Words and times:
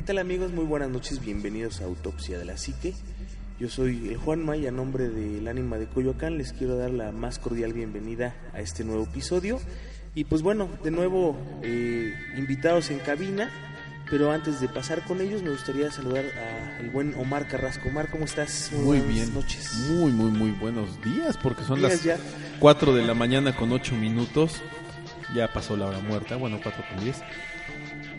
¿Qué 0.00 0.06
tal 0.06 0.16
amigos? 0.16 0.50
Muy 0.52 0.64
buenas 0.64 0.88
noches, 0.88 1.22
bienvenidos 1.22 1.82
a 1.82 1.84
Autopsia 1.84 2.38
de 2.38 2.46
la 2.46 2.56
Psique. 2.56 2.94
Yo 3.58 3.68
soy 3.68 4.08
el 4.08 4.16
Juan 4.16 4.42
May, 4.42 4.66
a 4.66 4.70
nombre 4.70 5.10
del 5.10 5.46
ánima 5.46 5.76
de 5.76 5.88
Coyoacán 5.88 6.38
les 6.38 6.54
quiero 6.54 6.78
dar 6.78 6.88
la 6.88 7.12
más 7.12 7.38
cordial 7.38 7.74
bienvenida 7.74 8.34
a 8.54 8.60
este 8.60 8.82
nuevo 8.82 9.04
episodio. 9.04 9.60
Y 10.14 10.24
pues 10.24 10.40
bueno, 10.40 10.70
de 10.82 10.90
nuevo 10.90 11.36
eh, 11.62 12.14
invitados 12.38 12.90
en 12.90 13.00
cabina, 13.00 13.50
pero 14.10 14.32
antes 14.32 14.62
de 14.62 14.70
pasar 14.70 15.04
con 15.04 15.20
ellos 15.20 15.42
me 15.42 15.50
gustaría 15.50 15.90
saludar 15.90 16.24
al 16.78 16.88
buen 16.88 17.12
Omar 17.16 17.46
Carrasco. 17.46 17.90
Omar, 17.90 18.08
¿cómo 18.10 18.24
estás? 18.24 18.70
Muy 18.72 19.00
buenas 19.00 19.08
bien. 19.08 19.34
noches. 19.34 19.74
Muy, 19.90 20.12
muy, 20.12 20.30
muy 20.30 20.50
buenos 20.52 20.98
días, 21.02 21.36
porque 21.36 21.62
son 21.62 21.78
Días 21.78 21.92
las 21.92 22.04
ya. 22.04 22.16
4 22.58 22.94
de 22.94 23.02
la 23.04 23.12
mañana 23.12 23.54
con 23.54 23.70
8 23.70 23.94
minutos. 23.96 24.62
Ya 25.34 25.52
pasó 25.52 25.76
la 25.76 25.84
hora 25.84 26.00
muerta, 26.00 26.36
bueno, 26.36 26.58
4 26.62 26.84
con 26.88 27.04
10. 27.04 27.22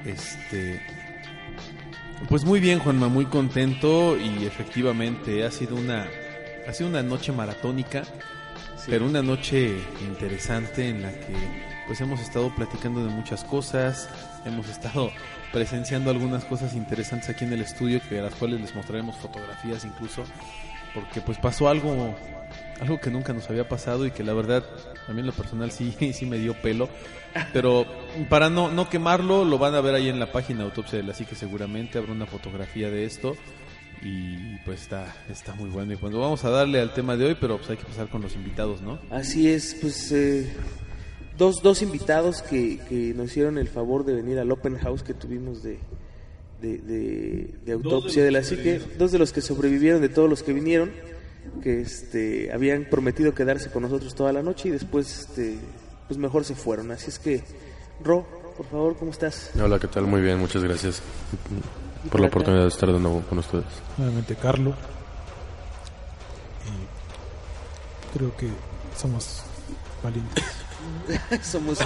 Este. 0.06 1.01
Pues 2.30 2.46
muy 2.46 2.60
bien, 2.60 2.80
Juanma, 2.80 3.08
muy 3.08 3.26
contento 3.26 4.18
y 4.18 4.46
efectivamente 4.46 5.44
ha 5.44 5.52
sido 5.52 5.76
una 5.76 6.08
ha 6.68 6.74
sido 6.74 6.90
una 6.90 7.04
noche 7.04 7.32
maratónica, 7.32 8.04
pero 8.88 9.06
una 9.06 9.22
noche 9.22 9.76
interesante 10.02 10.88
en 10.88 11.02
la 11.02 11.12
que 11.12 11.34
pues 11.88 12.00
hemos 12.00 12.22
estado 12.22 12.54
platicando 12.56 13.04
de 13.04 13.10
muchas 13.10 13.44
cosas, 13.44 14.08
hemos 14.46 14.70
estado 14.70 15.12
presenciando 15.52 16.12
algunas 16.12 16.46
cosas 16.46 16.74
interesantes 16.76 17.30
aquí 17.30 17.44
en 17.44 17.54
el 17.54 17.62
estudio 17.62 18.00
que 18.08 18.20
a 18.20 18.24
las 18.24 18.36
cuales 18.36 18.62
les 18.62 18.74
mostraremos 18.76 19.18
fotografías 19.18 19.84
incluso 19.84 20.24
porque 20.94 21.22
pues 21.22 21.38
pasó 21.38 21.68
algo 21.68 22.16
algo 22.81 23.00
que 23.00 23.09
nunca 23.12 23.31
nos 23.31 23.50
había 23.50 23.69
pasado 23.69 24.06
y 24.06 24.12
que 24.12 24.24
la 24.24 24.34
verdad 24.34 24.66
a 25.08 25.14
mí 25.14 25.22
en 25.22 25.28
lo 25.28 25.31
personal 25.34 25.72
sí 25.72 25.96
sí 26.14 26.25
me 26.25 26.38
dio 26.40 26.53
pelo 26.62 26.90
pero 27.53 27.86
para 28.30 28.50
no 28.50 28.72
no 28.72 28.90
quemarlo 28.90 29.46
lo 29.46 29.58
van 29.58 29.75
a 29.75 29.81
ver 29.81 29.96
ahí 29.96 30.09
en 30.09 30.19
la 30.19 30.31
página 30.31 30.64
autopsia 30.64 30.97
de 30.97 31.03
la 31.03 31.14
psique 31.14 31.36
seguramente 31.36 31.97
habrá 32.00 32.12
una 32.12 32.25
fotografía 32.25 32.90
de 32.90 33.06
esto 33.06 33.36
y 34.03 34.58
pues 34.66 34.81
está 34.81 35.16
está 35.30 35.53
muy 35.53 35.69
bueno. 35.69 35.94
Y 35.94 35.96
pues 35.96 36.12
vamos 36.12 36.44
a 36.44 36.50
darle 36.50 36.80
al 36.81 36.92
tema 36.94 37.16
de 37.16 37.25
hoy 37.28 37.38
pero 37.40 37.58
pues 37.58 37.69
hay 37.69 37.78
que 37.78 37.86
pasar 37.86 38.09
con 38.09 38.22
los 38.22 38.34
invitados 38.36 38.81
no 38.81 39.00
Así 39.12 39.48
es, 39.48 39.75
pues 39.80 40.12
eh, 40.12 40.52
dos, 41.38 41.62
dos 41.62 41.81
invitados 41.84 42.42
que, 42.42 42.80
que 42.90 43.13
nos 43.13 43.28
hicieron 43.30 43.58
el 43.59 43.68
favor 43.68 44.03
de 44.03 44.13
venir 44.16 44.40
al 44.40 44.52
open 44.52 44.78
house 44.80 45.03
que 45.03 45.13
tuvimos 45.13 45.62
de, 45.62 45.78
de, 46.62 46.78
de- 46.80 47.53
de 47.63 47.72
autopsia 47.74 48.24
de, 48.24 48.31
la 48.31 48.42
psique, 48.44 48.81
dos 48.98 49.12
de 49.12 49.19
los 49.19 49.31
que 49.31 49.42
sobrevivieron 49.42 50.02
de 50.02 50.09
todos 50.09 50.28
los 50.30 50.42
que 50.44 50.53
vinieron, 50.53 50.92
que 51.62 51.81
este, 51.81 52.52
habían 52.53 52.85
prometido 52.85 53.34
quedarse 53.34 53.69
con 53.72 53.84
nosotros 53.84 54.16
toda 54.16 54.31
la 54.34 54.41
noche 54.41 54.69
y 54.69 54.72
después 54.72 55.19
este, 55.19 55.57
pues 56.07 56.18
mejor 56.19 56.44
se 56.46 56.56
fueron. 56.56 56.91
Así 56.91 57.09
es 57.09 57.19
que, 57.19 57.44
Ro, 58.03 58.25
por 58.57 58.66
favor, 58.68 58.96
¿cómo 58.97 59.12
estás? 59.12 59.51
Hola, 59.62 59.80
¿qué 59.80 59.88
tal? 59.88 60.06
Muy 60.07 60.22
bien, 60.22 60.40
muchas 60.40 60.63
gracias 60.63 61.01
por 62.09 62.19
la 62.19 62.28
acá. 62.28 62.35
oportunidad 62.35 62.63
de 62.63 62.69
estar 62.69 62.91
de 62.91 63.00
nuevo 63.00 63.22
con 63.30 63.40
ustedes. 63.40 63.66
nuevamente 63.97 64.35
Carlo. 64.35 64.74
Y 68.13 68.18
creo 68.18 68.35
que 68.38 68.47
somos 68.97 69.41
valientes. 70.03 70.44
somos, 71.44 71.78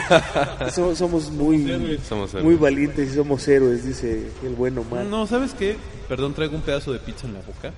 so- 0.74 0.96
somos 0.96 1.30
muy, 1.32 1.68
Somos 2.08 2.30
héroes. 2.34 2.44
muy 2.46 2.56
valientes 2.56 3.12
y 3.12 3.16
somos 3.16 3.48
héroes, 3.48 3.86
dice 3.86 4.30
el 4.44 4.56
buen 4.56 4.78
Omar. 4.78 5.06
No, 5.06 5.28
¿sabes 5.28 5.54
qué? 5.54 5.76
Perdón, 6.08 6.34
traigo 6.34 6.56
un 6.56 6.62
pedazo 6.62 6.94
de 6.94 7.00
pizza 7.00 7.28
en 7.28 7.34
la 7.34 7.40
boca. 7.42 7.74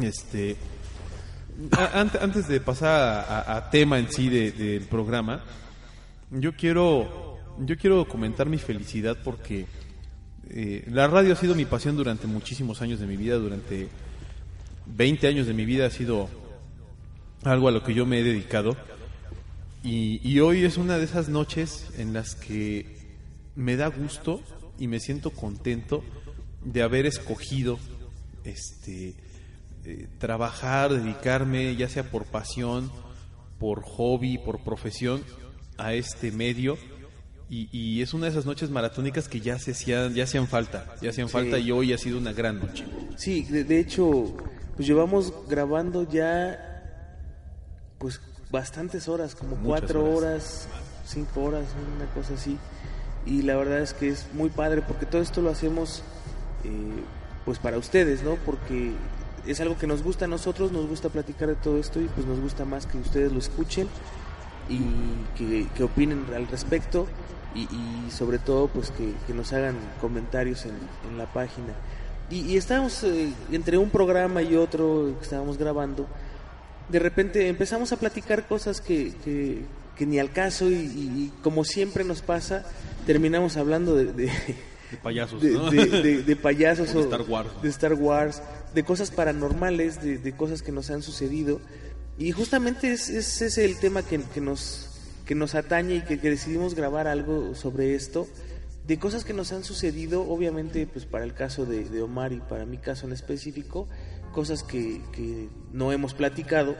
Este. 0.00 0.56
a- 1.72 2.02
ant- 2.02 2.18
antes 2.22 2.48
de 2.48 2.60
pasar 2.60 3.26
a, 3.46 3.68
tema 3.70 3.98
en 3.98 4.10
sí 4.10 4.28
de- 4.28 4.52
del 4.52 4.82
programa, 4.84 5.44
yo 6.30 6.52
quiero, 6.54 7.38
yo 7.58 7.76
quiero 7.76 8.06
comentar 8.08 8.48
mi 8.48 8.58
felicidad 8.58 9.18
porque 9.22 9.66
eh, 10.48 10.84
la 10.90 11.06
radio 11.06 11.32
ha 11.32 11.36
sido 11.36 11.54
mi 11.54 11.64
pasión 11.66 11.96
durante 11.96 12.26
muchísimos 12.26 12.80
años 12.82 12.98
de 13.00 13.06
mi 13.06 13.16
vida, 13.16 13.36
durante 13.36 13.88
20 14.86 15.26
años 15.28 15.46
de 15.46 15.52
mi 15.54 15.64
vida 15.64 15.86
ha 15.86 15.90
sido 15.90 16.28
algo 17.44 17.68
a 17.68 17.72
lo 17.72 17.82
que 17.84 17.94
yo 17.94 18.06
me 18.06 18.20
he 18.20 18.24
dedicado. 18.24 18.76
Y, 19.82 20.20
y 20.28 20.40
hoy 20.40 20.64
es 20.64 20.76
una 20.76 20.98
de 20.98 21.04
esas 21.04 21.28
noches 21.28 21.88
en 21.98 22.12
las 22.12 22.34
que 22.34 22.86
me 23.56 23.76
da 23.76 23.88
gusto 23.88 24.40
y 24.78 24.88
me 24.88 24.98
siento 25.00 25.30
contento 25.30 26.02
de 26.64 26.82
haber 26.82 27.06
escogido 27.06 27.78
este 28.44 29.14
eh, 29.84 30.08
trabajar, 30.18 30.92
dedicarme, 30.92 31.76
ya 31.76 31.88
sea 31.88 32.04
por 32.10 32.24
pasión, 32.24 32.90
por 33.58 33.82
hobby, 33.82 34.38
por 34.38 34.62
profesión, 34.62 35.22
a 35.78 35.94
este 35.94 36.32
medio. 36.32 36.76
Y, 37.48 37.68
y 37.72 38.00
es 38.02 38.14
una 38.14 38.26
de 38.26 38.30
esas 38.30 38.46
noches 38.46 38.70
maratónicas 38.70 39.28
que 39.28 39.40
ya 39.40 39.58
se 39.58 39.72
hacían, 39.72 40.14
ya 40.14 40.24
hacían 40.24 40.46
falta, 40.46 40.94
ya 41.02 41.10
hacían 41.10 41.28
falta 41.28 41.58
y 41.58 41.72
hoy 41.72 41.92
ha 41.92 41.98
sido 41.98 42.18
una 42.18 42.32
gran 42.32 42.60
noche. 42.60 42.84
Sí, 43.16 43.42
de, 43.42 43.64
de 43.64 43.80
hecho, 43.80 44.36
pues 44.76 44.86
llevamos 44.86 45.32
grabando 45.48 46.08
ya 46.08 46.66
pues 47.98 48.20
bastantes 48.50 49.08
horas, 49.08 49.34
como 49.34 49.56
Muchas 49.56 49.66
cuatro 49.66 50.04
horas. 50.04 50.68
horas. 50.68 50.68
cinco 51.06 51.42
horas, 51.42 51.64
una 51.96 52.06
cosa 52.14 52.34
así. 52.34 52.56
Y 53.26 53.42
la 53.42 53.56
verdad 53.56 53.80
es 53.80 53.94
que 53.94 54.08
es 54.08 54.26
muy 54.32 54.48
padre 54.48 54.80
porque 54.82 55.04
todo 55.06 55.20
esto 55.20 55.42
lo 55.42 55.50
hacemos 55.50 56.02
eh, 56.64 57.02
pues 57.44 57.58
para 57.58 57.78
ustedes, 57.78 58.22
¿no? 58.22 58.36
Porque 58.46 58.92
es 59.46 59.60
algo 59.60 59.76
que 59.78 59.86
nos 59.86 60.02
gusta 60.02 60.24
a 60.26 60.28
nosotros, 60.28 60.72
nos 60.72 60.86
gusta 60.88 61.08
platicar 61.08 61.48
de 61.48 61.54
todo 61.56 61.78
esto 61.78 62.00
y 62.00 62.04
pues 62.06 62.26
nos 62.26 62.40
gusta 62.40 62.64
más 62.64 62.86
que 62.86 62.98
ustedes 62.98 63.32
lo 63.32 63.38
escuchen 63.38 63.88
y 64.68 64.78
que, 65.36 65.66
que 65.74 65.82
opinen 65.82 66.24
al 66.34 66.46
respecto 66.46 67.06
y, 67.54 67.62
y 67.62 68.10
sobre 68.10 68.38
todo 68.38 68.68
pues 68.68 68.90
que, 68.90 69.12
que 69.26 69.34
nos 69.34 69.52
hagan 69.52 69.76
comentarios 70.00 70.64
en, 70.66 70.72
en 71.10 71.18
la 71.18 71.26
página. 71.32 71.74
Y, 72.30 72.42
y 72.42 72.56
estábamos 72.56 73.02
eh, 73.02 73.32
entre 73.50 73.76
un 73.78 73.90
programa 73.90 74.42
y 74.42 74.54
otro 74.54 75.14
que 75.18 75.24
estábamos 75.24 75.58
grabando, 75.58 76.06
de 76.88 76.98
repente 76.98 77.48
empezamos 77.48 77.92
a 77.92 77.96
platicar 77.96 78.46
cosas 78.46 78.80
que, 78.80 79.14
que, 79.24 79.64
que 79.96 80.06
ni 80.06 80.18
al 80.20 80.30
caso 80.32 80.70
y, 80.70 81.32
como 81.42 81.64
siempre 81.64 82.04
nos 82.04 82.22
pasa, 82.22 82.64
terminamos 83.06 83.56
hablando 83.56 83.96
de, 83.96 84.06
de, 84.12 84.26
De 84.26 84.96
payasos, 85.02 85.42
de, 85.42 85.50
¿no? 85.50 85.70
de- 85.70 85.86
de- 85.86 86.22
de 86.22 86.36
payasos 86.36 86.90
O 86.94 86.98
de 86.98 86.98
o 86.98 87.02
Star 87.04 87.22
Wars. 87.22 87.48
de 87.62 87.68
Star 87.68 87.94
Wars, 87.94 88.42
de 88.74 88.84
cosas 88.84 89.10
paranormales, 89.10 90.02
de, 90.02 90.18
de 90.18 90.32
cosas 90.36 90.62
que 90.62 90.72
nos 90.72 90.90
han 90.90 91.02
sucedido. 91.02 91.60
Y 92.18 92.32
justamente 92.32 92.92
es, 92.92 93.08
es 93.08 93.40
ese 93.42 93.64
el 93.64 93.78
tema 93.78 94.02
que, 94.02 94.20
que 94.20 94.40
nos, 94.40 94.90
que 95.24 95.34
nos 95.34 95.54
atañe 95.54 95.96
y 95.96 96.00
que, 96.02 96.18
que 96.18 96.30
decidimos 96.30 96.74
grabar 96.74 97.06
algo 97.06 97.54
sobre 97.54 97.94
esto, 97.94 98.28
de 98.86 98.98
cosas 98.98 99.24
que 99.24 99.32
nos 99.32 99.52
han 99.52 99.62
sucedido, 99.64 100.28
obviamente 100.28 100.86
pues 100.86 101.06
para 101.06 101.24
el 101.24 101.34
caso 101.34 101.64
de, 101.64 101.84
de 101.84 102.02
Omar 102.02 102.32
y 102.32 102.40
para 102.40 102.66
mi 102.66 102.78
caso 102.78 103.06
en 103.06 103.12
específico, 103.12 103.88
cosas 104.32 104.62
que, 104.62 105.00
que 105.12 105.48
no 105.72 105.92
hemos 105.92 106.14
platicado, 106.14 106.76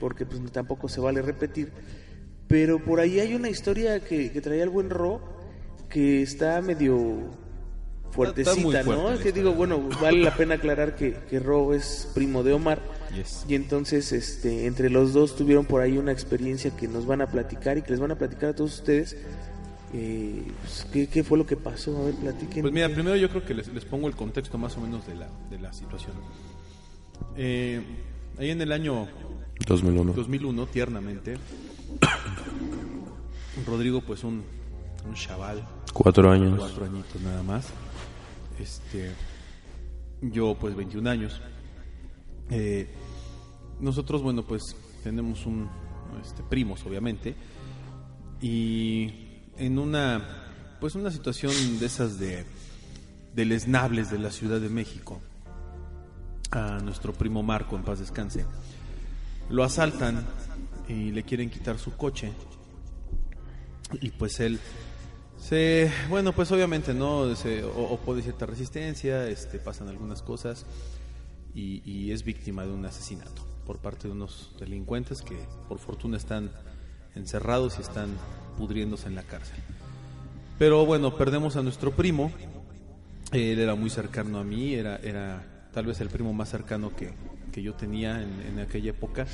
porque 0.00 0.26
pues 0.26 0.40
tampoco 0.52 0.88
se 0.88 1.00
vale 1.00 1.22
repetir. 1.22 1.72
Pero 2.48 2.84
por 2.84 3.00
ahí 3.00 3.20
hay 3.20 3.34
una 3.34 3.48
historia 3.48 4.00
que, 4.00 4.32
que 4.32 4.40
traía 4.40 4.62
el 4.62 4.70
buen 4.70 4.90
Ro, 4.90 5.22
que 5.88 6.22
está 6.22 6.60
medio 6.60 7.30
fuertecita, 8.12 8.50
Está 8.52 8.62
muy 8.62 8.72
fuerte 8.72 8.92
¿no? 9.02 9.10
la 9.10 9.18
Que 9.22 9.32
digo, 9.32 9.52
bueno, 9.52 9.88
vale 10.00 10.20
la 10.22 10.34
pena 10.36 10.54
aclarar 10.54 10.94
que, 10.94 11.14
que 11.28 11.38
Ro 11.40 11.74
es 11.74 12.08
primo 12.14 12.42
de 12.42 12.52
Omar. 12.52 12.80
Yes. 13.14 13.44
Y 13.48 13.54
entonces, 13.54 14.12
este, 14.12 14.66
entre 14.66 14.88
los 14.90 15.12
dos 15.12 15.34
tuvieron 15.36 15.64
por 15.66 15.80
ahí 15.80 15.98
una 15.98 16.12
experiencia 16.12 16.70
que 16.76 16.88
nos 16.88 17.04
van 17.06 17.20
a 17.22 17.26
platicar 17.26 17.76
y 17.78 17.82
que 17.82 17.90
les 17.90 18.00
van 18.00 18.10
a 18.12 18.16
platicar 18.16 18.50
a 18.50 18.54
todos 18.54 18.74
ustedes. 18.74 19.16
Eh, 19.94 20.42
pues, 20.62 20.86
¿qué, 20.92 21.06
qué 21.08 21.22
fue 21.24 21.36
lo 21.36 21.44
que 21.44 21.56
pasó? 21.56 21.96
A 21.98 22.04
ver, 22.06 22.14
platiquen. 22.14 22.62
Pues 22.62 22.72
mira, 22.72 22.88
primero 22.88 23.16
yo 23.16 23.28
creo 23.28 23.44
que 23.44 23.52
les, 23.54 23.68
les 23.68 23.84
pongo 23.84 24.08
el 24.08 24.14
contexto 24.16 24.56
más 24.56 24.76
o 24.78 24.80
menos 24.80 25.06
de 25.06 25.14
la, 25.16 25.28
de 25.50 25.58
la 25.58 25.72
situación. 25.72 26.12
Eh, 27.36 27.82
ahí 28.38 28.50
en 28.50 28.60
el 28.62 28.72
año 28.72 29.06
2001. 29.66 30.12
2001, 30.14 30.66
tiernamente, 30.66 31.36
Rodrigo, 33.66 34.00
pues 34.00 34.24
un, 34.24 34.42
un 35.06 35.14
chaval, 35.14 35.62
Cuatro 35.92 36.30
años. 36.30 36.58
cuatro 36.58 36.86
añitos 36.86 37.20
nada 37.20 37.42
más. 37.42 37.66
Este, 38.62 39.12
yo, 40.20 40.54
pues 40.54 40.76
21 40.76 41.10
años. 41.10 41.40
Eh, 42.48 42.88
nosotros, 43.80 44.22
bueno, 44.22 44.44
pues 44.44 44.76
tenemos 45.02 45.46
un 45.46 45.68
este, 46.22 46.44
primos, 46.44 46.86
obviamente, 46.86 47.34
y 48.40 49.12
en 49.56 49.80
una, 49.80 50.76
pues 50.80 50.94
una 50.94 51.10
situación 51.10 51.52
de 51.80 51.86
esas 51.86 52.20
de 52.20 52.44
deleznables 53.34 54.10
de 54.10 54.18
la 54.20 54.30
Ciudad 54.30 54.60
de 54.60 54.68
México, 54.68 55.20
a 56.52 56.78
nuestro 56.78 57.12
primo 57.12 57.42
Marco, 57.42 57.74
en 57.74 57.82
paz 57.82 57.98
descanse, 57.98 58.46
lo 59.50 59.64
asaltan 59.64 60.24
y 60.88 61.10
le 61.10 61.24
quieren 61.24 61.50
quitar 61.50 61.78
su 61.78 61.96
coche 61.96 62.32
y 64.00 64.10
pues 64.10 64.38
él 64.40 64.60
se 65.42 65.90
bueno 66.08 66.32
pues 66.32 66.52
obviamente 66.52 66.94
no 66.94 67.34
se 67.34 67.64
o- 67.64 67.90
opone 67.92 68.22
cierta 68.22 68.46
resistencia 68.46 69.26
este 69.28 69.58
pasan 69.58 69.88
algunas 69.88 70.22
cosas 70.22 70.64
y, 71.54 72.10
es 72.12 72.24
víctima 72.24 72.64
de 72.64 72.72
un 72.72 72.86
asesinato 72.86 73.44
por 73.66 73.78
parte 73.78 74.08
de 74.08 74.12
unos 74.14 74.52
delincuentes 74.58 75.20
que 75.20 75.36
por 75.68 75.78
fortuna 75.78 76.16
están 76.16 76.50
encerrados 77.14 77.78
y 77.78 77.82
están 77.82 78.10
pudriéndose 78.56 79.08
en 79.08 79.14
la 79.16 79.22
cárcel. 79.22 79.56
Pero 80.58 80.86
bueno 80.86 81.16
perdemos 81.16 81.56
a 81.56 81.62
nuestro 81.62 81.90
primo. 81.92 82.32
Él 83.32 83.58
era 83.58 83.74
muy 83.74 83.90
cercano 83.90 84.38
a 84.38 84.44
mí 84.44 84.74
era 84.74 84.96
era 84.96 85.68
tal 85.72 85.86
vez 85.86 86.00
el 86.00 86.08
primo 86.08 86.32
más 86.32 86.48
cercano 86.50 86.94
que, 86.96 87.12
que 87.52 87.62
yo 87.62 87.74
tenía 87.74 88.22
en, 88.22 88.30
en 88.48 88.58
aquella 88.60 88.90
época 88.90 89.26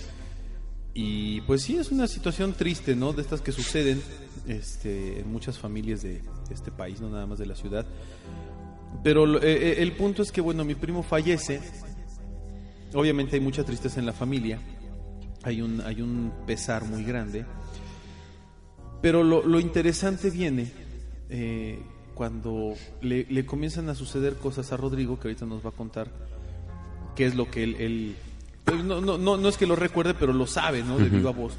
y 0.95 1.41
pues 1.43 1.63
sí, 1.63 1.77
es 1.77 1.91
una 1.91 2.07
situación 2.07 2.53
triste, 2.53 2.97
¿no? 2.97 3.13
De 3.13 3.23
estas 3.23 3.41
que 3.41 3.53
suceden 3.53 4.03
este, 4.47 5.21
en 5.21 5.31
muchas 5.31 5.59
familias 5.59 6.03
de, 6.03 6.23
este 6.51 6.71
país, 6.71 7.01
no 7.01 7.11
nada 7.11 7.27
más 7.27 7.39
de 7.39 7.47
la 7.47 7.55
ciudad. 7.55 7.87
Pero 9.05 9.41
eh, 9.41 9.41
eh, 9.43 9.75
el 9.79 9.93
punto 9.93 10.23
es 10.23 10.33
que, 10.33 10.41
bueno, 10.41 10.65
mi 10.65 10.75
primo 10.75 11.03
fallece. 11.03 11.61
Obviamente 12.95 13.37
hay 13.37 13.41
mucha 13.41 13.65
tristeza 13.65 14.01
en 14.01 14.07
la 14.07 14.13
familia. 14.13 14.59
Hay 15.43 15.61
un, 15.61 15.81
hay 15.83 16.01
un 16.01 16.33
pesar 16.47 16.85
muy 16.85 17.05
grande. 17.05 17.45
Pero 19.03 19.23
lo, 19.23 19.47
lo 19.47 19.61
interesante 19.61 20.31
viene 20.31 20.73
eh, 21.31 21.79
cuando 22.15 22.75
le, 23.01 23.27
le 23.29 23.47
comienzan 23.47 23.89
a 23.89 23.95
suceder 23.95 24.35
cosas 24.37 24.73
a 24.73 24.77
Rodrigo, 24.77 25.21
que 25.21 25.29
ahorita 25.29 25.47
nos 25.47 25.65
va 25.65 25.69
a 25.69 25.73
contar 25.73 26.09
qué 27.15 27.27
es 27.27 27.35
lo 27.35 27.51
que 27.51 27.63
él, 27.65 28.17
no, 28.77 29.01
no, 29.01 29.19
no, 29.19 29.37
no 29.37 29.49
es 29.49 29.57
que 29.57 29.67
lo 29.67 29.77
recuerde, 29.77 30.15
pero 30.15 30.33
lo 30.33 30.47
sabe, 30.47 30.83
¿no? 30.83 30.99
De 30.99 31.09
viva 31.09 31.31
voz. 31.31 31.55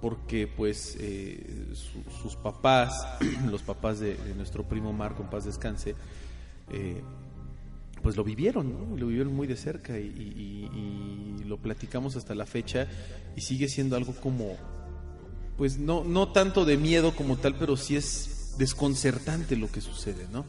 Porque 0.00 0.46
pues 0.46 0.96
eh, 1.00 1.68
su- 1.74 2.04
sus 2.22 2.36
papás, 2.36 3.06
los 3.50 3.62
papás 3.62 3.98
de, 4.00 4.14
de 4.16 4.34
nuestro 4.34 4.64
primo 4.64 4.92
Marco, 4.92 5.22
en 5.22 5.30
paz 5.30 5.44
descanse, 5.44 5.94
eh, 6.70 7.02
pues 8.02 8.16
lo 8.16 8.22
vivieron, 8.24 8.72
¿no? 8.90 8.96
Lo 8.96 9.06
vivieron 9.06 9.34
muy 9.34 9.46
de 9.46 9.56
cerca 9.56 9.98
y, 9.98 10.04
y- 10.06 10.70
y- 10.74 11.40
y 11.40 11.44
lo 11.44 11.56
platicamos 11.58 12.14
hasta 12.16 12.34
la 12.34 12.46
fecha 12.46 12.86
y 13.36 13.40
sigue 13.40 13.68
siendo 13.68 13.96
algo 13.96 14.14
como, 14.14 14.56
pues 15.56 15.78
no, 15.78 16.04
no 16.04 16.28
tanto 16.28 16.64
de 16.64 16.76
miedo 16.76 17.12
como 17.16 17.36
tal, 17.38 17.54
pero 17.56 17.76
sí 17.76 17.96
es 17.96 18.54
desconcertante 18.58 19.56
lo 19.56 19.70
que 19.72 19.80
sucede, 19.80 20.26
¿no? 20.32 20.44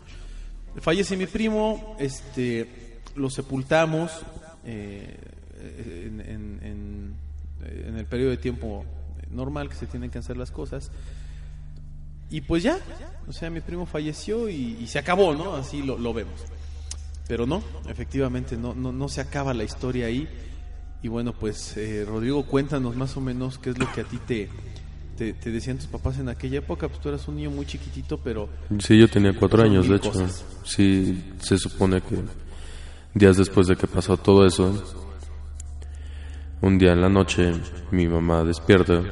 Fallece 0.82 1.18
mi 1.18 1.26
primo, 1.26 1.96
este, 2.00 3.00
lo 3.16 3.30
sepultamos 3.30 4.12
eh, 4.66 5.18
en, 5.62 6.22
en- 6.22 6.60
en- 6.64 7.98
el 7.98 8.06
periodo 8.06 8.30
de 8.32 8.38
tiempo 8.38 8.86
normal 9.32 9.68
que 9.70 9.76
se 9.76 9.88
tienen 9.88 10.10
que 10.12 10.20
hacer 10.20 10.38
las 10.38 10.52
cosas. 10.52 10.92
Y 12.30 12.42
pues 12.42 12.62
ya, 12.64 12.78
o 13.28 13.32
sea, 13.34 13.50
mi 13.50 13.62
primo 13.62 13.86
falleció 13.86 14.50
y, 14.50 14.78
y 14.82 14.88
se 14.88 15.00
acabó, 15.00 15.34
¿no? 15.34 15.56
Así 15.56 15.82
lo, 15.82 15.98
lo 15.98 16.14
vemos. 16.14 16.42
Pero 17.28 17.46
no, 17.46 17.64
efectivamente, 17.90 18.56
no, 18.58 18.74
no, 18.76 18.92
no 18.92 19.10
se 19.10 19.22
acaba 19.22 19.54
la 19.54 19.64
historia 19.64 20.06
ahí. 20.08 20.28
Y 21.02 21.08
bueno, 21.08 21.34
pues 21.34 21.76
eh, 21.78 22.06
Rodrigo, 22.08 22.46
cuéntanos 22.46 22.96
más 22.96 23.16
o 23.18 23.22
menos 23.22 23.58
qué 23.60 23.70
es 23.72 23.78
lo 23.78 23.92
que 23.92 24.02
a 24.02 24.04
ti 24.04 24.18
te, 24.28 24.50
te, 25.18 25.34
te 25.34 25.52
decían 25.52 25.78
tus 25.78 25.88
papás 25.88 26.20
en 26.20 26.30
aquella 26.30 26.60
época. 26.60 26.88
Pues 26.90 27.00
tú 27.02 27.10
eras 27.10 27.28
un 27.28 27.36
niño 27.38 27.50
muy 27.52 27.66
chiquitito, 27.66 28.18
pero 28.20 28.50
Sí, 28.80 28.98
yo 29.00 29.08
tenía 29.10 29.34
cuatro 29.34 29.64
años, 29.64 29.88
de 29.88 29.96
hecho. 29.96 30.12
cosas. 30.12 30.44
Sí, 30.64 31.24
se 31.42 31.58
supone 31.58 32.02
que 32.02 32.18
días 33.14 33.38
después 33.38 33.68
de 33.68 33.76
que 33.76 33.88
pasó 33.88 34.16
todo 34.18 34.46
eso, 34.46 35.07
un 36.62 36.78
día 36.78 36.94
en 36.94 37.02
la 37.02 37.10
noche 37.10 37.54
mi 37.92 38.08
mamá 38.08 38.44
despierta 38.44 39.04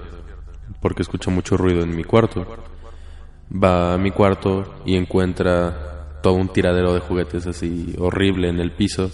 porque 0.82 1.04
escucha 1.04 1.32
mucho 1.32 1.58
ruido 1.58 1.82
en 1.84 1.96
mi 1.96 2.04
cuarto. 2.04 2.46
Va 3.52 3.94
a 3.94 3.98
mi 3.98 4.12
cuarto 4.12 4.82
y 4.86 4.96
encuentra 4.96 6.20
todo 6.22 6.34
un 6.34 6.50
tiradero 6.50 6.94
de 6.94 7.00
juguetes 7.00 7.46
así 7.46 7.96
horrible 8.00 8.50
en 8.50 8.60
el 8.60 8.72
piso. 8.72 9.12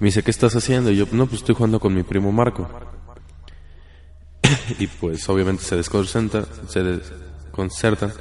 Me 0.00 0.06
dice, 0.06 0.22
¿qué 0.22 0.30
estás 0.30 0.54
haciendo? 0.54 0.90
Y 0.90 0.96
yo, 0.96 1.06
no, 1.12 1.26
pues 1.26 1.40
estoy 1.40 1.54
jugando 1.54 1.80
con 1.80 1.94
mi 1.94 2.02
primo 2.02 2.32
Marco. 2.32 2.68
y 4.78 4.86
pues 4.86 5.28
obviamente 5.28 5.62
se 5.62 5.76
desconcerta, 5.76 6.44
se 6.66 6.82
desconcertan 6.82 8.12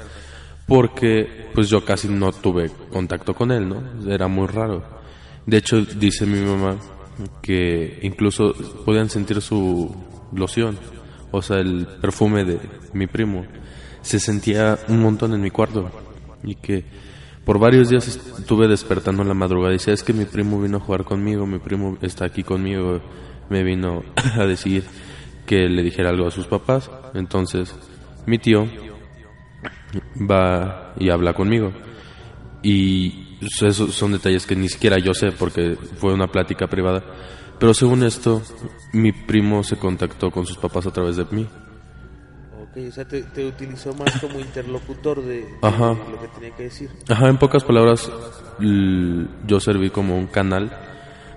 porque 0.68 1.50
pues 1.54 1.68
yo 1.68 1.84
casi 1.84 2.08
no 2.08 2.32
tuve 2.32 2.72
contacto 2.92 3.34
con 3.34 3.52
él, 3.52 3.68
¿no? 3.68 4.10
Era 4.10 4.28
muy 4.28 4.48
raro. 4.48 4.84
De 5.46 5.58
hecho, 5.58 5.82
dice 5.84 6.26
mi 6.26 6.40
mamá 6.40 6.78
que 7.42 8.00
incluso 8.02 8.54
podían 8.86 9.10
sentir 9.10 9.42
su 9.42 9.96
loción, 10.34 10.78
o 11.32 11.42
sea, 11.42 11.58
el 11.58 11.88
perfume 12.02 12.44
de 12.44 12.60
mi 12.94 13.08
primo. 13.08 13.46
Se 14.02 14.20
sentía 14.20 14.80
un 14.88 15.02
montón 15.02 15.34
en 15.34 15.42
mi 15.42 15.52
cuarto 15.52 15.92
y 16.44 16.56
que 16.56 16.84
por 17.46 17.60
varios 17.60 17.90
días 17.90 18.08
estuve 18.08 18.68
despertando 18.68 19.22
en 19.22 19.28
la 19.28 19.34
madrugada 19.34 19.74
y 19.74 19.78
decía, 19.78 19.94
es 19.94 20.04
que 20.04 20.14
mi 20.14 20.26
primo 20.26 20.62
vino 20.62 20.78
a 20.78 20.80
jugar 20.80 21.04
conmigo, 21.04 21.46
mi 21.46 21.60
primo 21.60 21.98
está 22.02 22.26
aquí 22.26 22.44
conmigo, 22.44 23.02
me 23.50 23.64
vino 23.64 24.04
a 24.36 24.46
decir 24.46 24.84
que 25.46 25.68
le 25.68 25.84
dijera 25.84 26.10
algo 26.10 26.28
a 26.28 26.32
sus 26.32 26.48
papás. 26.48 26.90
Entonces, 27.14 27.76
mi 28.26 28.38
tío 28.38 28.68
va 30.18 30.94
y 30.98 31.10
habla 31.10 31.34
conmigo. 31.34 31.72
Y 32.64 33.31
esos 33.42 33.94
son 33.94 34.12
detalles 34.12 34.46
que 34.46 34.56
ni 34.56 34.70
siquiera 34.70 35.00
yo 35.00 35.14
sé 35.14 35.32
porque 35.32 35.76
fue 35.98 36.14
una 36.14 36.28
plática 36.28 36.68
privada. 36.68 37.04
Pero 37.60 37.74
según 37.74 38.04
esto, 38.04 38.42
mi 38.94 39.12
primo 39.12 39.64
se 39.64 39.78
contactó 39.78 40.32
con 40.32 40.46
sus 40.46 40.58
papás 40.58 40.88
a 40.88 40.92
través 40.92 41.18
de 41.18 41.26
mí. 41.32 41.48
Ok, 42.64 42.78
o 42.88 42.92
sea, 42.92 43.06
te, 43.06 43.22
te 43.24 43.46
utilizó 43.46 43.94
más 43.94 44.20
como 44.20 44.40
interlocutor 44.40 45.22
de, 45.22 45.42
de 45.42 45.48
Ajá. 45.62 45.90
lo 45.90 46.22
que 46.22 46.28
tenía 46.34 46.56
que 46.56 46.64
decir. 46.64 46.90
Ajá, 47.10 47.28
en 47.28 47.38
pocas 47.38 47.64
palabras, 47.64 48.12
yo 48.60 49.60
serví 49.60 49.90
como 49.90 50.18
un 50.18 50.28
canal 50.28 50.72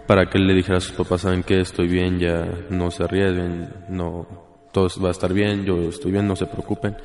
para 0.07 0.31
que 0.31 0.39
él 0.39 0.47
le 0.47 0.55
dijera 0.55 0.79
a 0.79 0.81
sus 0.81 0.93
papás, 0.93 1.23
saben 1.23 1.43
que 1.43 1.61
estoy 1.61 1.89
bien, 1.89 2.19
ya 2.19 2.47
no 2.71 2.91
se 2.91 3.05
arriesguen, 3.05 3.69
no, 3.89 4.27
todo 4.73 4.89
va 5.03 5.09
a 5.09 5.13
estar 5.13 5.33
bien, 5.33 5.65
yo 5.65 5.89
estoy 5.89 6.13
bien, 6.13 6.29
no 6.29 6.37
se 6.37 6.47
preocupen. 6.47 6.97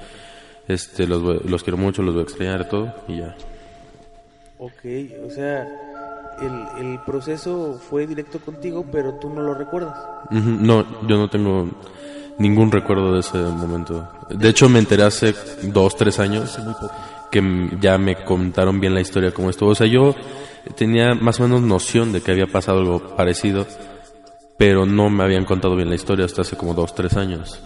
Este, 0.67 1.07
los, 1.07 1.43
los 1.45 1.63
quiero 1.63 1.77
mucho, 1.77 2.03
los 2.03 2.13
voy 2.13 2.21
a 2.21 2.23
extrañar 2.23 2.69
todo, 2.69 2.93
y 3.07 3.17
ya. 3.17 3.35
Ok, 4.59 4.83
o 5.25 5.29
sea, 5.29 5.65
el, 6.41 6.85
el 6.85 6.99
proceso 7.05 7.79
fue 7.89 8.05
directo 8.05 8.39
contigo, 8.39 8.85
pero 8.91 9.13
tú 9.13 9.29
no 9.29 9.41
lo 9.41 9.53
recuerdas. 9.53 9.97
No, 10.31 10.85
yo 11.07 11.17
no 11.17 11.29
tengo 11.29 11.69
ningún 12.37 12.69
recuerdo 12.71 13.13
de 13.13 13.21
ese 13.21 13.37
momento. 13.37 14.07
De 14.29 14.49
hecho, 14.49 14.67
me 14.69 14.79
enteré 14.79 15.03
hace 15.03 15.33
dos, 15.63 15.95
tres 15.95 16.19
años 16.19 16.57
que 17.31 17.69
ya 17.79 17.97
me 17.97 18.23
contaron 18.25 18.79
bien 18.81 18.93
la 18.93 19.01
historia 19.01 19.31
como 19.33 19.49
estuvo. 19.49 19.69
O 19.69 19.75
sea, 19.75 19.87
yo 19.87 20.13
tenía 20.75 21.13
más 21.15 21.39
o 21.39 21.43
menos 21.43 21.61
noción 21.61 22.11
de 22.11 22.21
que 22.21 22.31
había 22.31 22.47
pasado 22.47 22.79
algo 22.79 23.15
parecido, 23.15 23.65
pero 24.57 24.85
no 24.85 25.09
me 25.09 25.23
habían 25.23 25.45
contado 25.45 25.75
bien 25.77 25.87
la 25.89 25.95
historia 25.95 26.25
hasta 26.25 26.41
hace 26.41 26.57
como 26.57 26.73
dos, 26.73 26.93
tres 26.93 27.15
años. 27.15 27.61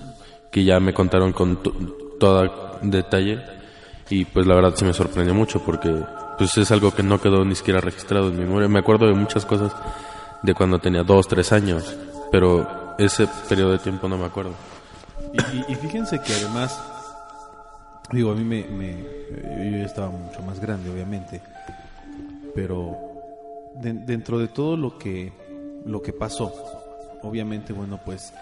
Que 0.52 0.64
ya 0.64 0.80
me 0.80 0.94
contaron 0.94 1.34
con 1.34 1.64
to- 1.64 1.74
todo 2.20 2.78
detalle 2.84 3.40
y 4.12 4.26
pues 4.26 4.46
la 4.46 4.54
verdad 4.54 4.74
sí 4.76 4.86
me 4.86 4.94
sorprendió 4.94 5.34
mucho 5.34 5.60
porque 5.64 5.90
pues 6.38 6.58
es 6.58 6.72
algo 6.72 6.92
que 6.94 7.04
no 7.04 7.20
quedó 7.22 7.44
ni 7.46 7.56
siquiera 7.56 7.80
registrado 7.82 8.28
en 8.30 8.38
mi 8.38 8.44
memoria. 8.46 8.68
Me 8.68 8.80
acuerdo 8.80 9.08
de 9.08 9.14
muchas 9.14 9.46
cosas 9.46 9.72
de 10.42 10.54
cuando 10.54 10.80
tenía 10.80 11.04
dos, 11.04 11.28
tres 11.28 11.52
años, 11.52 11.96
pero 12.32 12.96
ese 12.98 13.28
periodo 13.50 13.72
de 13.72 13.80
tiempo 13.80 14.08
no 14.08 14.18
me 14.18 14.26
acuerdo. 14.26 14.52
Y, 15.70 15.76
fíjense 15.76 16.22
que 16.22 16.34
además, 16.34 16.80
digo, 18.12 18.32
a 18.32 18.36
mí 18.36 18.44
me, 18.44 18.64
me- 18.66 19.72
Yo 19.80 19.86
estaba 19.86 20.10
mucho 20.10 20.42
más 20.44 20.60
grande, 20.60 20.90
obviamente. 20.92 21.42
Pero 22.56 22.98
de- 23.76 23.94
dentro 23.94 24.38
de 24.38 24.48
todo 24.48 24.78
lo 24.78 24.98
que, 24.98 25.34
lo 25.86 26.02
que 26.02 26.14
pasó, 26.14 26.54
obviamente, 27.24 27.74
bueno, 27.74 28.00
pues 28.06 28.34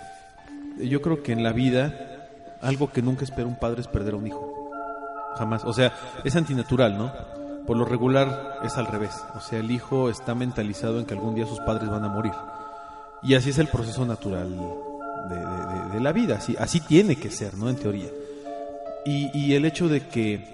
yo 0.80 1.02
creo 1.02 1.22
que 1.24 1.32
en 1.32 1.44
la 1.44 1.52
vida 1.54 2.28
algo 2.62 2.92
que 2.92 3.02
nunca 3.02 3.24
espera 3.24 3.48
un 3.48 3.58
padre 3.58 3.82
es 3.82 3.88
perder 3.88 4.14
a 4.14 4.18
un 4.18 4.28
hijo. 4.28 4.70
Jamás. 5.38 5.64
O 5.66 5.74
sea, 5.74 5.94
es 6.24 6.36
antinatural, 6.36 6.98
¿no? 6.98 7.12
Por 7.68 7.78
lo 7.78 7.86
regular 7.86 8.60
es 8.64 8.78
al 8.78 8.88
revés. 8.88 9.12
O 9.36 9.40
sea, 9.40 9.60
el 9.60 9.72
hijo 9.72 10.10
está 10.10 10.34
mentalizado 10.36 11.00
en 11.00 11.06
que 11.06 11.14
algún 11.14 11.36
día 11.36 11.46
sus 11.46 11.60
padres 11.60 11.90
van 11.90 12.04
a 12.04 12.10
morir. 12.10 12.34
Y 13.24 13.36
así 13.36 13.52
es 13.52 13.60
el 13.60 13.68
proceso 13.68 14.06
natural 14.06 14.50
de, 15.30 15.36
de- 15.36 15.46
de- 15.46 15.90
de 15.94 16.00
la 16.00 16.12
vida. 16.12 16.36
Así, 16.38 16.56
así 16.60 16.80
tiene 16.82 17.16
que 17.16 17.30
ser, 17.30 17.54
¿no? 17.56 17.70
En 17.70 17.76
teoría. 17.76 18.10
Y, 19.06 19.30
y 19.38 19.54
el 19.56 19.66
hecho 19.66 19.88
de 19.88 20.08
que 20.08 20.54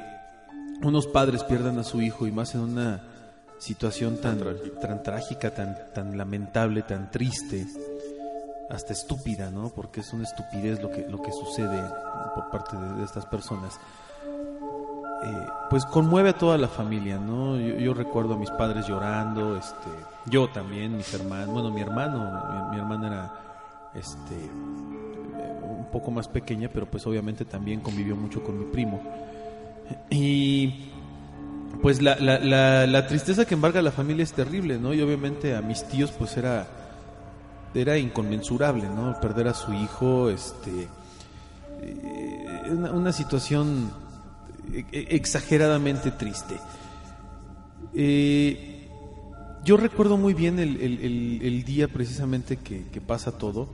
unos 0.84 1.08
padres 1.08 1.44
pierdan 1.44 1.80
a 1.80 1.84
su 1.84 2.02
hijo 2.02 2.28
y 2.28 2.32
más 2.32 2.54
en 2.56 2.62
una 2.62 3.02
situación 3.58 4.18
tan, 4.18 4.40
tan 4.82 5.02
trágica, 5.02 5.52
tan, 5.54 5.76
tan 5.94 6.18
lamentable, 6.18 6.84
tan 6.84 7.10
triste, 7.10 7.66
hasta 8.70 8.94
estúpida, 8.94 9.50
¿no? 9.50 9.70
Porque 9.70 10.02
es 10.02 10.14
una 10.14 10.24
estupidez 10.26 10.82
lo 10.82 10.92
que, 10.92 11.08
lo 11.10 11.22
que 11.22 11.32
sucede 11.32 11.82
por 12.36 12.50
parte 12.52 12.76
de, 12.78 12.94
de 12.96 13.04
estas 13.06 13.26
personas. 13.26 13.80
Eh, 15.24 15.48
pues 15.70 15.86
conmueve 15.86 16.30
a 16.30 16.34
toda 16.34 16.58
la 16.58 16.68
familia, 16.68 17.18
¿no? 17.18 17.58
Yo, 17.58 17.76
yo 17.78 17.94
recuerdo 17.94 18.36
a 18.36 18.38
mis 18.38 18.52
padres 18.52 18.88
llorando, 18.88 19.58
este, 19.58 19.90
yo 20.26 20.48
también, 20.50 20.96
mis 20.96 21.12
hermanos, 21.14 21.48
bueno, 21.48 21.72
mi 21.72 21.82
hermano, 21.82 22.70
mi, 22.72 22.78
hermana 22.78 23.08
era, 23.08 23.34
este, 23.96 24.36
eh, 24.36 25.60
un 25.64 25.88
poco 25.92 26.12
más 26.12 26.28
pequeña, 26.28 26.70
pero 26.72 26.86
pues 26.86 27.08
obviamente 27.08 27.46
también 27.46 27.80
convivió 27.80 28.16
mucho 28.16 28.44
con 28.44 28.60
mi 28.60 28.66
primo. 28.66 29.02
Y 30.10 30.92
pues 31.82 32.02
la, 32.02 32.16
la, 32.20 33.08
tristeza 33.08 33.46
que 33.46 33.56
embarga 33.56 33.80
a 33.80 33.84
la 33.84 33.92
familia 33.92 34.24
es 34.24 34.34
terrible, 34.34 34.78
¿no? 34.78 34.94
Y 34.94 35.02
obviamente 35.02 35.56
a 35.56 35.62
mis 35.62 35.84
tíos 35.86 36.12
pues 36.12 36.38
era 36.38 36.68
era 37.74 37.98
inconmensurable, 37.98 38.88
¿no? 38.90 39.20
Perder 39.20 39.50
a 39.50 39.54
su 39.54 39.74
hijo, 39.74 40.30
este 40.30 40.88
eh, 41.82 42.72
una, 42.72 43.12
situación 43.12 43.92
exageradamente 44.92 46.12
triste. 46.12 46.56
Eh, 47.94 48.88
yo 49.64 49.76
recuerdo 49.76 50.18
muy 50.18 50.34
bien 50.34 50.60
el, 50.60 51.64
día 51.66 51.88
precisamente 51.88 52.58
que, 52.58 53.02
pasa 53.02 53.38
todo 53.38 53.68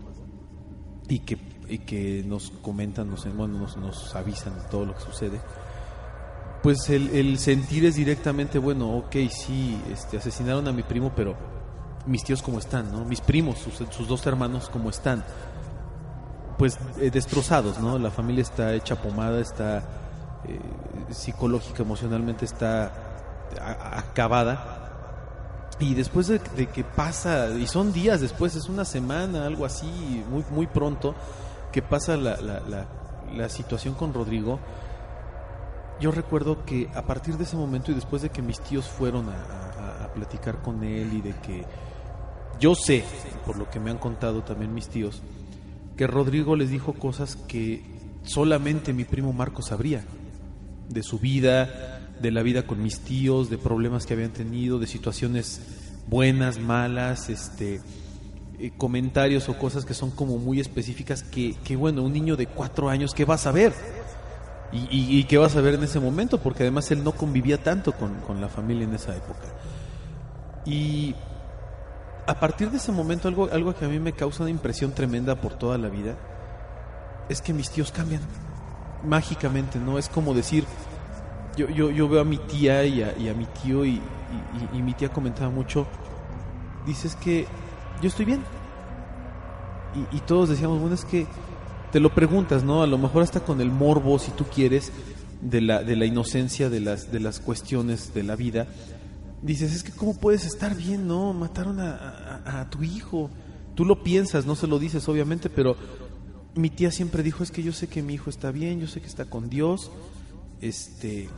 y 1.08 1.20
que, 1.20 2.24
nos 2.26 2.50
comentan, 2.50 3.10
nos, 3.10 3.26
bueno, 3.36 3.68
nos, 3.78 4.16
avisan 4.16 4.56
de 4.56 4.64
todo 4.70 4.86
lo 4.86 4.96
que 4.96 5.02
sucede. 5.02 5.40
Pues 6.64 6.90
el, 6.90 7.38
sentir 7.38 7.86
es 7.86 7.96
directamente, 7.96 8.58
bueno, 8.58 8.98
ok, 8.98 9.16
sí, 9.30 9.78
este, 9.92 10.18
asesinaron 10.18 10.68
a 10.68 10.72
mi 10.72 10.82
primo, 10.82 11.12
pero 11.16 11.36
mis 12.08 12.24
tíos 12.24 12.42
cómo 12.42 12.60
están, 12.60 12.92
¿no? 12.92 13.06
Mis 13.06 13.22
primos, 13.22 13.60
sus, 13.60 13.76
sus 13.94 14.08
dos 14.08 14.26
hermanos 14.26 14.70
cómo 14.70 14.90
están. 14.90 15.24
Pues 16.58 16.78
eh, 17.00 17.12
destrozados, 17.12 17.80
¿no? 17.80 18.00
La 18.00 18.10
familia 18.10 18.42
está 18.42 18.74
hecha 18.74 19.02
pomada, 19.02 19.42
está 19.42 20.03
eh, 20.48 20.60
psicológica, 21.14 21.84
emocionalmente 21.84 22.46
está 22.46 22.92
acabada. 23.92 24.80
Y 25.80 25.96
después 25.96 26.28
de, 26.28 26.40
que 26.40 26.84
pasa, 26.84 27.50
y 27.58 27.66
son 27.68 27.92
días 27.92 28.22
después, 28.22 28.56
es 28.56 28.70
una 28.70 28.86
semana, 28.86 29.46
algo 29.46 29.66
así, 29.66 30.24
muy, 30.30 30.46
muy 30.52 30.68
pronto, 30.68 31.16
que 31.72 31.82
pasa 31.82 32.16
la, 32.16 32.40
la, 32.40 32.86
la, 33.36 33.50
situación 33.50 33.96
con 33.96 34.14
Rodrigo, 34.14 34.60
yo 36.00 36.12
recuerdo 36.12 36.64
que 36.64 36.90
a 36.94 37.02
partir 37.02 37.38
de 37.38 37.44
ese 37.44 37.56
momento 37.56 37.92
y 37.92 37.96
después 37.96 38.22
de 38.22 38.30
que 38.30 38.42
mis 38.42 38.60
tíos 38.60 38.88
fueron 38.88 39.30
a- 39.30 40.04
a 40.06 40.14
platicar 40.14 40.62
con 40.62 40.84
él 40.84 41.12
y 41.14 41.22
de 41.22 41.32
que 41.40 41.66
yo 42.60 42.76
sé, 42.76 43.04
por 43.46 43.58
lo 43.58 43.70
que 43.70 43.80
me 43.80 43.90
han 43.90 43.98
contado 43.98 44.44
también 44.44 44.74
mis 44.74 44.88
tíos, 44.88 45.22
que 45.98 46.06
Rodrigo 46.06 46.56
les 46.56 46.70
dijo 46.70 46.94
cosas 46.94 47.36
que 47.48 47.84
solamente 48.24 48.94
mi 48.94 49.06
primo 49.06 49.34
Marco 49.34 49.62
sabría, 49.64 50.04
de 50.90 51.04
su 51.04 51.20
vida, 51.20 52.00
de 52.22 52.32
la 52.32 52.44
vida 52.44 52.64
con 52.64 52.82
mis 52.82 53.00
tíos, 53.00 53.50
de 53.50 53.58
problemas 53.58 54.06
que 54.06 54.14
habían 54.14 54.32
tenido, 54.32 54.80
de 54.80 54.88
situaciones 54.88 55.62
buenas, 56.08 56.60
malas, 56.60 57.30
este 57.30 57.82
eh, 58.60 58.72
comentarios 58.78 59.50
o 59.50 59.58
cosas 59.58 59.84
que 59.84 59.94
son 59.94 60.12
como 60.12 60.38
muy 60.38 60.60
específicas 60.60 61.24
que, 61.24 61.56
que 61.64 61.76
bueno, 61.76 62.04
un 62.04 62.14
niño 62.14 62.36
de 62.36 62.48
cuatro 62.48 62.90
años, 62.90 63.14
¿qué 63.14 63.26
va 63.26 63.36
a 63.36 63.40
saber? 63.40 63.74
Y, 64.72 65.20
y, 65.20 65.24
qué 65.26 65.38
va 65.38 65.46
a 65.46 65.50
saber 65.50 65.76
en 65.76 65.84
ese 65.84 66.00
momento, 66.00 66.40
porque 66.40 66.64
además 66.64 66.90
él 66.90 67.04
no 67.04 67.12
convivía 67.12 67.62
tanto 67.62 67.92
con, 67.92 68.16
con 68.22 68.42
la 68.42 68.50
familia 68.50 68.86
en 68.86 68.96
esa 68.96 69.16
época. 69.16 69.54
Y 70.66 71.14
a 72.26 72.40
partir 72.40 72.72
de 72.72 72.78
ese 72.78 72.92
momento, 72.92 73.28
algo, 73.28 73.50
algo 73.52 73.76
que 73.76 73.86
a 73.86 73.88
mí 73.88 74.00
me 74.00 74.14
causa 74.14 74.42
una 74.42 74.50
impresión 74.50 74.92
tremenda 74.92 75.36
por 75.36 75.54
toda 75.54 75.78
la 75.78 75.90
vida, 75.90 76.16
es 77.30 77.42
que 77.42 77.54
mis 77.54 77.70
tíos 77.70 77.92
cambian 77.92 78.22
mágicamente, 79.04 79.80
¿no? 79.80 79.98
Es 79.98 80.10
como 80.10 80.34
decir, 80.34 80.66
yo, 81.58 81.70
yo, 81.70 81.92
yo 81.92 82.08
veo 82.10 82.22
a 82.22 82.26
mi 82.26 82.38
tía 82.38 82.86
y 82.86 83.02
a, 83.02 83.34
mi 83.34 83.46
tío 83.62 83.86
y, 83.86 84.02
mi 84.74 84.94
tía 84.94 85.10
comentaba 85.10 85.50
mucho, 85.50 85.86
dices 86.86 87.16
que 87.16 87.46
yo 88.02 88.08
estoy 88.08 88.26
bien. 88.26 88.42
Y, 90.12 90.20
todos 90.22 90.50
decíamos, 90.50 90.80
bueno, 90.80 90.96
es 90.96 91.06
que 91.06 91.28
te 91.92 92.00
lo 92.00 92.10
preguntas, 92.16 92.64
¿no? 92.64 92.82
A 92.82 92.88
lo 92.88 92.98
mejor 92.98 93.22
hasta 93.22 93.42
con 93.42 93.62
el 93.62 93.70
morbo, 93.70 94.18
si 94.18 94.32
tú 94.32 94.46
quieres, 94.46 94.92
de 95.40 95.62
la, 95.62 95.84
de 95.84 95.96
la 95.96 96.06
inocencia 96.06 96.70
de 96.72 96.80
las, 96.80 97.12
de 97.12 97.20
las 97.20 97.40
cuestiones 97.40 98.12
de 98.16 98.24
la 98.24 98.36
vida. 98.36 98.66
Dices, 99.44 99.76
es 99.76 99.84
que 99.84 99.92
cómo 99.92 100.16
puedes 100.16 100.46
estar 100.46 100.74
bien, 100.76 101.08
¿no? 101.08 101.34
Mataron 101.34 101.80
a- 101.80 102.42
a 102.46 102.70
tu 102.72 102.82
hijo. 102.82 103.30
Tú 103.76 103.86
lo 103.86 104.02
piensas, 104.04 104.48
no 104.48 104.56
se 104.56 104.66
lo 104.66 104.80
dices, 104.80 105.08
obviamente, 105.08 105.50
pero 105.50 105.76
mi 106.56 106.70
tía 106.70 106.92
siempre 106.92 107.24
dijo, 107.24 107.44
es 107.44 107.52
que 107.52 107.64
yo 107.64 107.74
sé 107.74 107.88
que 107.88 108.02
mi 108.02 108.14
hijo 108.14 108.30
está 108.30 108.52
bien, 108.52 108.80
yo 108.80 108.88
sé 108.88 109.02
que 109.02 109.08
está 109.08 109.26
con 109.26 109.50
Dios, 109.50 109.92
este, 110.62 111.30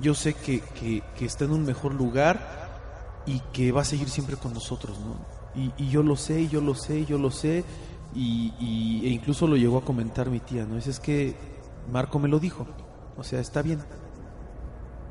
yo 0.00 0.14
sé 0.14 0.34
que, 0.34 0.62
que, 0.80 1.24
está 1.24 1.44
en 1.44 1.52
un 1.52 1.64
mejor 1.64 1.94
lugar 1.94 3.22
y 3.26 3.40
que 3.52 3.72
va 3.72 3.82
a 3.82 3.84
seguir 3.84 4.08
siempre 4.08 4.36
con 4.36 4.54
nosotros, 4.54 4.98
¿no? 5.00 5.36
Y, 5.78 5.88
yo 5.88 6.02
lo 6.02 6.16
sé, 6.16 6.42
y 6.42 6.48
yo 6.48 6.60
lo 6.60 6.74
sé, 6.74 7.00
y 7.00 7.06
yo 7.06 7.18
lo 7.18 7.30
sé, 7.30 7.64
y, 8.14 9.02
e 9.04 9.08
incluso 9.08 9.46
lo 9.46 9.56
llegó 9.56 9.78
a 9.78 9.84
comentar 9.84 10.30
mi 10.30 10.40
tía, 10.40 10.66
¿no? 10.66 10.76
Dice, 10.76 10.90
es 10.90 11.00
que 11.00 11.34
Marco 11.90 12.18
me 12.18 12.28
lo 12.28 12.38
dijo, 12.38 12.66
o 13.16 13.24
sea, 13.24 13.40
está 13.40 13.62
bien. 13.62 13.80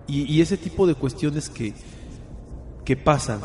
Y, 0.07 0.31
y 0.31 0.41
ese 0.41 0.57
tipo 0.57 0.85
de 0.85 0.93
cuestiones 0.93 1.49
que, 1.49 1.73
que 2.83 2.95
pasan 2.95 3.41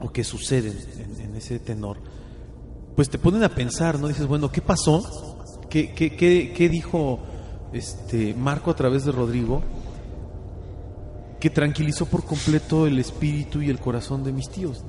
o 0.00 0.10
que 0.12 0.24
suceden 0.24 0.76
en, 0.98 1.20
en 1.20 1.36
ese 1.36 1.60
tenor, 1.60 1.98
pues 3.00 3.08
te 3.08 3.16
ponen 3.16 3.42
a 3.42 3.48
pensar, 3.48 3.98
¿no? 3.98 4.08
Dices, 4.08 4.26
bueno, 4.26 4.52
¿qué 4.52 4.60
pasó? 4.60 5.02
¿Qué, 5.70 5.94
qué, 5.94 6.14
qué, 6.14 6.52
qué 6.54 6.68
dijo 6.68 7.18
este 7.72 8.34
Marco 8.34 8.70
a 8.70 8.76
través 8.76 9.06
de 9.06 9.12
Rodrigo? 9.12 9.62
Que 11.40 11.48
tranquilizó 11.48 12.04
por 12.04 12.24
completo 12.24 12.86
el 12.86 12.98
espíritu 12.98 13.62
y 13.62 13.70
el 13.70 13.78
corazón 13.78 14.22
de 14.22 14.34
mis 14.34 14.50
tíos 14.50 14.84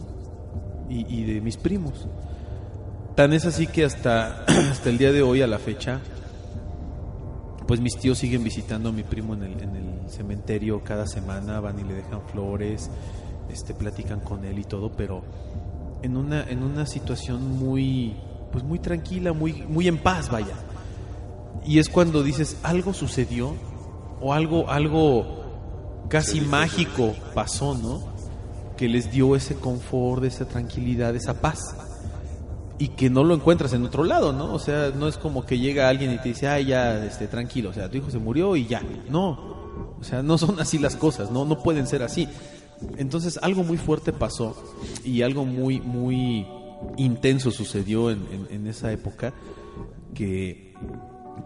y, 0.89 1.05
y 1.07 1.23
de 1.23 1.39
mis 1.39 1.55
primos. 1.55 2.05
Tan 3.15 3.31
es 3.31 3.45
así 3.45 3.67
que 3.67 3.85
hasta, 3.85 4.43
hasta 4.71 4.89
el 4.89 4.97
día 4.97 5.13
de 5.13 5.21
hoy, 5.21 5.41
a 5.41 5.47
la 5.47 5.57
fecha, 5.57 6.01
pues 7.65 7.79
mis 7.79 7.95
tíos 7.95 8.17
siguen 8.17 8.43
visitando 8.43 8.89
a 8.89 8.91
mi 8.91 9.03
primo 9.03 9.35
en 9.35 9.43
el, 9.43 9.63
en 9.63 9.75
el 9.77 10.09
cementerio 10.09 10.83
cada 10.83 11.07
semana, 11.07 11.61
van 11.61 11.79
y 11.79 11.85
le 11.85 11.93
dejan 11.93 12.27
flores, 12.27 12.89
este, 13.49 13.73
platican 13.73 14.19
con 14.19 14.43
él 14.43 14.59
y 14.59 14.65
todo, 14.65 14.91
pero 14.91 15.23
en 16.03 16.17
una, 16.17 16.43
en 16.43 16.63
una 16.63 16.85
situación 16.85 17.57
muy, 17.57 18.15
pues 18.51 18.63
muy 18.63 18.79
tranquila, 18.79 19.33
muy, 19.33 19.53
muy 19.67 19.87
en 19.87 19.97
paz, 19.97 20.29
vaya. 20.29 20.55
Y 21.65 21.79
es 21.79 21.89
cuando 21.89 22.23
dices, 22.23 22.57
algo 22.63 22.93
sucedió, 22.93 23.53
o 24.21 24.33
algo, 24.33 24.69
algo 24.69 26.05
casi 26.09 26.41
mágico 26.41 27.13
pasó, 27.33 27.75
¿no? 27.75 28.03
Que 28.77 28.87
les 28.87 29.11
dio 29.11 29.35
ese 29.35 29.55
confort, 29.55 30.23
esa 30.23 30.45
tranquilidad, 30.45 31.15
esa 31.15 31.41
paz. 31.41 31.75
Y 32.77 32.89
que 32.89 33.09
no 33.09 33.23
lo 33.23 33.35
encuentras 33.35 33.73
en 33.73 33.85
otro 33.85 34.03
lado, 34.03 34.33
¿no? 34.33 34.53
O 34.53 34.59
sea, 34.59 34.91
no 34.95 35.07
es 35.07 35.17
como 35.17 35.45
que 35.45 35.59
llega 35.59 35.87
alguien 35.87 36.11
y 36.13 36.17
te 36.17 36.29
dice, 36.29 36.47
ay, 36.47 36.65
ya, 36.65 37.03
este, 37.05 37.27
tranquilo, 37.27 37.69
o 37.69 37.73
sea, 37.73 37.89
tu 37.89 37.97
hijo 37.97 38.09
se 38.09 38.17
murió 38.17 38.55
y 38.55 38.65
ya. 38.65 38.81
No, 39.09 39.51
o 39.99 40.03
sea, 40.03 40.23
no 40.23 40.37
son 40.37 40.59
así 40.59 40.79
las 40.79 40.95
cosas, 40.95 41.29
no, 41.31 41.45
no 41.45 41.61
pueden 41.61 41.85
ser 41.85 42.01
así. 42.03 42.27
Entonces, 42.97 43.39
algo 43.41 43.63
muy 43.63 43.77
fuerte 43.77 44.11
pasó 44.13 44.55
y 45.03 45.21
algo 45.21 45.45
muy, 45.45 45.79
muy 45.81 46.47
intenso 46.97 47.51
sucedió 47.51 48.09
en, 48.11 48.19
en- 48.31 48.47
en 48.55 48.67
esa 48.67 48.91
época 48.91 49.33
que 50.13 50.73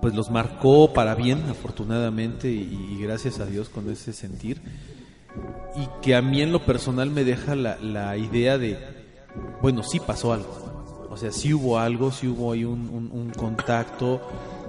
pues 0.01 0.13
los 0.15 0.29
marcó 0.31 0.93
para 0.93 1.15
bien, 1.15 1.43
afortunadamente, 1.49 2.51
y, 2.51 2.89
y 2.97 3.01
gracias 3.01 3.39
a 3.39 3.45
Dios 3.45 3.69
con 3.69 3.89
ese 3.89 4.13
sentir. 4.13 4.61
Y 5.75 5.87
que 6.01 6.15
a 6.15 6.21
mí 6.21 6.41
en 6.41 6.51
lo 6.51 6.65
personal 6.65 7.09
me 7.11 7.23
deja 7.23 7.55
la, 7.55 7.77
la 7.79 8.17
idea 8.17 8.57
de, 8.57 8.77
bueno, 9.61 9.83
sí 9.83 9.99
pasó 9.99 10.33
algo. 10.33 11.07
O 11.09 11.17
sea, 11.17 11.31
sí 11.31 11.53
hubo 11.53 11.77
algo, 11.79 12.11
sí 12.11 12.27
hubo 12.27 12.51
ahí 12.53 12.63
un, 12.65 12.89
un- 12.89 13.09
un 13.11 13.29
contacto. 13.31 14.21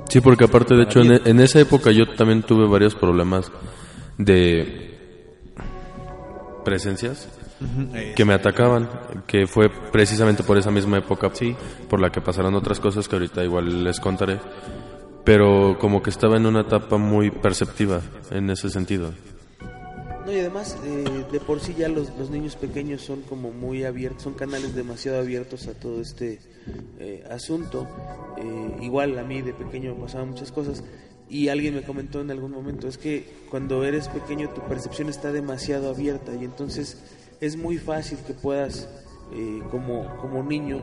Sí, 0.09 0.21
porque 0.21 0.45
aparte, 0.45 0.75
de 0.75 0.85
hecho, 0.85 1.01
en, 1.01 1.21
en 1.25 1.41
esa 1.41 1.61
época 1.61 1.91
yo 1.93 2.09
también 2.15 2.43
tuve 2.43 2.67
varios 2.69 2.95
problemas 2.95 3.51
de 4.19 4.96
presencias 6.67 7.29
que 8.17 8.25
me 8.25 8.35
atacaban, 8.35 8.91
que 9.29 9.47
fue 9.47 9.71
precisamente 9.93 10.43
por 10.43 10.59
esa 10.59 10.73
misma 10.73 10.99
época 10.99 11.31
por 11.89 12.01
la 12.01 12.11
que 12.11 12.21
pasaron 12.21 12.57
otras 12.57 12.81
cosas 12.81 13.07
que 13.07 13.15
ahorita 13.15 13.45
igual 13.45 13.85
les 13.85 14.01
contaré, 14.01 14.41
pero 15.25 15.79
como 15.79 16.03
que 16.03 16.11
estaba 16.11 16.37
en 16.37 16.45
una 16.45 16.63
etapa 16.63 16.99
muy 16.99 17.31
perceptiva 17.31 18.01
en 18.33 18.51
ese 18.51 18.69
sentido. 18.69 19.13
No, 20.27 20.33
y 20.33 20.41
además, 20.41 20.77
eh, 20.85 21.25
de 21.31 21.39
por 21.39 21.61
sí 21.61 21.77
ya 21.79 21.89
los, 21.89 22.11
los 22.19 22.31
niños 22.31 22.57
pequeños 22.57 23.01
son 23.01 23.23
como 23.23 23.53
muy 23.53 23.85
abiertos, 23.85 24.25
son 24.25 24.35
canales 24.35 24.75
demasiado 24.75 25.21
abiertos 25.21 25.69
a 25.69 25.75
todo 25.75 26.01
este 26.01 26.41
eh, 26.99 27.23
asunto. 27.31 27.87
Eh, 28.39 28.79
igual 28.83 29.17
a 29.21 29.23
mí 29.23 29.41
de 29.41 29.55
pequeño 29.55 29.95
me 29.95 30.03
pasaban 30.03 30.31
muchas 30.31 30.51
cosas 30.51 30.83
y 31.29 31.49
alguien 31.49 31.75
me 31.75 31.83
comentó 31.83 32.21
en 32.21 32.31
algún 32.31 32.53
momento, 32.53 32.89
es 32.89 32.99
que 32.99 33.27
cuando 33.51 33.85
eres 33.85 34.09
pequeño 34.09 34.51
tu 34.51 34.61
percepción 34.63 35.09
está 35.09 35.33
demasiado 35.33 35.91
abierta 35.91 36.35
y 36.35 36.45
entonces 36.45 36.99
es 37.41 37.57
muy 37.57 37.79
fácil 37.79 38.19
que 38.27 38.33
puedas 38.33 38.89
eh, 39.33 39.61
como, 39.71 40.17
como 40.19 40.43
niño 40.43 40.83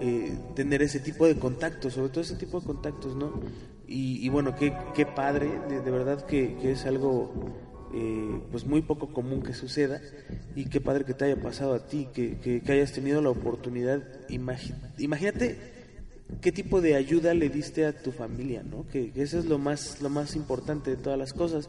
eh, 0.00 0.36
tener 0.54 0.82
ese 0.82 0.98
tipo 0.98 1.26
de 1.26 1.38
contactos, 1.38 1.94
sobre 1.94 2.08
todo 2.08 2.22
ese 2.22 2.36
tipo 2.36 2.60
de 2.60 2.66
contactos, 2.66 3.14
¿no? 3.14 3.32
Y, 3.86 4.28
bueno, 4.30 4.56
qué, 4.56 4.74
qué 4.94 5.06
padre, 5.06 5.60
de, 5.68 5.80
de 5.82 5.90
verdad 5.90 6.24
que, 6.26 6.56
que 6.56 6.72
es 6.72 6.84
algo 6.86 7.30
eh, 7.94 8.40
pues 8.50 8.66
muy 8.66 8.82
poco 8.82 9.12
común 9.12 9.42
que 9.42 9.54
suceda 9.54 10.00
y 10.56 10.64
qué 10.64 10.80
padre 10.80 11.04
que 11.04 11.14
te 11.14 11.26
haya 11.26 11.40
pasado 11.40 11.74
a 11.74 11.86
ti, 11.86 12.08
que, 12.12 12.38
que, 12.38 12.60
que 12.60 12.72
hayas 12.72 12.92
tenido 12.92 13.22
la 13.22 13.30
oportunidad. 13.30 14.02
Imagínate 14.30 15.73
qué 16.40 16.52
tipo 16.52 16.80
de 16.80 16.94
ayuda 16.96 17.34
le 17.34 17.48
diste 17.48 17.86
a 17.86 17.92
tu 18.02 18.12
familia, 18.12 18.62
¿no? 18.62 18.86
Que, 18.88 19.10
que 19.12 19.22
eso 19.22 19.38
es 19.38 19.44
lo 19.46 19.58
más, 19.58 20.00
lo 20.02 20.08
más 20.10 20.36
importante 20.36 20.90
de 20.90 20.96
todas 20.96 21.18
las 21.18 21.32
cosas, 21.32 21.68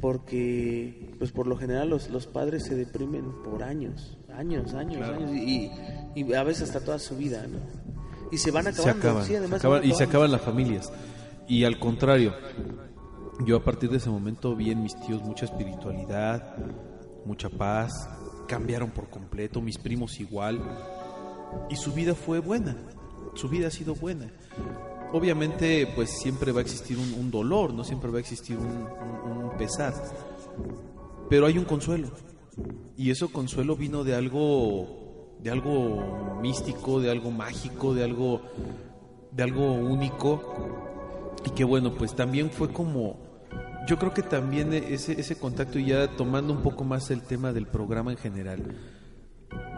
porque 0.00 1.10
pues 1.18 1.30
por 1.32 1.46
lo 1.46 1.56
general 1.56 1.90
los, 1.90 2.08
los 2.10 2.26
padres 2.26 2.64
se 2.64 2.74
deprimen 2.74 3.24
por 3.44 3.62
años, 3.62 4.16
años, 4.36 4.74
años, 4.74 5.06
años 5.08 5.30
y, 5.34 5.70
y 6.14 6.32
a 6.34 6.42
veces 6.42 6.64
hasta 6.68 6.80
toda 6.84 6.98
su 6.98 7.16
vida, 7.16 7.46
¿no? 7.46 7.58
Y 8.32 8.38
se 8.38 8.50
van 8.50 8.64
se 8.64 8.70
acabando, 8.70 9.00
acaban, 9.08 9.24
sí, 9.26 9.34
además 9.34 9.60
se 9.60 9.66
acaban- 9.66 9.80
van 9.82 9.90
y 9.90 9.94
se 9.94 10.04
acaban 10.04 10.30
las 10.32 10.40
familias. 10.42 10.92
Y 11.48 11.64
al 11.64 11.78
contrario, 11.80 12.32
yo 13.44 13.56
a 13.56 13.64
partir 13.64 13.90
de 13.90 13.96
ese 13.96 14.08
momento 14.08 14.54
vi 14.54 14.70
en 14.70 14.82
mis 14.82 14.94
tíos 15.00 15.22
mucha 15.22 15.46
espiritualidad, 15.46 16.54
mucha 17.24 17.48
paz, 17.50 18.08
cambiaron 18.46 18.90
por 18.90 19.08
completo, 19.10 19.60
mis 19.60 19.78
primos 19.78 20.20
igual, 20.20 20.60
y 21.68 21.74
su 21.76 21.92
vida 21.92 22.14
fue 22.14 22.38
buena, 22.38 22.76
su 23.34 23.48
vida 23.48 23.68
ha 23.68 23.70
sido 23.70 23.94
buena. 23.94 24.30
Obviamente, 25.12 25.90
pues 25.94 26.10
siempre 26.10 26.52
va 26.52 26.60
a 26.60 26.62
existir 26.62 26.96
un, 26.96 27.30
dolor, 27.30 27.74
no 27.74 27.82
siempre 27.82 28.10
va 28.10 28.18
a 28.18 28.20
existir 28.20 28.56
un, 28.56 29.50
pesar, 29.58 29.92
pero 31.28 31.46
hay 31.46 31.58
un 31.58 31.64
consuelo, 31.64 32.08
y 32.96 33.10
ese 33.10 33.26
consuelo 33.28 33.76
vino 33.76 34.04
de 34.04 34.14
algo, 34.14 35.36
de 35.42 35.50
algo 35.50 36.38
místico, 36.40 37.00
de 37.00 37.10
algo 37.10 37.30
mágico, 37.30 37.92
de 37.92 38.04
algo 38.04 38.40
de 39.32 39.42
algo 39.42 39.72
único. 39.74 41.36
Y 41.44 41.50
que 41.50 41.64
bueno 41.64 41.94
pues 41.94 42.14
también 42.14 42.50
fue 42.50 42.72
como 42.72 43.18
yo 43.86 43.98
creo 43.98 44.12
que 44.12 44.22
también 44.22 44.72
ese 44.72 45.18
ese 45.20 45.36
contacto 45.38 45.78
ya 45.78 46.16
tomando 46.16 46.52
un 46.52 46.62
poco 46.62 46.84
más 46.84 47.10
el 47.10 47.22
tema 47.22 47.52
del 47.52 47.66
programa 47.66 48.12
en 48.12 48.18
general 48.18 48.62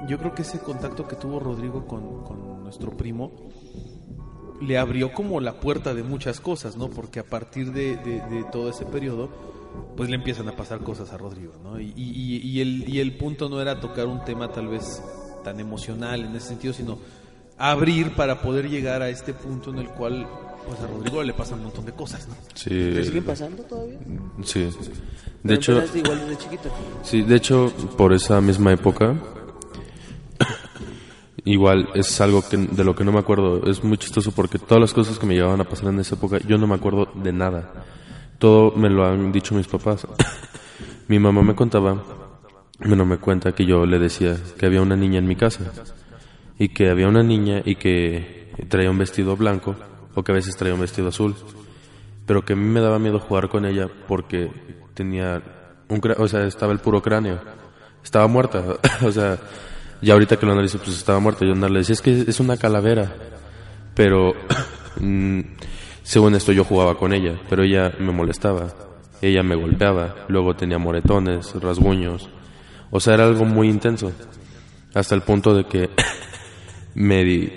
yo 0.08 0.18
creo 0.18 0.34
que 0.34 0.42
ese 0.42 0.58
contacto 0.60 1.06
que 1.06 1.16
tuvo 1.16 1.38
Rodrigo 1.40 1.86
con, 1.86 2.24
con 2.24 2.62
nuestro 2.62 2.90
primo 2.96 3.32
le 4.60 4.78
abrió 4.78 5.12
como 5.12 5.40
la 5.40 5.54
puerta 5.60 5.92
de 5.94 6.02
muchas 6.02 6.40
cosas, 6.40 6.76
¿no? 6.76 6.88
Porque 6.88 7.18
a 7.20 7.24
partir 7.24 7.72
de, 7.72 7.96
de- 7.96 8.20
de 8.30 8.44
todo 8.52 8.68
ese 8.70 8.84
periodo, 8.84 9.28
pues 9.96 10.08
le 10.08 10.16
empiezan 10.16 10.48
a 10.48 10.52
pasar 10.52 10.80
cosas 10.80 11.12
a 11.12 11.18
Rodrigo, 11.18 11.54
¿no? 11.64 11.80
Y, 11.80 11.92
y- 11.96 12.12
y- 12.36 12.36
y 12.48 12.60
el, 12.60 12.88
y 12.88 13.00
el 13.00 13.16
punto 13.16 13.48
no 13.48 13.60
era 13.60 13.80
tocar 13.80 14.06
un 14.06 14.24
tema 14.24 14.52
tal 14.52 14.68
vez 14.68 15.02
tan 15.42 15.58
emocional 15.58 16.24
en 16.24 16.36
ese 16.36 16.48
sentido, 16.48 16.72
sino 16.72 16.98
abrir 17.58 18.14
para 18.14 18.40
poder 18.40 18.68
llegar 18.68 19.02
a 19.02 19.08
este 19.08 19.34
punto 19.34 19.70
en 19.70 19.78
el 19.78 19.88
cual, 19.88 20.26
pues 20.68 20.78
a 20.80 20.86
Rodrigo 20.86 21.22
le 21.24 21.34
pasan 21.34 21.58
un 21.58 21.64
montón 21.64 21.84
de 21.84 21.92
cosas, 21.92 22.28
¿no? 22.28 22.34
¿Te 22.34 22.58
Sí, 22.60 23.04
siguen 23.04 23.24
pasando 23.24 23.62
todavía? 23.64 23.98
sí. 24.44 24.60
De 24.60 24.70
Pero 25.42 25.54
hecho, 25.56 25.82
igual 25.98 26.20
desde 26.20 26.38
chiquito. 26.38 26.68
Sí, 27.02 27.22
de 27.22 27.34
hecho, 27.34 27.72
por 27.96 28.12
esa 28.12 28.40
misma 28.40 28.72
época, 28.72 29.16
igual 31.44 31.88
es 31.94 32.20
algo 32.20 32.42
que, 32.48 32.56
de 32.56 32.84
lo 32.84 32.94
que 32.94 33.04
no 33.04 33.12
me 33.12 33.18
acuerdo. 33.18 33.64
Es 33.68 33.82
muy 33.84 33.98
chistoso 33.98 34.32
porque 34.32 34.58
todas 34.58 34.80
las 34.80 34.94
cosas 34.94 35.18
que 35.18 35.26
me 35.26 35.34
llegaban 35.34 35.60
a 35.60 35.64
pasar 35.64 35.88
en 35.88 36.00
esa 36.00 36.14
época, 36.14 36.38
yo 36.46 36.58
no 36.58 36.66
me 36.66 36.74
acuerdo 36.74 37.08
de 37.14 37.32
nada. 37.32 37.72
Todo 38.38 38.72
me 38.72 38.90
lo 38.90 39.06
han 39.06 39.32
dicho 39.32 39.54
mis 39.54 39.66
papás. 39.66 40.06
mi 41.08 41.18
mamá 41.18 41.42
me 41.42 41.54
contaba, 41.54 42.02
bueno, 42.84 43.04
me 43.04 43.18
cuenta 43.18 43.52
que 43.52 43.64
yo 43.66 43.86
le 43.86 43.98
decía 43.98 44.36
que 44.58 44.66
había 44.66 44.82
una 44.82 44.96
niña 44.96 45.18
en 45.18 45.26
mi 45.26 45.36
casa. 45.36 45.72
Y 46.58 46.68
que 46.68 46.90
había 46.90 47.08
una 47.08 47.22
niña 47.22 47.62
y 47.64 47.76
que 47.76 48.52
traía 48.68 48.90
un 48.90 48.98
vestido 48.98 49.36
blanco, 49.36 49.74
o 50.14 50.22
que 50.22 50.32
a 50.32 50.34
veces 50.34 50.56
traía 50.56 50.74
un 50.74 50.80
vestido 50.80 51.08
azul 51.08 51.34
pero 52.24 52.44
que 52.44 52.52
a 52.52 52.56
mí 52.56 52.64
me 52.64 52.80
daba 52.80 53.00
miedo 53.00 53.18
jugar 53.18 53.48
con 53.48 53.64
ella 53.66 53.88
porque 54.06 54.48
tenía 54.94 55.42
un 55.88 56.00
cra- 56.00 56.14
o 56.18 56.28
sea, 56.28 56.44
estaba 56.46 56.72
el 56.72 56.78
puro 56.78 57.02
cráneo. 57.02 57.40
Estaba 58.02 58.28
muerta, 58.28 58.64
o 59.04 59.10
sea, 59.10 59.38
ya 60.02 60.12
ahorita 60.14 60.36
que 60.36 60.46
lo 60.46 60.52
analizo 60.52 60.78
pues 60.78 60.96
estaba 60.96 61.18
muerta. 61.20 61.44
Yo 61.46 61.54
le 61.54 61.78
decía, 61.78 61.94
es 61.94 62.02
que 62.02 62.24
es 62.26 62.40
una 62.40 62.56
calavera. 62.56 63.14
Pero 63.94 64.32
mm, 65.00 65.40
según 66.02 66.34
esto 66.34 66.52
yo 66.52 66.64
jugaba 66.64 66.96
con 66.98 67.12
ella, 67.12 67.40
pero 67.48 67.62
ella 67.62 67.92
me 67.98 68.12
molestaba. 68.12 68.68
Ella 69.20 69.42
me 69.44 69.54
golpeaba, 69.54 70.26
luego 70.28 70.54
tenía 70.56 70.78
moretones, 70.78 71.54
rasguños. 71.60 72.28
O 72.90 72.98
sea, 72.98 73.14
era 73.14 73.24
algo 73.24 73.44
muy 73.44 73.68
intenso. 73.68 74.12
Hasta 74.94 75.14
el 75.14 75.22
punto 75.22 75.54
de 75.54 75.64
que 75.64 75.90
me 76.94 77.24
di- 77.24 77.52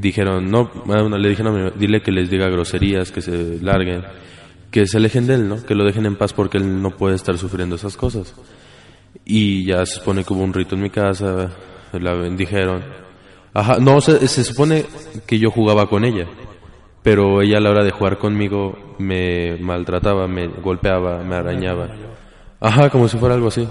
dijeron, 0.00 0.50
no, 0.50 0.70
bueno, 0.84 1.18
le 1.18 1.28
dijeron 1.28 1.72
dile 1.76 2.00
que 2.02 2.12
les 2.12 2.30
diga 2.30 2.48
groserías, 2.48 3.10
que 3.10 3.20
se 3.20 3.58
larguen, 3.60 4.02
que 4.70 4.86
se 4.86 4.96
alejen 4.98 5.26
de 5.26 5.34
él, 5.34 5.48
¿no? 5.48 5.64
Que 5.64 5.74
lo 5.74 5.84
dejen 5.84 6.06
en 6.06 6.16
paz 6.16 6.32
porque 6.32 6.58
él 6.58 6.80
no 6.80 6.90
puede 6.96 7.16
estar 7.16 7.36
sufriendo 7.36 7.74
esas 7.76 7.96
cosas. 7.96 8.34
Y 9.24 9.64
ya 9.66 9.84
se 9.86 9.96
supone 9.96 10.22
que 10.24 10.32
hubo 10.32 10.42
un 10.44 10.54
rito 10.54 10.74
en 10.76 10.82
mi 10.82 10.90
casa, 10.90 11.50
la 11.92 12.14
bendijeron. 12.14 12.82
Ajá, 13.54 13.78
no, 13.80 14.00
se, 14.00 14.26
se 14.28 14.44
supone 14.44 14.86
que 15.26 15.38
yo 15.38 15.50
jugaba 15.50 15.88
con 15.88 16.04
ella, 16.04 16.26
pero 17.02 17.42
ella 17.42 17.58
a 17.58 17.60
la 17.60 17.70
hora 17.70 17.84
de 17.84 17.90
jugar 17.90 18.18
conmigo 18.18 18.94
me 18.98 19.56
maltrataba, 19.58 20.28
me 20.28 20.48
golpeaba, 20.48 21.22
me 21.22 21.36
arañaba. 21.36 21.88
Ajá, 22.60 22.90
como 22.90 23.08
si 23.08 23.18
fuera 23.18 23.34
algo 23.34 23.48
así. 23.48 23.66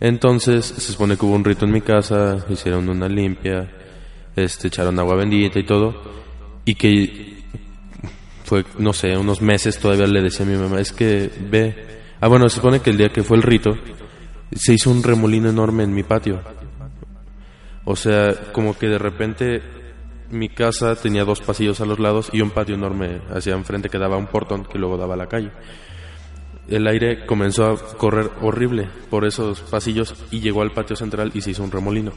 Entonces 0.00 0.66
se 0.66 0.92
supone 0.92 1.16
que 1.16 1.24
hubo 1.24 1.34
un 1.34 1.44
rito 1.44 1.64
en 1.64 1.72
mi 1.72 1.80
casa, 1.80 2.44
hicieron 2.48 2.88
una 2.88 3.08
limpia, 3.08 3.70
este, 4.34 4.68
echaron 4.68 4.98
agua 4.98 5.14
bendita 5.14 5.60
y 5.60 5.64
todo, 5.64 5.94
y 6.64 6.74
que 6.74 7.44
fue, 8.44 8.64
no 8.78 8.92
sé, 8.92 9.16
unos 9.16 9.40
meses 9.40 9.78
todavía 9.78 10.06
le 10.06 10.22
decía 10.22 10.44
a 10.44 10.48
mi 10.48 10.56
mamá, 10.56 10.80
es 10.80 10.92
que 10.92 11.30
ve, 11.48 12.02
ah 12.20 12.28
bueno, 12.28 12.48
se 12.48 12.56
supone 12.56 12.80
que 12.80 12.90
el 12.90 12.96
día 12.96 13.10
que 13.10 13.22
fue 13.22 13.36
el 13.36 13.42
rito, 13.42 13.76
se 14.54 14.74
hizo 14.74 14.90
un 14.90 15.02
remolino 15.02 15.48
enorme 15.48 15.84
en 15.84 15.94
mi 15.94 16.02
patio. 16.02 16.40
O 17.84 17.96
sea, 17.96 18.34
como 18.52 18.76
que 18.78 18.86
de 18.88 18.98
repente 18.98 19.62
mi 20.30 20.48
casa 20.48 20.94
tenía 20.96 21.24
dos 21.24 21.40
pasillos 21.40 21.80
a 21.80 21.84
los 21.86 21.98
lados 21.98 22.30
y 22.32 22.40
un 22.40 22.50
patio 22.50 22.74
enorme 22.74 23.20
hacia 23.34 23.54
enfrente 23.54 23.88
que 23.90 23.98
daba 23.98 24.16
un 24.16 24.26
portón 24.28 24.64
que 24.64 24.78
luego 24.78 24.96
daba 24.96 25.14
a 25.14 25.18
la 25.18 25.26
calle 25.28 25.50
el 26.68 26.86
aire 26.86 27.26
comenzó 27.26 27.66
a 27.66 27.76
correr 27.98 28.30
horrible 28.40 28.88
por 29.10 29.24
esos 29.24 29.60
pasillos 29.60 30.14
y 30.30 30.40
llegó 30.40 30.62
al 30.62 30.70
patio 30.70 30.96
central 30.96 31.30
y 31.34 31.40
se 31.40 31.50
hizo 31.50 31.62
un 31.64 31.70
remolino. 31.72 32.12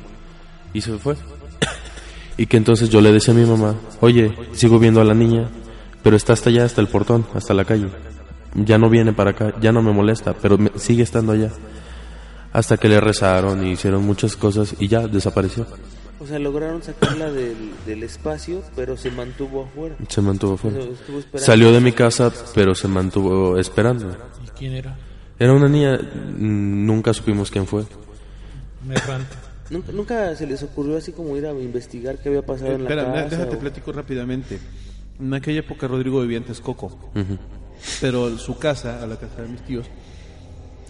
Y 0.73 0.81
se 0.81 0.97
fue. 0.97 1.15
y 2.37 2.45
que 2.45 2.57
entonces 2.57 2.89
yo 2.89 3.01
le 3.01 3.11
decía 3.11 3.33
a 3.33 3.37
mi 3.37 3.43
mamá, 3.45 3.75
oye, 4.01 4.33
sigo 4.53 4.77
viendo 4.79 5.01
a 5.01 5.03
la 5.03 5.13
niña, 5.15 5.49
pero 6.03 6.15
está 6.15 6.33
hasta 6.33 6.51
allá, 6.51 6.63
hasta 6.63 6.79
el 6.79 6.87
portón, 6.87 7.25
hasta 7.33 7.53
la 7.53 7.65
calle. 7.65 7.87
Ya 8.53 8.77
no 8.77 8.89
viene 8.89 9.13
para 9.13 9.31
acá, 9.31 9.53
ya 9.59 9.71
no 9.71 9.81
me 9.81 9.91
molesta, 9.91 10.33
pero 10.33 10.57
me- 10.57 10.71
sigue 10.75 11.03
estando 11.03 11.33
allá. 11.33 11.49
Hasta 12.55 12.77
que 12.77 12.87
le 12.87 13.01
rezaron 13.01 13.65
y 13.67 13.71
hicieron 13.73 14.05
muchas 14.05 14.35
cosas 14.37 14.75
y 14.79 14.87
ya 14.87 15.07
desapareció. 15.07 15.67
O 16.21 16.25
sea, 16.25 16.39
lograron 16.39 16.81
sacarla 16.81 17.29
del, 17.29 17.55
del 17.85 18.03
espacio, 18.03 18.63
pero 18.77 18.95
se 18.95 19.11
mantuvo 19.11 19.65
afuera. 19.65 19.95
Se 20.07 20.21
mantuvo 20.21 20.55
fuera. 20.55 20.77
O 20.79 20.81
sea, 20.83 20.91
estuvo 20.93 21.19
esperando. 21.19 21.45
Salió 21.45 21.71
de 21.73 21.81
mi 21.81 21.91
casa, 21.91 22.31
pero 22.53 22.73
se 22.73 22.87
mantuvo 22.87 23.57
esperando. 23.59 24.15
¿Y 24.45 24.47
quién 24.57 24.73
era? 24.73 24.95
Era 25.37 25.51
una 25.51 25.67
niña, 25.67 25.97
mm, 25.97 26.85
nunca 26.85 27.13
supimos 27.13 27.51
quién 27.51 27.67
fue. 27.67 27.83
Me 28.87 28.95
errante. 28.95 29.35
¿Nunca, 29.69 29.91
nunca 29.91 30.35
se 30.37 30.47
les 30.47 30.63
ocurrió 30.63 30.95
así 30.95 31.11
como 31.11 31.35
ir 31.35 31.45
a 31.45 31.51
investigar 31.51 32.19
qué 32.19 32.29
había 32.29 32.43
pasado 32.45 32.71
en 32.71 32.83
la 32.85 32.89
Espera, 32.89 33.11
casa? 33.13 33.35
déjate 33.37 33.55
o- 33.57 33.59
platico 33.59 33.91
rápidamente. 33.91 34.59
En 35.19 35.33
aquella 35.33 35.59
época 35.59 35.87
Rodrigo 35.89 36.21
vivía 36.21 36.37
en 36.37 36.43
Texcoco, 36.45 36.85
Ujú. 37.15 37.37
pero 37.99 38.37
su 38.37 38.57
casa, 38.57 39.01
a 39.03 39.07
la 39.07 39.17
casa 39.17 39.41
de 39.41 39.47
mis 39.49 39.61
tíos, 39.61 39.87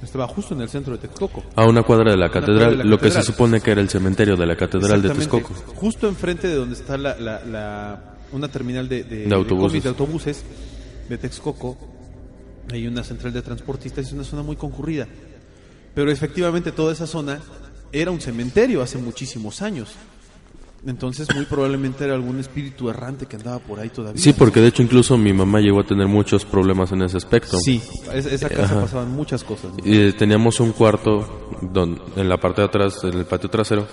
Estaba 0.05 0.27
justo 0.27 0.53
en 0.53 0.61
el 0.61 0.69
centro 0.69 0.93
de 0.93 0.99
Texcoco. 0.99 1.43
A 1.55 1.65
una 1.65 1.83
cuadra 1.83 2.11
de 2.11 2.17
la 2.17 2.29
catedral, 2.29 2.77
de 2.77 2.83
la 2.83 2.83
lo 2.85 2.97
que 2.97 3.11
se 3.11 3.21
supone 3.21 3.59
que 3.59 3.71
era 3.71 3.81
el 3.81 3.89
cementerio 3.89 4.37
de 4.37 4.45
la 4.45 4.55
catedral 4.55 5.01
de. 5.01 5.09
Texcoco. 5.09 5.53
Justo 5.75 6.07
enfrente 6.07 6.47
de 6.47 6.55
donde 6.55 6.75
está 6.75 6.97
la, 6.97 7.19
la- 7.19 7.43
la- 7.43 8.15
una 8.31 8.47
terminal 8.47 8.87
de, 8.87 9.03
de, 9.03 9.25
De 9.25 9.35
autobuses. 9.35 9.83
de 9.83 9.89
autobuses 9.89 10.43
de 11.09 11.17
Texcoco. 11.17 11.77
Hay 12.71 12.87
una 12.87 13.03
central 13.03 13.33
de 13.33 13.41
transportistas, 13.41 14.05
es 14.07 14.13
una 14.13 14.23
zona 14.23 14.41
muy 14.43 14.55
concurrida. 14.55 15.07
Pero 15.93 16.09
efectivamente 16.11 16.71
toda 16.71 16.93
esa 16.93 17.07
zona 17.07 17.39
era 17.91 18.11
un 18.11 18.19
cementerio 18.21 18.81
hace 18.81 18.97
muchísimos 18.97 19.61
años. 19.61 19.89
Entonces 20.87 21.27
muy 21.33 21.45
probablemente 21.45 22.03
era 22.03 22.13
algún 22.13 22.39
espíritu 22.39 22.89
errante 22.89 23.25
que 23.25 23.37
andaba 23.37 23.57
por 23.59 23.79
ahí 23.79 23.89
todavía. 23.89 24.21
Sí, 24.21 24.33
porque 24.33 24.61
de 24.61 24.67
hecho 24.67 24.83
incluso 24.83 25.17
mi 25.17 25.33
mamá 25.33 25.59
llegó 25.59 25.79
a 25.79 25.83
tener 25.85 26.07
muchos 26.07 26.45
problemas 26.45 26.91
en 26.91 27.01
ese 27.01 27.17
aspecto. 27.17 27.57
Sí, 27.57 27.81
es- 28.13 28.27
esa 28.27 28.49
casa 28.49 28.65
Ajá. 28.65 28.81
pasaban 28.81 29.11
muchas 29.11 29.43
cosas. 29.43 29.71
¿no? 29.73 29.77
Y, 29.83 29.97
eh, 29.97 30.13
teníamos 30.13 30.59
un 30.59 30.73
cuarto 30.73 31.47
don- 31.61 31.99
en 32.15 32.29
la 32.29 32.37
parte 32.37 32.61
de 32.61 32.67
atrás, 32.67 33.03
en 33.03 33.15
el 33.15 33.25
patio 33.25 33.49
trasero, 33.49 33.87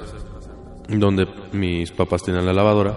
donde 0.88 1.26
mis 1.52 1.90
papás 1.92 2.22
tenían 2.24 2.44
la 2.44 2.52
lavadora 2.52 2.94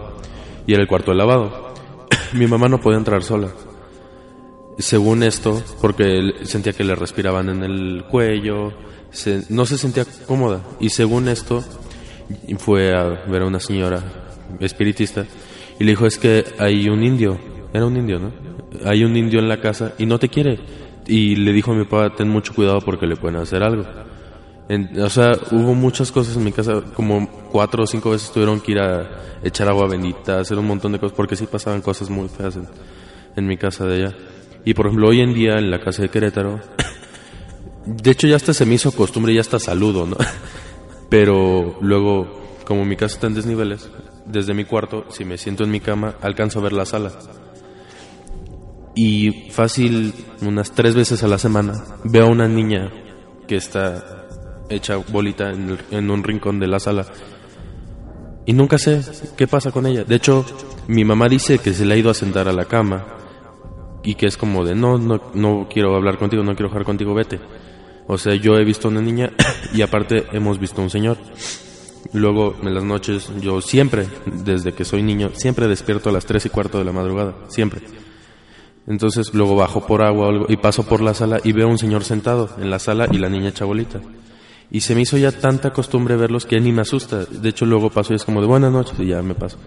y 0.67 0.73
era 0.73 0.81
el 0.81 0.88
cuarto 0.89 1.12
de 1.12 1.17
lavado. 1.17 1.73
Mi 2.34 2.47
mamá 2.47 2.67
no 2.67 2.81
podía 2.81 2.97
entrar 2.97 3.23
sola. 3.23 3.47
Según 4.77 5.23
esto, 5.23 5.63
porque 5.79 6.34
sentía 6.43 6.73
que 6.73 6.84
le 6.84 6.95
respiraban 6.95 7.47
en 7.47 7.63
el 7.63 8.03
cuello, 8.12 8.73
se- 9.12 9.43
no 9.47 9.65
se 9.65 9.77
sentía 9.77 10.05
cómoda. 10.27 10.62
Y 10.81 10.89
según 10.89 11.29
esto, 11.29 11.63
fue 12.57 12.93
a 12.95 13.03
ver 13.27 13.41
a 13.41 13.45
una 13.45 13.59
señora 13.59 14.01
espiritista 14.59 15.25
y 15.79 15.83
le 15.83 15.91
dijo, 15.91 16.05
es 16.05 16.17
que 16.17 16.45
hay 16.57 16.88
un 16.89 17.03
indio, 17.03 17.38
era 17.73 17.85
un 17.85 17.97
indio, 17.97 18.19
¿no? 18.19 18.31
Hay 18.85 19.03
un 19.03 19.15
indio 19.15 19.39
en 19.39 19.49
la 19.49 19.59
casa 19.61 19.93
y 19.97 20.05
no 20.05 20.19
te 20.19 20.29
quiere. 20.29 20.59
Y 21.07 21.35
le 21.35 21.51
dijo 21.53 21.71
a 21.71 21.75
mi 21.75 21.83
papá, 21.85 22.15
ten 22.15 22.29
mucho 22.29 22.53
cuidado 22.53 22.79
porque 22.81 23.05
le 23.05 23.15
pueden 23.15 23.38
hacer 23.39 23.61
algo. 23.63 23.85
En- 24.67 24.99
o 24.99 25.09
sea, 25.09 25.33
hubo 25.51 25.73
muchas 25.75 26.11
cosas 26.11 26.35
en 26.38 26.43
mi 26.43 26.51
casa, 26.51 26.81
como 26.95 27.27
cuatro 27.51 27.83
o 27.83 27.88
cinco 27.88 28.09
veces 28.11 28.31
tuvieron 28.31 28.59
que 28.59 28.71
ir 28.71 28.79
a 28.79 29.09
echar 29.43 29.67
agua 29.69 29.88
bendita, 29.88 30.39
hacer 30.39 30.57
un 30.57 30.65
montón 30.65 30.91
de 30.93 30.99
cosas, 30.99 31.15
porque 31.15 31.35
sí 31.35 31.45
pasaban 31.45 31.81
cosas 31.81 32.09
muy 32.09 32.27
feas 32.29 32.55
en, 32.55 32.67
en 33.35 33.45
mi 33.47 33.57
casa 33.57 33.85
de 33.85 34.05
allá. 34.05 34.15
Y 34.63 34.73
por 34.73 34.88
ejemplo, 34.88 35.09
hoy 35.09 35.21
en 35.21 35.33
día 35.35 35.59
en 35.59 35.69
la 35.69 35.79
casa 35.79 36.01
de 36.01 36.09
Querétaro, 36.09 36.59
de 37.85 38.11
hecho 38.11 38.25
ya 38.27 38.38
hasta 38.38 38.53
se 38.53 38.65
me 38.65 38.75
hizo 38.75 38.91
costumbre, 38.91 39.33
ya 39.33 39.41
hasta 39.41 39.59
saludo, 39.59 40.07
¿no? 40.07 40.17
Pero 41.10 41.78
luego, 41.82 42.28
como 42.65 42.86
mi 42.86 42.96
casa 42.96 43.15
está 43.15 43.28
en 43.28 43.36
desniveles, 43.36 43.89
desde 44.26 44.54
mi 44.54 44.65
cuarto, 44.65 45.06
si 45.10 45.24
me 45.24 45.38
siento 45.38 45.63
en 45.63 45.72
mi 45.72 45.80
cama, 45.80 46.15
alcanzo 46.22 46.60
a 46.60 46.63
ver 46.63 46.74
la 46.74 46.86
sala. 46.86 47.12
Y 48.96 49.50
fácil, 49.52 50.13
unas 50.41 50.72
tres 50.72 50.96
veces 50.96 51.24
a 51.24 51.28
la 51.28 51.38
semana, 51.38 51.74
veo 52.04 52.26
a 52.26 52.30
una 52.30 52.48
niña 52.48 52.91
que 53.48 53.58
está 53.58 54.26
hecha 54.70 54.98
bolita 54.98 55.52
en, 55.52 56.10
un 56.10 56.24
rincón 56.24 56.60
de 56.60 56.68
la 56.68 56.80
sala. 56.80 57.06
Y 58.46 58.54
nunca 58.54 58.78
sé 58.78 59.02
qué 59.36 59.48
pasa 59.48 59.72
con 59.72 59.86
ella. 59.86 60.04
De 60.04 60.15
hecho, 60.15 60.46
mi 60.88 61.04
mamá 61.04 61.28
dice 61.28 61.60
que 61.60 61.74
se 61.74 61.86
le 61.86 61.96
ha 61.96 61.98
ido 61.98 62.10
a 62.10 62.13
sentar 62.13 62.48
a 62.48 62.54
la 62.54 62.65
cama 62.65 63.06
y 64.04 64.15
que 64.15 64.28
es 64.28 64.38
como 64.38 64.63
de, 64.63 64.76
no, 64.76 64.98
no, 64.98 65.20
no 65.34 65.68
quiero 65.70 65.96
hablar 65.96 66.18
contigo, 66.18 66.44
no 66.44 66.56
quiero 66.56 66.70
jugar 66.70 66.86
contigo, 66.86 67.13
vete. 67.13 67.39
O 68.08 68.18
sea, 68.18 68.36
yo 68.36 68.58
he 68.58 68.63
visto 68.63 68.88
una 68.88 69.02
niña 69.02 69.32
y 69.74 69.82
aparte 69.82 70.26
hemos 70.32 70.60
visto 70.60 70.82
un 70.82 70.89
señor. 70.89 71.18
Luego, 72.13 72.56
en 72.62 72.74
las 72.74 72.84
noches, 72.84 73.30
yo 73.41 73.62
siempre, 73.62 74.08
desde 74.26 74.74
que 74.74 74.86
soy 74.86 75.02
niño, 75.02 75.32
siempre 75.34 75.68
despierto 75.68 76.10
a 76.10 76.13
las 76.13 76.26
tres 76.26 76.46
y 76.46 76.50
cuarto 76.50 76.78
de 76.78 76.86
la 76.86 76.91
madrugada, 76.91 77.36
siempre. 77.48 77.82
Entonces, 78.88 79.34
luego 79.34 79.56
bajo 79.56 79.88
por 79.88 80.04
agua 80.04 80.28
o 80.28 80.30
algo 80.30 80.46
y 80.48 80.58
paso 80.58 80.84
por 80.84 81.02
la 81.02 81.13
sala 81.13 81.39
y 81.44 81.52
veo 81.52 81.68
un 81.68 81.80
señor 81.80 82.04
sentado 82.04 82.52
en 82.60 82.70
la 82.70 82.80
sala 82.80 83.08
y 83.12 83.18
la 83.18 83.30
niña 83.30 83.52
chabolita. 83.52 84.00
Y 84.70 84.82
se 84.82 84.94
me 84.94 85.02
hizo 85.02 85.18
ya 85.18 85.32
tanta 85.32 85.74
costumbre 85.74 86.15
verlos 86.15 86.46
que 86.46 86.60
ni 86.60 86.72
me 86.72 86.82
asusta. 86.82 87.26
De 87.26 87.50
hecho, 87.50 87.65
luego 87.65 87.89
paso 87.89 88.13
y 88.13 88.18
es 88.18 88.24
como 88.24 88.41
de 88.41 88.48
buenas 88.48 88.72
noches 88.72 89.00
y 89.00 89.08
ya 89.08 89.22
me 89.22 89.34
paso. 89.34 89.58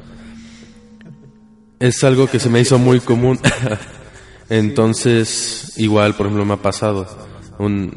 Es 1.80 2.02
algo 2.04 2.28
que 2.28 2.38
se 2.38 2.48
me 2.48 2.60
hizo 2.60 2.78
muy 2.78 3.00
común. 3.00 3.38
Entonces, 4.48 5.74
igual, 5.76 6.14
por 6.14 6.26
ejemplo, 6.26 6.44
me 6.44 6.54
ha 6.54 6.62
pasado. 6.62 7.27
Un, 7.58 7.92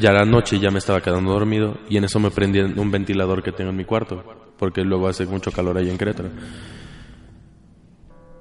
ya 0.00 0.12
la 0.12 0.24
noche 0.24 0.60
ya 0.60 0.70
me 0.70 0.78
estaba 0.78 1.00
quedando 1.00 1.32
dormido 1.32 1.78
y 1.88 1.96
en 1.96 2.04
eso 2.04 2.20
me 2.20 2.30
prendí 2.30 2.60
en 2.60 2.78
un 2.78 2.90
ventilador 2.90 3.42
que 3.42 3.50
tengo 3.50 3.70
en 3.70 3.76
mi 3.76 3.84
cuarto, 3.84 4.22
porque 4.56 4.82
luego 4.82 5.08
hace 5.08 5.26
mucho 5.26 5.50
calor 5.50 5.76
ahí 5.76 5.90
en 5.90 5.98
Querétaro. 5.98 6.30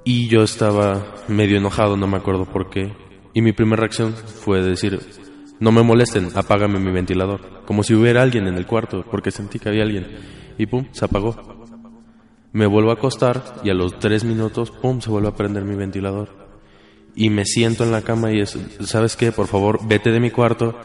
Y 0.05 0.27
yo 0.27 0.43
estaba 0.43 1.15
medio 1.27 1.57
enojado, 1.57 1.97
no 1.97 2.07
me 2.07 2.17
acuerdo 2.17 2.45
por 2.45 2.69
qué. 2.69 2.93
Y 3.33 3.41
mi 3.41 3.53
primera 3.53 3.79
reacción 3.79 4.13
fue 4.13 4.61
decir, 4.61 4.99
no 5.59 5.71
me 5.71 5.81
molesten, 5.81 6.29
apágame 6.35 6.77
mi 6.77 6.91
ventilador. 6.91 7.63
Como 7.65 7.83
si 7.83 7.95
hubiera 7.95 8.21
alguien 8.21 8.47
en 8.47 8.55
el 8.55 8.67
cuarto, 8.67 9.05
porque 9.09 9.31
sentí 9.31 9.59
que 9.59 9.69
había 9.69 9.83
alguien. 9.83 10.07
Y 10.57 10.65
pum, 10.65 10.87
se 10.91 11.05
apagó. 11.05 11.35
Me 12.51 12.67
vuelvo 12.67 12.91
a 12.91 12.95
acostar 12.95 13.41
y 13.63 13.69
a 13.69 13.73
los 13.73 13.97
tres 13.97 14.25
minutos, 14.25 14.69
pum, 14.69 14.99
se 14.99 15.09
vuelve 15.09 15.29
a 15.29 15.35
prender 15.35 15.63
mi 15.63 15.75
ventilador. 15.75 16.42
Y 17.15 17.29
me 17.29 17.45
siento 17.45 17.83
en 17.83 17.91
la 17.91 18.01
cama 18.01 18.31
y 18.31 18.39
es, 18.39 18.57
¿sabes 18.81 19.15
qué? 19.15 19.31
Por 19.31 19.47
favor, 19.47 19.79
vete 19.87 20.11
de 20.11 20.19
mi 20.19 20.31
cuarto, 20.31 20.75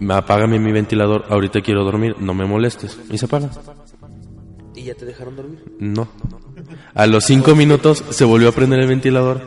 me 0.00 0.14
apágame 0.14 0.58
mi 0.58 0.72
ventilador, 0.72 1.26
ahorita 1.28 1.60
quiero 1.60 1.84
dormir, 1.84 2.16
no 2.18 2.34
me 2.34 2.44
molestes. 2.44 2.98
Y 3.10 3.18
se 3.18 3.26
apaga. 3.26 3.50
¿Y 4.74 4.84
ya 4.84 4.94
te 4.94 5.04
dejaron 5.04 5.36
dormir? 5.36 5.62
No. 5.78 6.08
A 6.94 7.06
los 7.06 7.24
cinco 7.24 7.54
minutos 7.54 8.04
se 8.10 8.24
volvió 8.24 8.48
a 8.48 8.52
prender 8.52 8.80
el 8.80 8.88
ventilador 8.88 9.42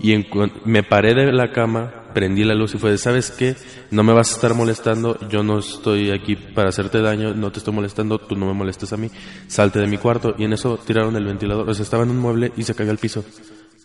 y 0.00 0.12
en 0.12 0.26
me 0.64 0.82
paré 0.82 1.14
de 1.14 1.32
la 1.32 1.52
cama, 1.52 2.10
prendí 2.12 2.42
la 2.44 2.54
luz 2.54 2.74
y 2.74 2.78
fue 2.78 2.90
de, 2.90 2.98
¿sabes 2.98 3.30
qué? 3.30 3.54
No 3.90 4.02
me 4.02 4.12
vas 4.12 4.32
a 4.32 4.34
estar 4.34 4.54
molestando, 4.54 5.16
yo 5.28 5.44
no 5.44 5.60
estoy 5.60 6.10
aquí 6.10 6.34
para 6.34 6.70
hacerte 6.70 7.00
daño, 7.00 7.34
no 7.34 7.52
te 7.52 7.58
estoy 7.58 7.72
molestando, 7.72 8.18
tú 8.18 8.34
no 8.34 8.46
me 8.46 8.52
molestes 8.52 8.92
a 8.92 8.96
mí, 8.96 9.10
salte 9.46 9.78
de 9.78 9.86
mi 9.86 9.98
cuarto. 9.98 10.34
Y 10.38 10.44
en 10.44 10.52
eso 10.52 10.78
tiraron 10.78 11.14
el 11.14 11.24
ventilador, 11.24 11.68
o 11.68 11.74
sea, 11.74 11.84
estaba 11.84 12.02
en 12.02 12.10
un 12.10 12.18
mueble 12.18 12.52
y 12.56 12.64
se 12.64 12.74
cayó 12.74 12.90
al 12.90 12.98
piso. 12.98 13.24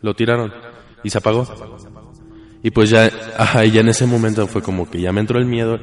Lo 0.01 0.15
tiraron 0.15 0.51
y 1.07 1.09
se 1.09 1.17
apagó. 1.17 1.47
Y 2.61 2.71
pues 2.71 2.89
ya, 2.89 3.09
ajá, 3.37 3.63
ya 3.65 3.81
en 3.81 3.89
ese 3.89 4.05
momento 4.05 4.45
fue 4.47 4.61
como 4.61 4.89
que 4.89 4.99
ya 4.99 5.11
me 5.11 5.21
entró 5.21 5.39
el 5.39 5.45
miedo 5.45 5.79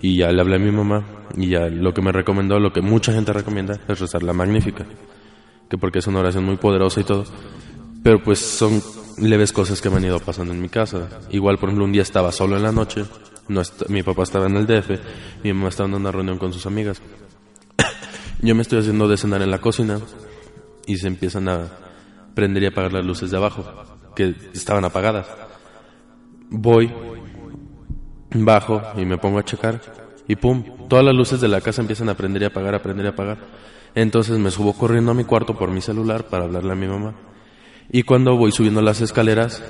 y 0.00 0.16
ya 0.16 0.32
le 0.32 0.40
hablé 0.40 0.56
a 0.56 0.58
mi 0.58 0.70
mamá 0.70 1.04
y 1.36 1.48
ya 1.48 1.68
lo 1.68 1.92
que 1.92 2.00
me 2.00 2.12
recomendó, 2.12 2.58
lo 2.58 2.72
que 2.72 2.80
mucha 2.80 3.12
gente 3.12 3.32
recomienda 3.32 3.78
es 3.88 4.00
rezar 4.00 4.22
la 4.22 4.32
magnífica 4.32 4.86
que 5.68 5.78
porque 5.78 5.98
es 5.98 6.06
una 6.06 6.20
oración 6.20 6.44
muy 6.44 6.56
poderosa 6.56 7.00
y 7.00 7.04
todo. 7.04 7.24
Pero 8.02 8.22
pues 8.22 8.38
son 8.38 8.82
leves 9.18 9.52
cosas 9.52 9.80
que 9.80 9.90
me 9.90 9.96
han 9.96 10.04
ido 10.04 10.20
pasando 10.20 10.52
en 10.52 10.60
mi 10.60 10.68
casa. 10.68 11.08
Igual, 11.30 11.58
por 11.58 11.68
ejemplo, 11.68 11.84
un 11.84 11.92
día 11.92 12.02
estaba 12.02 12.32
solo 12.32 12.56
en 12.56 12.62
la 12.62 12.72
noche, 12.72 13.04
no 13.48 13.62
mi 13.88 14.02
papá 14.02 14.24
estaba 14.24 14.46
en 14.46 14.56
el 14.56 14.66
DF, 14.66 14.90
mi 15.42 15.52
mamá 15.52 15.68
estaba 15.68 15.88
en 15.88 15.94
una 15.94 16.12
reunión 16.12 16.38
con 16.38 16.52
sus 16.52 16.66
amigas. 16.66 17.00
Yo 18.40 18.54
me 18.54 18.62
estoy 18.62 18.80
haciendo 18.80 19.08
de 19.08 19.16
cenar 19.16 19.42
en 19.42 19.50
la 19.50 19.58
cocina 19.58 20.00
y 20.86 20.96
se 20.96 21.06
empiezan 21.06 21.48
a 21.48 21.68
prender 22.34 22.64
y 22.64 22.66
apagar 22.66 22.92
las 22.92 23.04
luces 23.04 23.30
de 23.30 23.36
abajo, 23.36 23.64
que 24.14 24.34
estaban 24.52 24.84
apagadas. 24.84 25.26
Voy, 26.50 26.92
bajo 28.30 28.82
y 28.96 29.04
me 29.04 29.18
pongo 29.18 29.38
a 29.38 29.44
checar 29.44 29.80
y 30.26 30.36
pum, 30.36 30.64
todas 30.88 31.04
las 31.04 31.14
luces 31.14 31.40
de 31.40 31.48
la 31.48 31.60
casa 31.60 31.82
empiezan 31.82 32.08
a 32.08 32.14
prender 32.14 32.42
y 32.42 32.44
apagar, 32.46 32.74
a 32.74 32.82
prender 32.82 33.06
y 33.06 33.08
apagar. 33.08 33.38
Entonces 33.94 34.38
me 34.38 34.50
subo 34.50 34.72
corriendo 34.72 35.12
a 35.12 35.14
mi 35.14 35.24
cuarto 35.24 35.56
por 35.56 35.70
mi 35.70 35.80
celular 35.80 36.24
para 36.24 36.44
hablarle 36.44 36.72
a 36.72 36.76
mi 36.76 36.86
mamá. 36.86 37.14
Y 37.90 38.02
cuando 38.02 38.36
voy 38.36 38.50
subiendo 38.50 38.80
las 38.80 39.00
escaleras, 39.00 39.62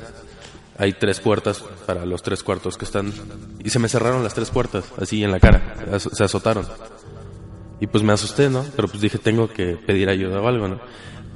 hay 0.79 0.93
tres 0.93 1.21
puertas 1.21 1.63
para 1.87 2.07
los 2.07 2.23
tres 2.23 2.43
cuartos 2.43 2.79
que 2.79 2.85
están... 2.85 3.13
Y 3.63 3.71
se 3.71 3.79
me 3.79 3.89
cerraron 3.89 4.23
las 4.23 4.35
tres 4.35 4.51
puertas, 4.51 4.85
así 5.01 5.23
en 5.23 5.33
la 5.33 5.41
cara, 5.41 5.99
se 5.99 6.25
azotaron. 6.25 6.65
Y 7.81 7.87
pues 7.87 8.05
me 8.05 8.13
asusté, 8.13 8.49
¿no? 8.49 8.65
Pero 8.77 8.89
pues 8.89 9.01
dije, 9.01 9.19
tengo 9.19 9.49
que 9.49 9.77
pedir 9.77 10.09
ayuda 10.09 10.41
o 10.41 10.49
algo, 10.49 10.69
¿no? 10.69 10.81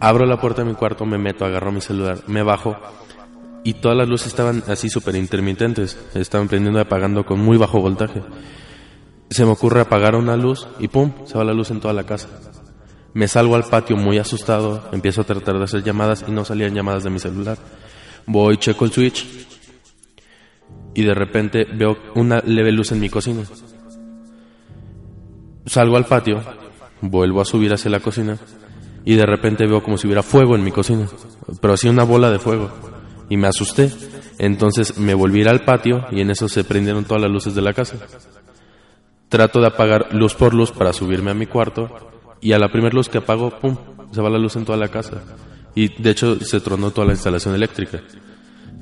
Abro 0.01 0.27
la 0.27 0.41
puerta 0.41 0.63
de 0.63 0.69
mi 0.69 0.75
cuarto, 0.75 1.05
me 1.07 1.19
meto, 1.19 1.45
agarro 1.45 1.73
mi 1.73 1.81
celular, 1.81 2.19
me 2.29 2.43
bajo 2.43 2.77
y 3.65 3.75
todas 3.75 3.99
las 3.99 4.09
luces 4.09 4.29
estaban 4.29 4.63
así 4.69 4.89
súper 4.89 5.17
intermitentes, 5.17 5.99
estaban 6.15 6.47
prendiendo 6.47 6.79
y 6.79 6.83
apagando 6.83 7.27
con 7.27 7.41
muy 7.41 7.57
bajo 7.57 7.81
voltaje. 7.81 8.23
Se 9.29 9.45
me 9.45 9.51
ocurre 9.51 9.81
apagar 9.81 10.15
una 10.15 10.37
luz 10.37 10.69
y 10.79 10.89
pum, 10.89 11.13
se 11.27 11.37
va 11.37 11.45
la 11.45 11.53
luz 11.53 11.71
en 11.71 11.81
toda 11.81 11.93
la 11.95 12.05
casa. 12.05 12.29
Me 13.13 13.27
salgo 13.27 13.57
al 13.57 13.65
patio 13.65 13.97
muy 13.97 14.19
asustado, 14.19 14.89
empiezo 14.93 15.23
a 15.23 15.25
tratar 15.25 15.59
de 15.59 15.65
hacer 15.65 15.83
llamadas 15.83 16.25
y 16.27 16.31
no 16.31 16.45
salían 16.45 16.75
llamadas 16.75 17.03
de 17.03 17.11
mi 17.11 17.19
celular. 17.19 17.59
Voy, 18.27 18.57
checo 18.59 18.85
el 18.85 18.93
switch 18.93 19.27
y 20.95 21.03
de 21.03 21.15
repente 21.15 21.65
veo 21.65 21.97
una 22.15 22.41
leve 22.47 22.71
luz 22.71 22.93
en 22.93 23.01
mi 23.01 23.09
cocina. 23.09 23.43
Salgo 25.67 25.97
al 25.97 26.07
patio, 26.07 26.41
vuelvo 27.01 27.41
a 27.41 27.45
subir 27.45 27.73
hacia 27.73 27.91
la 27.91 28.01
cocina 28.01 28.39
y 29.09 29.17
de 29.17 29.25
repente 29.25 29.67
veo 29.67 29.83
como 29.83 29.97
si 29.97 30.07
hubiera 30.07 30.23
fuego 30.23 30.55
en 30.55 30.63
mi 30.63 30.71
cocina, 30.71 31.07
pero 31.63 31.73
así 31.73 31.89
una 31.89 32.05
bola 32.05 32.31
de 32.31 32.39
fuego. 32.39 32.69
Y 33.31 33.39
me 33.39 33.47
asusté. 33.47 33.91
Entonces 34.39 34.99
me 34.99 35.15
volví 35.15 35.43
al 35.49 35.65
patio 35.65 36.05
y 36.11 36.21
en 36.21 36.31
eso 36.31 36.47
se 36.47 36.63
prendieron 36.63 37.05
todas 37.05 37.23
las 37.23 37.31
luces 37.31 37.55
de 37.55 37.63
la 37.63 37.73
casa. 37.73 37.97
Trato 39.31 39.61
de 39.61 39.67
apagar 39.69 40.15
luz 40.15 40.35
por 40.35 40.53
luz 40.53 40.73
para 40.73 40.93
subirme 40.93 41.31
a 41.31 41.35
mi 41.35 41.47
cuarto 41.47 41.89
y 42.43 42.53
a 42.53 42.59
la 42.59 42.69
primera 42.71 42.95
luz 42.95 43.09
que 43.09 43.17
apago, 43.17 43.51
¡pum!, 43.59 43.77
se 44.13 44.21
va 44.21 44.29
la 44.29 44.39
luz 44.39 44.57
en 44.57 44.67
toda 44.67 44.77
la 44.77 44.89
casa. 44.89 45.23
Y 45.75 46.01
de 46.03 46.11
hecho 46.11 46.39
se 46.41 46.61
tronó 46.61 46.91
toda 46.91 47.07
la 47.07 47.15
instalación 47.15 47.55
eléctrica, 47.55 48.03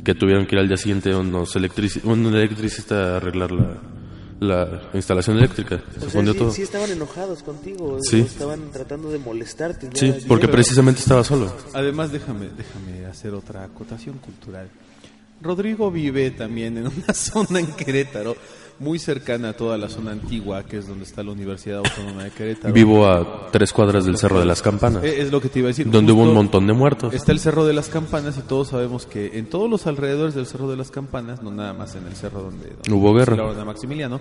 que 0.05 0.15
tuvieron 0.15 0.45
que 0.45 0.57
ir 0.57 0.61
al 0.61 0.67
día 0.67 0.77
siguiente 0.77 1.15
unos 1.15 1.55
electrici- 1.55 2.03
un 2.05 2.27
electricista 2.27 3.15
a 3.15 3.17
arreglar 3.19 3.53
la, 3.53 3.67
la 4.40 4.83
instalación 4.94 5.38
eléctrica. 5.38 5.77
O 5.77 5.94
Se 5.94 6.01
sea, 6.01 6.09
fundió 6.11 6.33
sí, 6.33 6.38
todo. 6.38 6.51
sí 6.53 6.62
estaban 6.62 6.90
enojados 6.90 7.42
contigo, 7.42 7.99
Sí. 8.03 8.20
o 8.20 8.25
estaban 8.25 8.70
tratando 8.70 9.11
de 9.11 9.18
molestarte. 9.18 9.88
Sí, 9.94 10.09
ya- 10.09 10.29
porque 10.29 10.49
precisamente 10.49 11.01
estaba 11.01 11.25
solo. 11.25 11.53
Además, 11.72 12.12
déjame, 12.12 12.49
déjame 12.57 13.07
hacer 13.07 13.33
otra 13.35 13.64
acotación 13.64 14.18
cultural. 14.18 14.68
Rodrigo 15.42 15.90
vive 15.90 16.31
también 16.31 16.79
en 16.79 16.87
una 16.87 17.14
zona 17.14 17.61
en 17.61 17.66
Querétaro, 17.66 18.37
muy 18.79 18.99
cercana 18.99 19.51
a 19.51 19.53
toda 19.55 19.79
la 19.79 19.89
zona 19.89 20.12
antigua, 20.12 20.62
que 20.65 20.79
es 20.79 20.87
donde 20.87 21.05
está 21.05 21.23
la 21.23 21.33
Universidad 21.33 21.79
Autónoma 21.79 22.25
de 22.25 22.31
Querétaro. 22.31 22.75
Vivo 22.75 23.07
a 23.07 23.49
tres 23.51 23.73
cuadras 23.73 24.05
del 24.05 24.19
Cerro 24.19 24.39
de 24.39 24.45
las 24.45 24.61
Campanas, 24.62 25.03
Eh, 25.05 25.23
Es 25.23 25.31
lo 25.33 25.41
que 25.41 25.49
te 25.49 25.61
iba 25.61 25.69
a 25.69 25.71
decir. 25.71 25.91
donde 25.91 26.12
hubo 26.12 26.23
un 26.23 26.35
montón 26.35 26.67
de 26.67 26.73
muertos. 26.73 27.15
Está 27.15 27.33
el 27.33 27.39
Cerro 27.41 27.65
de 27.65 27.73
las 27.73 27.89
Campanas 27.89 28.37
y 28.39 28.43
todos 28.43 28.69
sabemos 28.69 29.07
que 29.07 29.39
en 29.39 29.47
todos 29.47 29.71
los 29.71 29.87
alrededores 29.87 30.35
del 30.35 30.47
Cerro 30.47 30.69
de 30.69 30.77
las 30.77 30.91
Campanas, 30.91 31.43
no 31.43 31.51
nada 31.51 31.73
más 31.73 31.95
en 31.97 32.07
el 32.07 32.15
cerro 32.15 32.43
donde, 32.43 32.69
donde 32.69 32.93
Hubo 32.93 33.15
guerra. 33.15 33.55
de 33.55 33.65
Maximiliano, 33.65 34.21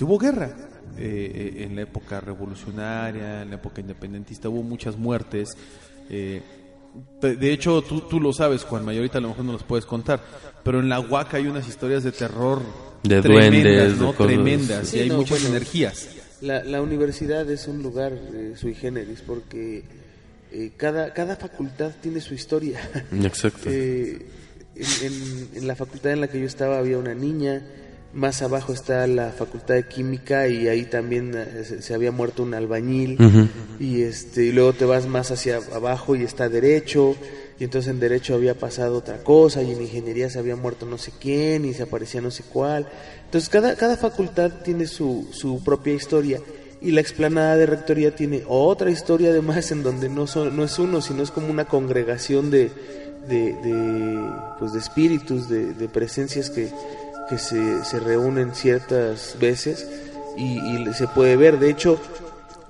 hubo 0.00 0.18
guerra. 0.18 0.50
Eh, 0.98 1.54
eh, 1.58 1.64
en 1.64 1.74
la 1.74 1.82
época 1.82 2.20
revolucionaria, 2.20 3.42
en 3.42 3.48
la 3.50 3.56
época 3.56 3.80
independentista, 3.80 4.48
hubo 4.48 4.62
muchas 4.62 4.96
muertes. 4.96 5.56
eh, 6.10 6.42
de 7.22 7.36
de 7.36 7.52
hecho, 7.54 7.80
tú, 7.80 8.02
tú 8.02 8.20
lo 8.20 8.34
sabes, 8.34 8.64
Juan 8.64 8.84
Mayorita, 8.84 9.16
a 9.16 9.20
lo 9.22 9.28
mejor 9.28 9.46
no 9.46 9.52
los 9.52 9.62
puedes 9.62 9.86
contar, 9.86 10.20
pero 10.62 10.80
en 10.80 10.90
la 10.90 11.00
Huaca 11.00 11.38
hay 11.38 11.46
unas 11.46 11.66
historias 11.66 12.04
de 12.04 12.12
terror 12.12 12.60
De 13.02 13.20
tremendas, 13.20 13.62
duendes, 13.62 13.92
de 13.98 14.04
¿no? 14.04 14.12
cosas. 14.14 14.26
tremendas, 14.26 14.88
Sí, 14.88 14.96
y 14.96 15.00
hay 15.00 15.08
no, 15.08 15.16
muchas 15.18 15.30
bueno. 15.40 15.48
energías. 15.56 16.08
La, 16.40 16.64
la 16.64 16.82
universidad 16.82 17.48
es 17.50 17.66
un 17.68 17.82
lugar 17.82 18.12
eh, 18.34 18.54
sui 18.56 18.74
generis 18.74 19.20
porque 19.26 19.82
eh, 20.52 20.70
cada, 20.76 21.12
cada 21.12 21.36
facultad 21.36 21.92
tiene 22.00 22.20
su 22.20 22.34
historia. 22.34 22.80
Exacto. 23.22 23.68
Eh, 23.70 24.26
en, 24.74 25.06
en- 25.06 25.48
en 25.54 25.66
la 25.66 25.76
facultad 25.76 26.12
en 26.12 26.20
la 26.20 26.28
que 26.28 26.40
yo 26.40 26.46
estaba 26.46 26.78
había 26.78 26.98
una 26.98 27.14
niña, 27.14 27.62
más 28.14 28.42
abajo 28.42 28.72
está 28.72 29.06
la 29.06 29.30
facultad 29.30 29.74
de 29.74 29.86
química 29.88 30.46
y 30.48 30.68
ahí 30.68 30.84
también 30.84 31.32
eh, 31.34 31.64
se, 31.64 31.80
se 31.82 31.94
había 31.94 32.10
muerto 32.12 32.42
un 32.42 32.54
albañil 32.54 33.16
y 33.80 34.02
este 34.02 34.44
y 34.44 34.52
luego 34.52 34.72
te 34.74 34.84
vas 34.84 35.06
más 35.06 35.30
hacia 35.30 35.56
abajo 35.74 36.14
y 36.16 36.22
está 36.22 36.48
derecho 36.48 37.16
y 37.62 37.64
entonces 37.64 37.92
en 37.92 38.00
derecho 38.00 38.34
había 38.34 38.54
pasado 38.56 38.96
otra 38.96 39.18
cosa 39.18 39.62
y 39.62 39.70
en 39.70 39.80
ingeniería 39.80 40.28
se 40.28 40.40
había 40.40 40.56
muerto 40.56 40.84
no 40.84 40.98
sé 40.98 41.12
quién 41.20 41.64
y 41.64 41.74
se 41.74 41.84
aparecía 41.84 42.20
no 42.20 42.32
sé 42.32 42.42
cuál. 42.42 42.88
Entonces 43.26 43.48
cada 43.48 43.76
cada 43.76 43.96
facultad 43.96 44.50
tiene 44.64 44.88
su 44.88 45.28
su 45.30 45.62
propia 45.62 45.94
historia 45.94 46.40
y 46.80 46.90
la 46.90 47.00
explanada 47.00 47.56
de 47.56 47.66
rectoría 47.66 48.16
tiene 48.16 48.42
otra 48.48 48.90
historia 48.90 49.30
además 49.30 49.70
en 49.70 49.84
donde 49.84 50.08
no 50.08 50.26
son 50.26 50.56
no 50.56 50.64
es 50.64 50.76
uno 50.80 51.00
sino 51.00 51.22
es 51.22 51.30
como 51.30 51.50
una 51.50 51.66
congregación 51.66 52.50
de 52.50 52.72
de, 53.28 53.54
pues 54.58 54.72
de 54.72 54.80
espíritus 54.80 55.48
de, 55.48 55.88
presencias 55.88 56.50
que 56.50 56.68
que 57.28 57.38
se, 57.38 57.84
se 57.84 58.00
reúnen 58.00 58.56
ciertas 58.56 59.36
veces 59.38 59.86
y 60.36 60.58
se 60.94 61.06
puede 61.06 61.36
ver. 61.36 61.60
De 61.60 61.70
hecho 61.70 62.00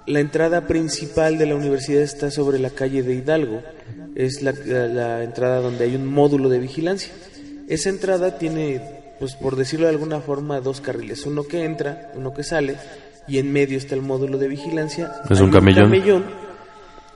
la 0.07 0.21
entrada 0.21 0.67
principal 0.67 1.39
de 1.39 1.47
la 1.47 1.55
universidad 1.55 2.03
está 2.03 2.31
sobre 2.31 2.59
la 2.59 2.71
calle 2.71 3.03
de 3.03 3.15
Hidalgo. 3.15 3.63
Es 4.15 4.43
la, 4.43 4.53
la- 4.67 4.87
la 4.89 5.23
entrada 5.25 5.61
donde 5.61 5.85
hay 5.85 5.95
un 5.97 6.07
módulo 6.07 6.49
de 6.49 6.59
vigilancia. 6.59 7.13
Esa 7.69 7.89
entrada 7.89 8.37
tiene, 8.39 8.81
pues 9.19 9.35
por 9.35 9.57
decirlo 9.57 9.87
de 9.87 9.93
alguna 9.93 10.21
forma, 10.21 10.61
dos 10.61 10.81
carriles. 10.81 11.25
Uno 11.27 11.45
que 11.45 11.65
entra, 11.65 12.11
uno 12.15 12.35
que 12.35 12.43
sale, 12.43 12.77
y 13.29 13.39
en 13.39 13.53
medio 13.53 13.79
está 13.79 13.95
el 13.95 14.03
módulo 14.03 14.37
de 14.39 14.49
vigilancia. 14.49 15.13
Es 15.31 15.41
un 15.41 15.51
camellón. 15.91 16.25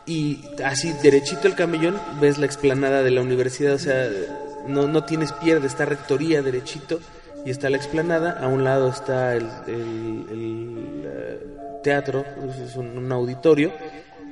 y 0.07 0.41
así 0.65 0.95
derechito 1.03 1.49
el 1.49 1.55
camellón 1.57 1.97
ves 2.21 2.39
la 2.39 2.47
explanada 2.47 3.03
de 3.03 3.11
la 3.11 3.21
universidad. 3.23 3.75
O 3.75 3.79
sea, 3.79 4.09
no, 4.69 4.87
no 4.87 5.05
tienes 5.05 5.33
pierde, 5.33 5.67
está 5.67 5.85
rectoría 5.85 6.43
derechito 6.43 7.01
y 7.45 7.51
está 7.51 7.69
la 7.71 7.77
explanada. 7.77 8.39
A 8.41 8.47
un 8.47 8.63
lado 8.65 8.89
está 8.89 9.35
el, 9.35 9.47
el- 9.67 10.25
el, 10.31 11.03
eh, 11.05 11.47
teatro, 11.87 12.25
es 12.67 12.75
un, 12.77 12.99
un 12.99 13.13
auditorio. 13.13 13.71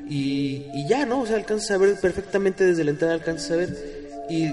Y, 0.08 0.66
y 0.74 0.86
ya, 0.88 1.06
¿no? 1.06 1.20
O 1.20 1.26
sea, 1.26 1.36
alcanzas 1.36 1.70
a 1.70 1.78
ver 1.78 1.94
perfectamente 2.00 2.64
desde 2.64 2.82
la 2.84 2.90
entrada, 2.90 3.14
alcanzas 3.14 3.50
a 3.52 3.56
ver. 3.56 3.68
Y 4.28 4.52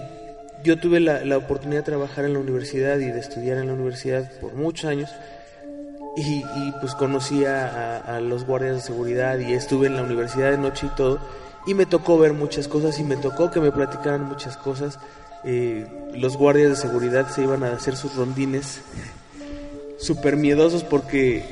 yo 0.64 0.78
tuve 0.80 1.00
la, 1.00 1.26
la 1.26 1.38
oportunidad 1.38 1.80
de 1.82 1.86
trabajar 1.86 2.26
en 2.26 2.34
la 2.34 2.40
universidad 2.40 2.98
y 3.00 3.06
de 3.06 3.20
estudiar 3.20 3.58
en 3.58 3.68
la 3.68 3.74
universidad 3.74 4.32
por 4.40 4.54
muchos 4.54 4.86
años. 4.86 5.10
Y, 6.16 6.22
y, 6.22 6.74
pues 6.80 6.94
conocí 6.94 7.44
a, 7.46 7.98
a- 7.98 8.20
los 8.22 8.46
guardias 8.46 8.76
de 8.76 8.82
seguridad 8.82 9.40
y 9.40 9.54
estuve 9.54 9.88
en 9.88 9.96
la 9.96 10.04
universidad 10.04 10.52
de 10.52 10.58
noche 10.58 10.88
y 10.88 10.96
todo. 10.96 11.20
Y 11.66 11.74
me 11.74 11.86
tocó 11.86 12.18
ver 12.20 12.34
muchas 12.34 12.68
cosas 12.68 13.00
y 13.00 13.04
me 13.04 13.16
tocó 13.18 13.50
que 13.52 13.60
me 13.60 13.72
platicaran 13.72 14.24
muchas 14.26 14.58
cosas. 14.58 15.00
Eh, 15.44 15.88
los 16.14 16.38
guardias 16.38 16.70
de 16.70 16.76
seguridad 16.76 17.28
se 17.30 17.42
iban 17.44 17.64
a 17.64 17.72
hacer 17.74 17.96
sus 17.96 18.16
rondines 18.16 18.82
súper 19.98 20.36
miedosos 20.38 20.84
porque 20.84 21.44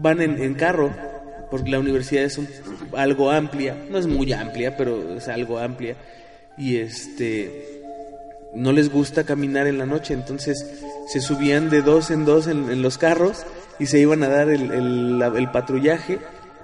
van 0.00 0.20
en, 0.20 0.54
carro, 0.54 0.90
porque 1.50 1.70
la 1.70 1.78
universidad 1.78 2.24
es 2.24 2.38
un- 2.38 2.48
algo 2.96 3.30
amplia, 3.30 3.76
no 3.90 3.98
es 3.98 4.06
muy 4.06 4.32
amplia, 4.32 4.76
pero 4.76 5.16
es 5.16 5.28
algo 5.28 5.58
amplia. 5.58 5.96
Y 6.56 6.76
este 6.76 7.80
no 8.54 8.72
les 8.72 8.90
gusta 8.90 9.24
caminar 9.24 9.66
en 9.66 9.78
la 9.78 9.86
noche, 9.86 10.12
entonces 10.12 10.66
se 11.08 11.20
subían 11.20 11.70
de 11.70 11.82
dos 11.82 12.10
en 12.10 12.24
dos 12.24 12.48
en, 12.48 12.82
los 12.82 12.98
carros 12.98 13.46
y 13.78 13.86
se 13.86 14.00
iban 14.00 14.22
a 14.24 14.28
dar 14.28 14.48
el, 14.48 14.72
el 15.22 15.50
patrullaje 15.52 16.18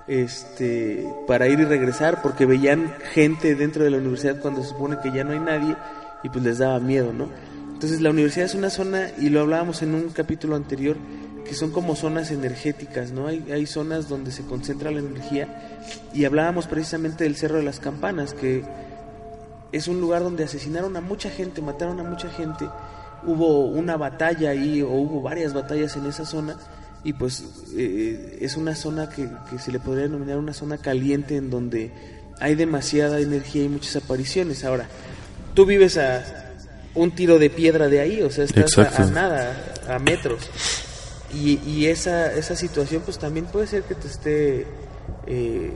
este 0.09 1.05
para 1.27 1.49
ir 1.49 1.61
y 1.61 1.65
regresar 1.65 2.23
porque 2.23 2.47
veían 2.47 2.93
gente 3.13 3.55
dentro 3.55 3.85
de 3.85 3.91
la 3.91 3.99
universidad 3.99 4.41
cuando 4.41 4.63
se 4.63 4.69
supone 4.71 4.99
que 5.03 5.11
ya 5.13 5.25
no 5.25 5.33
hay 5.33 5.41
nadie 5.41 5.77
y 6.23 6.29
pues 6.29 6.45
les 6.45 6.59
daba 6.59 6.79
miedo, 6.81 7.13
¿no? 7.13 7.29
Entonces 7.73 8.01
la 8.01 8.11
universidad 8.11 8.47
es 8.47 8.55
una 8.55 8.71
zona, 8.71 9.11
y 9.19 9.29
lo 9.29 9.41
hablábamos 9.41 9.83
en 9.83 9.95
un 9.95 10.09
capítulo 10.09 10.57
anterior, 10.57 10.97
que 11.49 11.55
son 11.55 11.71
como 11.71 11.97
zonas 11.97 12.31
energéticas, 12.31 13.13
¿no? 13.13 13.27
Hay, 13.27 13.45
hay 13.53 13.67
zonas 13.67 14.09
donde 14.09 14.31
se 14.31 14.43
concentra 14.45 14.91
la 14.91 15.01
energía 15.01 15.49
y 16.13 16.25
hablábamos 16.25 16.67
precisamente 16.67 17.25
del 17.25 17.37
Cerro 17.37 17.57
de 17.57 17.63
las 17.63 17.81
Campanas, 17.81 18.35
que 18.35 18.65
es 19.73 19.89
un 19.89 20.01
lugar 20.01 20.23
donde 20.23 20.45
asesinaron 20.45 20.97
a 20.97 21.01
mucha 21.01 21.31
gente, 21.31 21.63
mataron 21.63 22.01
a 22.01 22.03
mucha 22.03 22.29
gente, 22.31 22.69
hubo 23.25 23.67
una 23.67 23.97
batalla 23.97 24.51
ahí 24.51 24.83
o 24.83 24.91
hubo 24.91 25.23
varias 25.23 25.53
batallas 25.53 25.97
en 25.97 26.07
esa 26.07 26.25
zona 26.25 26.57
y 27.05 27.13
pues 27.13 27.45
eh, 27.77 28.39
es 28.41 28.57
una 28.57 28.75
zona 28.75 29.09
que, 29.09 29.29
que 29.51 29.59
se 29.59 29.71
le 29.71 29.79
podría 29.79 30.05
denominar 30.05 30.39
una 30.39 30.53
zona 30.53 30.79
caliente 30.79 31.37
en 31.37 31.51
donde 31.51 31.93
hay 32.41 32.55
demasiada 32.55 33.21
energía 33.21 33.65
y 33.65 33.69
muchas 33.69 33.97
apariciones. 33.97 34.65
Ahora, 34.65 34.89
tú 35.55 35.67
vives 35.67 35.97
a 35.99 36.25
un 36.95 37.11
tiro 37.13 37.39
de 37.39 37.51
piedra 37.51 37.89
de 37.89 38.01
ahí, 38.01 38.23
o 38.23 38.31
sea, 38.31 38.45
estás 38.45 38.77
a, 38.79 39.11
nada, 39.11 39.75
a 39.89 39.99
metros. 39.99 40.51
Y, 41.35 41.61
y 41.67 41.87
esa, 41.87 42.33
esa 42.33 42.55
situación 42.55 43.03
pues 43.05 43.19
también 43.19 43.47
puede 43.47 43.67
ser 43.67 43.83
que 43.83 43.95
te 43.95 44.07
esté 44.07 44.67
eh, 45.27 45.73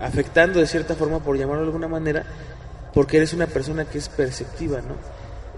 afectando 0.00 0.60
de 0.60 0.66
cierta 0.66 0.94
forma, 0.94 1.20
por 1.20 1.36
llamarlo 1.36 1.62
de 1.62 1.66
alguna 1.66 1.88
manera, 1.88 2.24
porque 2.94 3.16
eres 3.16 3.32
una 3.32 3.46
persona 3.46 3.84
que 3.84 3.98
es 3.98 4.08
perceptiva, 4.08 4.80
¿no? 4.80 4.96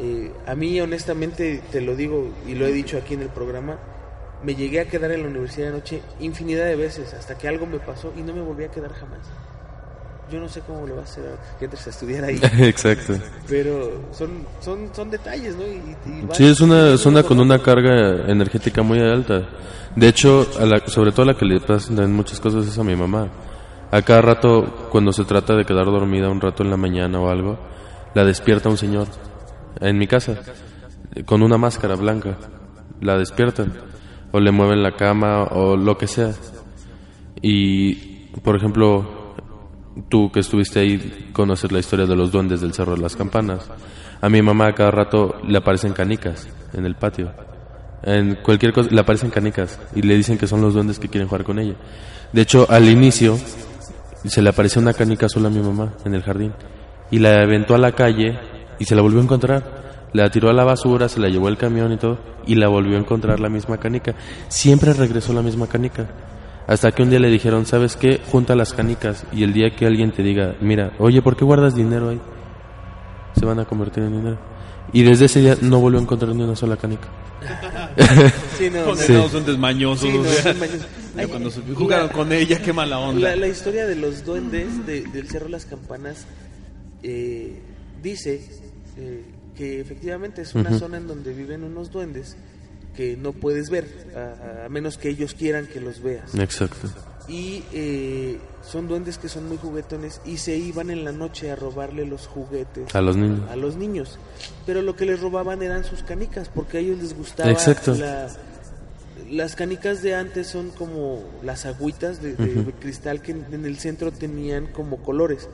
Eh, 0.00 0.32
a 0.46 0.54
mí 0.54 0.80
honestamente, 0.80 1.62
te 1.70 1.80
lo 1.80 1.94
digo 1.94 2.32
y 2.46 2.54
lo 2.54 2.66
he 2.66 2.72
dicho 2.72 2.96
aquí 2.98 3.14
en 3.14 3.22
el 3.22 3.28
programa, 3.28 3.78
me 4.42 4.54
llegué 4.54 4.80
a 4.80 4.88
quedar 4.88 5.10
en 5.12 5.22
la 5.22 5.28
universidad 5.28 5.68
de 5.68 5.72
noche 5.72 6.02
infinidad 6.20 6.66
de 6.66 6.76
veces 6.76 7.14
hasta 7.14 7.38
que 7.38 7.48
algo 7.48 7.66
me 7.66 7.78
pasó 7.78 8.12
y 8.16 8.22
no 8.22 8.34
me 8.34 8.42
volví 8.42 8.64
a 8.64 8.70
quedar 8.70 8.92
jamás. 8.92 9.20
Yo 10.30 10.40
no 10.40 10.48
sé 10.48 10.60
cómo 10.66 10.86
le 10.86 10.94
vas 10.94 11.10
a 11.10 11.12
hacer 11.20 11.24
que 11.58 11.66
entres 11.66 11.86
a 11.86 11.90
estudiar 11.90 12.24
ahí, 12.24 12.40
Exacto. 12.60 13.12
pero 13.48 14.06
son, 14.12 14.30
son, 14.60 14.88
son 14.94 15.10
detalles, 15.10 15.54
¿no? 15.56 15.62
Y, 15.64 15.94
Sí, 16.32 16.46
es 16.46 16.60
una 16.60 16.96
zona 16.96 17.22
con 17.22 17.38
una 17.40 17.58
carga 17.60 18.30
energética 18.30 18.82
muy 18.82 18.98
alta. 19.00 19.42
De 19.94 20.08
hecho, 20.08 20.46
a 20.58 20.64
la- 20.64 20.86
sobre 20.86 21.12
todo 21.12 21.22
a 21.22 21.26
la 21.26 21.34
que 21.36 21.44
le 21.44 21.60
pasan 21.60 22.12
muchas 22.12 22.40
cosas 22.40 22.66
es 22.66 22.78
a 22.78 22.82
mi 22.84 22.96
mamá. 22.96 23.28
A 23.90 24.02
cada 24.02 24.22
rato, 24.22 24.88
cuando 24.90 25.12
se 25.12 25.24
trata 25.24 25.54
de 25.54 25.64
quedar 25.64 25.84
dormida 25.86 26.28
un 26.30 26.40
rato 26.40 26.62
en 26.64 26.70
la 26.70 26.76
mañana 26.76 27.20
o 27.20 27.28
algo, 27.28 27.58
la 28.14 28.24
despierta 28.24 28.68
un 28.68 28.76
señor 28.78 29.06
en 29.80 29.98
mi 29.98 30.06
casa 30.08 30.36
con 31.26 31.42
una 31.42 31.58
máscara 31.58 31.94
blanca. 31.96 32.36
La 33.00 33.16
despiertan 33.18 33.72
o 34.32 34.40
le 34.40 34.50
mueven 34.50 34.82
la 34.82 34.96
cama 34.96 35.44
o 35.44 35.76
lo 35.76 35.96
que 35.98 36.06
sea. 36.08 36.32
Y, 37.42 37.94
por 38.42 38.56
ejemplo, 38.56 39.23
tú 40.08 40.30
que 40.30 40.40
estuviste 40.40 40.80
ahí 40.80 41.30
conoces 41.32 41.70
la 41.72 41.78
historia 41.78 42.06
de 42.06 42.16
los 42.16 42.32
duendes 42.32 42.60
del 42.60 42.72
Cerro 42.72 42.94
de 42.94 43.02
las 43.02 43.16
Campanas. 43.16 43.68
A 44.20 44.28
mi 44.28 44.42
mamá 44.42 44.68
a 44.68 44.74
cada 44.74 44.90
rato 44.90 45.36
le 45.46 45.58
aparecen 45.58 45.92
canicas 45.92 46.48
en 46.72 46.86
el 46.86 46.96
patio. 46.96 47.32
En 48.02 48.36
cualquier 48.36 48.72
cosa 48.72 48.90
le 48.90 49.00
aparecen 49.00 49.30
canicas 49.30 49.78
y 49.94 50.02
le 50.02 50.16
dicen 50.16 50.36
que 50.36 50.46
son 50.46 50.60
los 50.60 50.74
duendes 50.74 50.98
que 50.98 51.08
quieren 51.08 51.28
jugar 51.28 51.44
con 51.44 51.58
ella. 51.58 51.74
De 52.32 52.42
hecho, 52.42 52.66
al 52.68 52.88
inicio 52.88 53.38
se 54.24 54.42
le 54.42 54.48
apareció 54.48 54.80
una 54.80 54.92
canica 54.92 55.28
sola 55.28 55.48
a 55.48 55.50
mi 55.50 55.60
mamá 55.60 55.94
en 56.04 56.14
el 56.14 56.22
jardín 56.22 56.52
y 57.10 57.18
la 57.18 57.42
aventó 57.42 57.74
a 57.74 57.78
la 57.78 57.92
calle 57.92 58.38
y 58.78 58.84
se 58.84 58.94
la 58.94 59.02
volvió 59.02 59.20
a 59.20 59.24
encontrar. 59.24 59.84
La 60.12 60.30
tiró 60.30 60.48
a 60.48 60.52
la 60.52 60.64
basura, 60.64 61.08
se 61.08 61.18
la 61.18 61.28
llevó 61.28 61.48
el 61.48 61.56
camión 61.56 61.92
y 61.92 61.96
todo 61.96 62.18
y 62.46 62.54
la 62.54 62.68
volvió 62.68 62.96
a 62.96 63.00
encontrar 63.00 63.40
la 63.40 63.48
misma 63.48 63.78
canica. 63.78 64.14
Siempre 64.48 64.92
regresó 64.92 65.32
la 65.32 65.42
misma 65.42 65.66
canica. 65.66 66.06
Hasta 66.66 66.92
que 66.92 67.02
un 67.02 67.10
día 67.10 67.18
le 67.20 67.28
dijeron, 67.28 67.66
¿sabes 67.66 67.96
qué? 67.96 68.20
Junta 68.30 68.54
las 68.56 68.72
canicas 68.72 69.24
y 69.32 69.42
el 69.42 69.52
día 69.52 69.74
que 69.76 69.86
alguien 69.86 70.12
te 70.12 70.22
diga, 70.22 70.54
mira, 70.60 70.92
oye, 70.98 71.20
¿por 71.20 71.36
qué 71.36 71.44
guardas 71.44 71.74
dinero 71.74 72.08
ahí? 72.10 72.20
se 73.38 73.44
van 73.44 73.58
a 73.58 73.64
convertir 73.64 74.04
en 74.04 74.12
dinero. 74.16 74.38
Y 74.92 75.02
desde 75.02 75.24
ese 75.24 75.40
día 75.40 75.56
no 75.60 75.80
volvió 75.80 75.98
a 75.98 76.02
encontrar 76.02 76.34
ni 76.34 76.42
una 76.44 76.54
sola 76.56 76.76
canica. 76.76 77.08
Sí, 78.56 78.70
no, 78.70 78.78
no. 78.80 78.84
Condenados 78.86 79.32
son 79.32 79.44
desmañosos. 79.44 80.08
Sí, 80.08 80.16
o 80.16 80.22
no, 80.22 80.28
sea, 80.30 80.42
son 80.52 80.60
mañosos. 80.60 80.86
ya 81.16 81.22
Ay, 81.22 81.26
cuando 81.28 81.50
se- 81.50 81.60
jugaron 81.74 82.06
la- 82.06 82.12
con 82.12 82.32
ella, 82.32 82.62
qué 82.62 82.72
mala 82.72 82.98
onda. 83.00 83.30
La, 83.30 83.36
la 83.36 83.48
historia 83.48 83.86
de 83.86 83.96
los 83.96 84.24
duendes 84.24 84.86
de- 84.86 85.02
del 85.02 85.28
Cerro 85.28 85.48
Las 85.48 85.66
Campanas 85.66 86.26
eh, 87.02 87.60
dice 88.02 88.40
eh, 88.96 89.24
que 89.56 89.80
efectivamente 89.80 90.42
es 90.42 90.54
una 90.54 90.70
Ujú. 90.70 90.78
zona 90.78 90.96
en 90.98 91.08
donde 91.08 91.34
viven 91.34 91.64
unos 91.64 91.90
duendes 91.90 92.36
que 92.96 93.16
no 93.16 93.32
puedes 93.32 93.70
ver, 93.70 93.86
a, 94.16 94.64
a 94.66 94.68
menos 94.68 94.98
que 94.98 95.08
ellos 95.08 95.34
quieran 95.34 95.66
que 95.66 95.80
los 95.80 96.02
veas. 96.02 96.34
Exacto. 96.34 96.88
Y 97.26 97.62
eh, 97.72 98.38
son 98.62 98.86
duendes 98.86 99.16
que 99.18 99.28
son 99.30 99.48
muy 99.48 99.56
juguetones 99.56 100.20
y 100.26 100.36
se 100.36 100.56
iban 100.56 100.90
en 100.90 101.04
la 101.04 101.12
noche 101.12 101.50
a 101.50 101.56
robarle 101.56 102.04
los 102.04 102.26
juguetes 102.26 102.94
A 102.94 103.00
los 103.00 103.16
niños. 103.16 103.50
a 103.50 103.56
los 103.56 103.76
niños. 103.76 104.18
Pero 104.66 104.82
lo 104.82 104.94
que 104.94 105.06
les 105.06 105.20
robaban 105.20 105.62
eran 105.62 105.84
sus 105.84 106.02
canicas, 106.02 106.50
porque 106.54 106.76
a 106.78 106.80
ellos 106.80 106.98
les 106.98 107.16
gustaba 107.16 107.50
Exacto. 107.50 107.94
la- 107.94 108.28
las 109.30 109.56
canicas 109.56 110.02
de 110.02 110.14
antes 110.14 110.48
son 110.48 110.68
como 110.70 111.24
las 111.42 111.64
agüitas 111.64 112.20
de, 112.22 112.34
cristal 112.78 113.22
que 113.22 113.32
en, 113.32 113.46
en 113.52 113.64
el 113.64 113.78
centro 113.78 114.12
tenían 114.12 114.66
como 114.66 114.98
colores. 115.02 115.48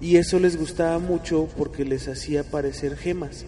Y 0.00 0.16
eso 0.16 0.38
les 0.38 0.56
gustaba 0.56 0.98
mucho 1.00 1.48
porque 1.58 1.84
les 1.84 2.06
hacía 2.08 2.44
parecer 2.44 2.96
gemas. 2.96 3.44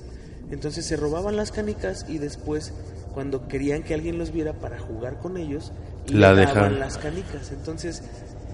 Entonces 0.51 0.85
se 0.85 0.97
robaban 0.97 1.37
las 1.37 1.53
canicas 1.53 2.05
y 2.09 2.19
después, 2.19 2.73
cuando 3.13 3.47
querían 3.49 3.83
que 3.83 3.95
alguien 3.95 4.19
los 4.19 4.33
viera 4.33 4.53
para 4.55 4.79
jugar 4.79 5.19
con 5.19 5.37
ellos, 5.37 5.73
le 6.09 6.19
La 6.19 6.29
daban 6.35 6.47
dejaban. 6.47 6.79
las 6.81 6.99
canicas. 6.99 7.53
Entonces 7.53 8.03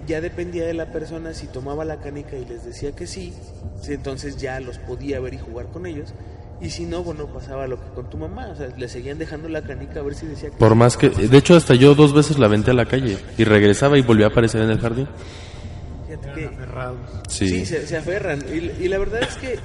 ya 0.07 0.21
dependía 0.21 0.65
de 0.65 0.73
la 0.73 0.91
persona 0.91 1.33
si 1.33 1.47
tomaba 1.47 1.85
la 1.85 1.97
canica 1.99 2.35
y 2.37 2.45
les 2.45 2.65
decía 2.65 2.93
que 2.95 3.05
sí, 3.07 3.33
entonces 3.87 4.37
ya 4.37 4.59
los 4.59 4.77
podía 4.79 5.19
ver 5.19 5.33
y 5.33 5.37
jugar 5.37 5.67
con 5.67 5.85
ellos. 5.85 6.13
Y 6.61 6.71
si 6.71 6.85
no, 6.85 7.03
bueno, 7.03 7.27
pasaba 7.27 7.67
lo 7.67 7.79
que 7.79 7.89
con 7.95 8.09
tu 8.09 8.17
mamá, 8.17 8.49
o 8.49 8.55
sea, 8.55 8.67
le 8.75 8.89
seguían 8.89 9.17
dejando 9.17 9.47
la 9.47 9.61
canica 9.61 10.01
a 10.01 10.03
ver 10.03 10.13
si 10.13 10.25
decía 10.25 10.49
que 10.49 10.57
Por 10.57 10.71
sí. 10.73 10.75
más 10.77 10.97
que... 10.97 11.09
De 11.09 11.37
hecho, 11.37 11.55
hasta 11.55 11.73
yo 11.73 11.95
dos 11.95 12.13
veces 12.13 12.37
la 12.37 12.47
aventé 12.47 12.71
a 12.71 12.73
la 12.73 12.85
calle. 12.85 13.17
Y 13.37 13.45
regresaba 13.45 13.97
y 13.97 14.01
volvía 14.01 14.25
a 14.25 14.29
aparecer 14.29 14.61
en 14.61 14.69
el 14.71 14.79
jardín. 14.79 15.07
Fíjate 16.07 16.33
que- 16.33 16.49
Sí. 17.29 17.47
Sí, 17.49 17.65
se, 17.65 17.87
se 17.87 17.95
aferran. 17.97 18.43
Y, 18.51 18.83
y 18.83 18.87
la 18.89 18.97
verdad 18.97 19.21
es 19.23 19.35
que 19.37 19.57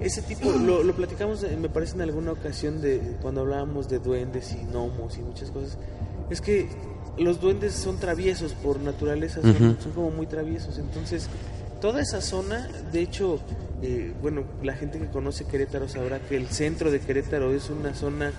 ese 0.00 0.22
tipo, 0.22 0.50
lo, 0.50 0.82
lo 0.82 0.94
platicamos, 0.94 1.42
eh, 1.42 1.56
me 1.56 1.68
parece, 1.68 1.94
en 1.94 2.02
alguna 2.02 2.32
ocasión 2.32 2.80
de 2.80 3.16
cuando 3.22 3.40
hablábamos 3.42 3.88
de 3.88 3.98
duendes 3.98 4.52
y 4.52 4.64
gnomos 4.66 5.16
y 5.18 5.22
muchas 5.22 5.50
cosas. 5.50 5.78
Es 6.30 6.40
que 6.40 6.68
los 7.18 7.40
duendes 7.40 7.72
son 7.72 7.98
traviesos 7.98 8.52
por 8.52 8.80
naturaleza, 8.80 9.40
son, 9.40 9.78
son 9.80 9.92
como 9.92 10.10
muy 10.10 10.26
traviesos. 10.26 10.78
Entonces, 10.78 11.28
toda 11.80 12.02
esa 12.02 12.20
zona, 12.20 12.68
de 12.92 13.00
hecho, 13.00 13.40
eh, 13.82 14.12
bueno, 14.20 14.44
la 14.62 14.74
gente 14.74 14.98
que 14.98 15.06
conoce 15.06 15.44
Querétaro 15.44 15.88
sabrá 15.88 16.18
que 16.20 16.36
el 16.36 16.48
centro 16.48 16.90
de 16.90 17.00
Querétaro 17.00 17.54
es 17.54 17.70
una 17.70 17.94
zona 17.94 18.32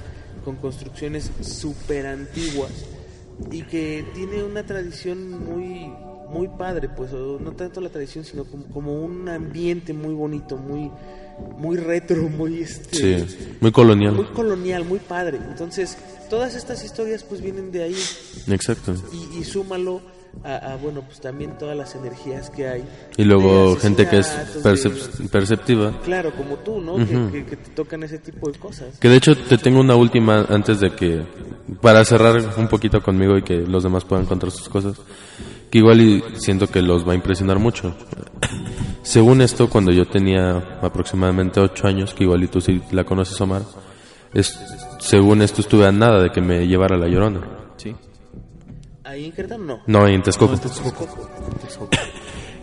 con 0.44 0.56
construcciones 0.58 1.32
súper 1.42 2.06
antiguas 2.08 2.72
y 3.52 3.64
que 3.64 4.06
tiene 4.14 4.44
una 4.44 4.66
tradición 4.66 5.44
muy 5.46 5.92
muy 6.30 6.48
padre 6.48 6.90
pues 6.90 7.12
no 7.12 7.52
tanto 7.54 7.80
la 7.82 7.90
tradición 7.90 8.26
sino 8.26 8.44
como, 8.46 8.66
como 8.68 9.02
un 9.04 9.28
ambiente 9.30 9.94
muy 9.94 10.14
bonito 10.14 10.58
muy 10.58 10.92
muy 11.58 11.78
retro 11.78 12.24
muy 12.30 12.62
este 12.62 13.26
Sí. 13.26 13.38
Muy 13.62 13.72
colonial. 13.72 14.14
muy 14.16 14.26
colonial 14.26 14.84
muy 14.86 15.00
padre 15.00 15.38
entonces 15.50 15.98
todas 16.30 16.56
estas 16.56 16.84
historias 16.84 17.24
pues 17.24 17.42
vienen 17.42 17.72
de 17.72 17.84
ahí 17.84 17.96
Exacto. 18.48 18.96
y, 19.14 19.40
y 19.40 19.44
súmalo 19.44 20.02
a, 20.44 20.74
a, 20.74 20.76
bueno 20.78 21.02
pues 21.02 21.20
también 21.20 21.58
todas 21.58 21.76
las 21.76 21.96
energías 21.96 22.50
que 22.50 22.68
hay 22.68 22.84
Y 23.18 23.24
luego 23.24 23.76
gente 23.78 24.08
que 24.08 24.20
es 24.20 24.28
percep- 24.64 25.18
de- 25.18 25.30
perceptiva. 25.30 25.94
claro 26.04 26.32
como 26.36 26.56
tú 26.58 26.80
no 26.80 26.94
Ujú. 26.96 27.06
que, 27.06 27.32
que- 27.32 27.46
que 27.46 27.56
te 27.58 27.70
tocan 27.72 28.04
ese 28.04 28.20
tipo 28.20 28.50
de 28.52 28.58
cosas 28.60 28.98
Que 29.00 29.10
de 29.10 29.18
hecho 29.18 29.36
te 29.36 29.58
tengo 29.58 29.80
una 29.80 29.96
última 29.96 30.46
antes 30.50 30.80
de 30.80 30.92
que, 30.92 31.24
para 31.82 32.04
cerrar 32.06 32.42
un 32.58 32.68
poquito 32.68 33.02
conmigo 33.02 33.38
y 33.38 33.42
que 33.44 33.58
los 33.58 33.84
demás 33.84 34.06
puedan 34.06 34.26
contar 34.26 34.52
sus 34.52 34.70
cosas, 34.70 34.96
que 35.70 35.80
igual 35.80 36.00
y 36.02 36.24
siento 36.36 36.68
que 36.68 36.82
los 36.82 37.06
va 37.08 37.12
a 37.14 37.16
impresionar 37.16 37.60
mucho. 37.60 37.94
Según 39.04 39.42
esto, 39.42 39.70
cuando 39.70 39.92
yo 39.92 40.06
tenía 40.06 40.58
aproximadamente 40.82 41.60
8 41.60 41.88
años, 41.88 42.14
que 42.14 42.24
igual 42.26 42.44
y 42.44 42.48
tú 42.48 42.60
sí 42.62 42.82
la 42.92 43.04
conoces, 43.06 43.40
Omar, 43.40 43.62
es, 44.34 44.60
según 45.00 45.42
esto 45.42 45.62
estuve 45.62 45.86
a 45.88 45.92
nada 45.92 46.22
de 46.24 46.30
que 46.32 46.42
me 46.42 46.68
llevara 46.68 46.98
la 46.98 47.08
llorona. 47.08 47.40
Sí. 47.78 47.96
Ahí 49.08 49.26
en 49.26 49.32
Querétaro 49.32 49.64
no 49.64 49.80
No, 49.88 50.08
en 50.08 50.22
Texcoco. 50.22 50.56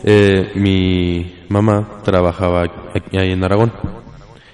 Eh, 0.07 0.53
mi 0.57 1.47
mamá 1.49 2.03
trabajaba 2.05 2.65
aquí- 2.95 3.17
ahí 3.17 3.31
en 3.33 3.43
Aragón 3.43 3.73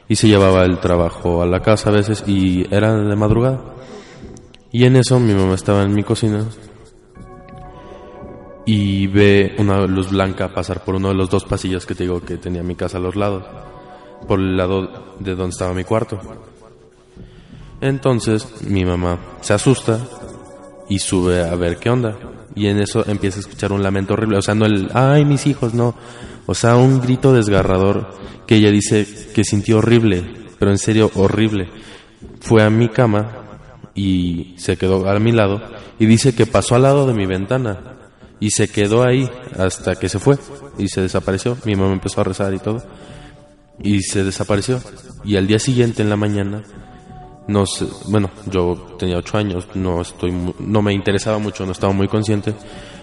y 0.08 0.14
se 0.14 0.28
llevaba 0.28 0.62
el 0.64 0.78
trabajo 0.78 1.42
a 1.42 1.46
la 1.46 1.60
casa 1.60 1.90
a 1.90 1.92
veces 1.92 2.22
y 2.24 2.72
era 2.72 2.94
de 2.94 3.16
madrugada. 3.16 3.60
Y 4.70 4.84
en 4.84 4.94
eso 4.94 5.18
mi 5.18 5.34
mamá 5.34 5.54
estaba 5.54 5.82
en 5.82 5.92
mi 5.92 6.04
cocina 6.04 6.44
y 8.64 9.08
ve 9.08 9.56
una 9.58 9.84
luz 9.86 10.10
blanca 10.10 10.54
pasar 10.54 10.84
por 10.84 10.94
uno 10.94 11.08
de 11.08 11.14
los 11.14 11.28
dos 11.28 11.44
pasillos 11.44 11.84
que 11.84 11.96
te 11.96 12.04
digo 12.04 12.20
que 12.20 12.36
tenía 12.36 12.62
mi 12.62 12.76
casa 12.76 12.98
a 12.98 13.00
los 13.00 13.16
lados, 13.16 13.42
por 14.28 14.38
el 14.38 14.56
lado 14.56 15.16
de 15.18 15.34
donde 15.34 15.50
estaba 15.50 15.74
mi 15.74 15.82
cuarto. 15.82 16.20
Entonces 17.80 18.62
mi 18.68 18.84
mamá 18.84 19.18
se 19.40 19.54
asusta 19.54 19.98
y 20.90 20.98
sube 20.98 21.40
a 21.40 21.54
ver 21.54 21.78
qué 21.78 21.88
onda. 21.88 22.18
Y 22.54 22.66
en 22.66 22.78
eso 22.80 23.08
empieza 23.08 23.38
a 23.38 23.40
escuchar 23.40 23.72
un 23.72 23.82
lamento 23.82 24.12
horrible. 24.12 24.36
O 24.36 24.42
sea, 24.42 24.54
no 24.54 24.66
el, 24.66 24.90
ay, 24.92 25.24
mis 25.24 25.46
hijos, 25.46 25.72
no. 25.72 25.94
O 26.44 26.54
sea, 26.54 26.76
un 26.76 27.00
grito 27.00 27.32
desgarrador 27.32 28.10
que 28.46 28.56
ella 28.56 28.70
dice 28.70 29.06
que 29.32 29.44
sintió 29.44 29.78
horrible, 29.78 30.24
pero 30.58 30.72
en 30.72 30.78
serio 30.78 31.10
horrible. 31.14 31.68
Fue 32.40 32.62
a 32.62 32.68
mi 32.68 32.88
cama 32.88 33.30
y 33.94 34.54
se 34.58 34.76
quedó 34.76 35.08
a 35.08 35.18
mi 35.20 35.32
lado 35.32 35.62
y 35.98 36.06
dice 36.06 36.34
que 36.34 36.46
pasó 36.46 36.74
al 36.74 36.82
lado 36.82 37.06
de 37.06 37.14
mi 37.14 37.26
ventana 37.26 37.78
y 38.40 38.50
se 38.50 38.68
quedó 38.68 39.04
ahí 39.04 39.30
hasta 39.58 39.94
que 39.94 40.08
se 40.08 40.18
fue 40.18 40.36
y 40.76 40.88
se 40.88 41.02
desapareció. 41.02 41.56
Mi 41.64 41.76
mamá 41.76 41.92
empezó 41.92 42.20
a 42.20 42.24
rezar 42.24 42.52
y 42.52 42.58
todo 42.58 42.82
y 43.80 44.02
se 44.02 44.24
desapareció. 44.24 44.80
Y 45.24 45.36
al 45.36 45.46
día 45.46 45.60
siguiente 45.60 46.02
en 46.02 46.10
la 46.10 46.16
mañana 46.16 46.62
no 47.50 47.64
bueno, 48.08 48.30
yo 48.50 48.94
tenía 48.98 49.18
ocho 49.18 49.36
años, 49.38 49.66
no 49.74 50.00
estoy, 50.00 50.32
no 50.58 50.82
me 50.82 50.92
interesaba 50.92 51.38
mucho, 51.38 51.66
no 51.66 51.72
estaba 51.72 51.92
muy 51.92 52.08
consciente, 52.08 52.54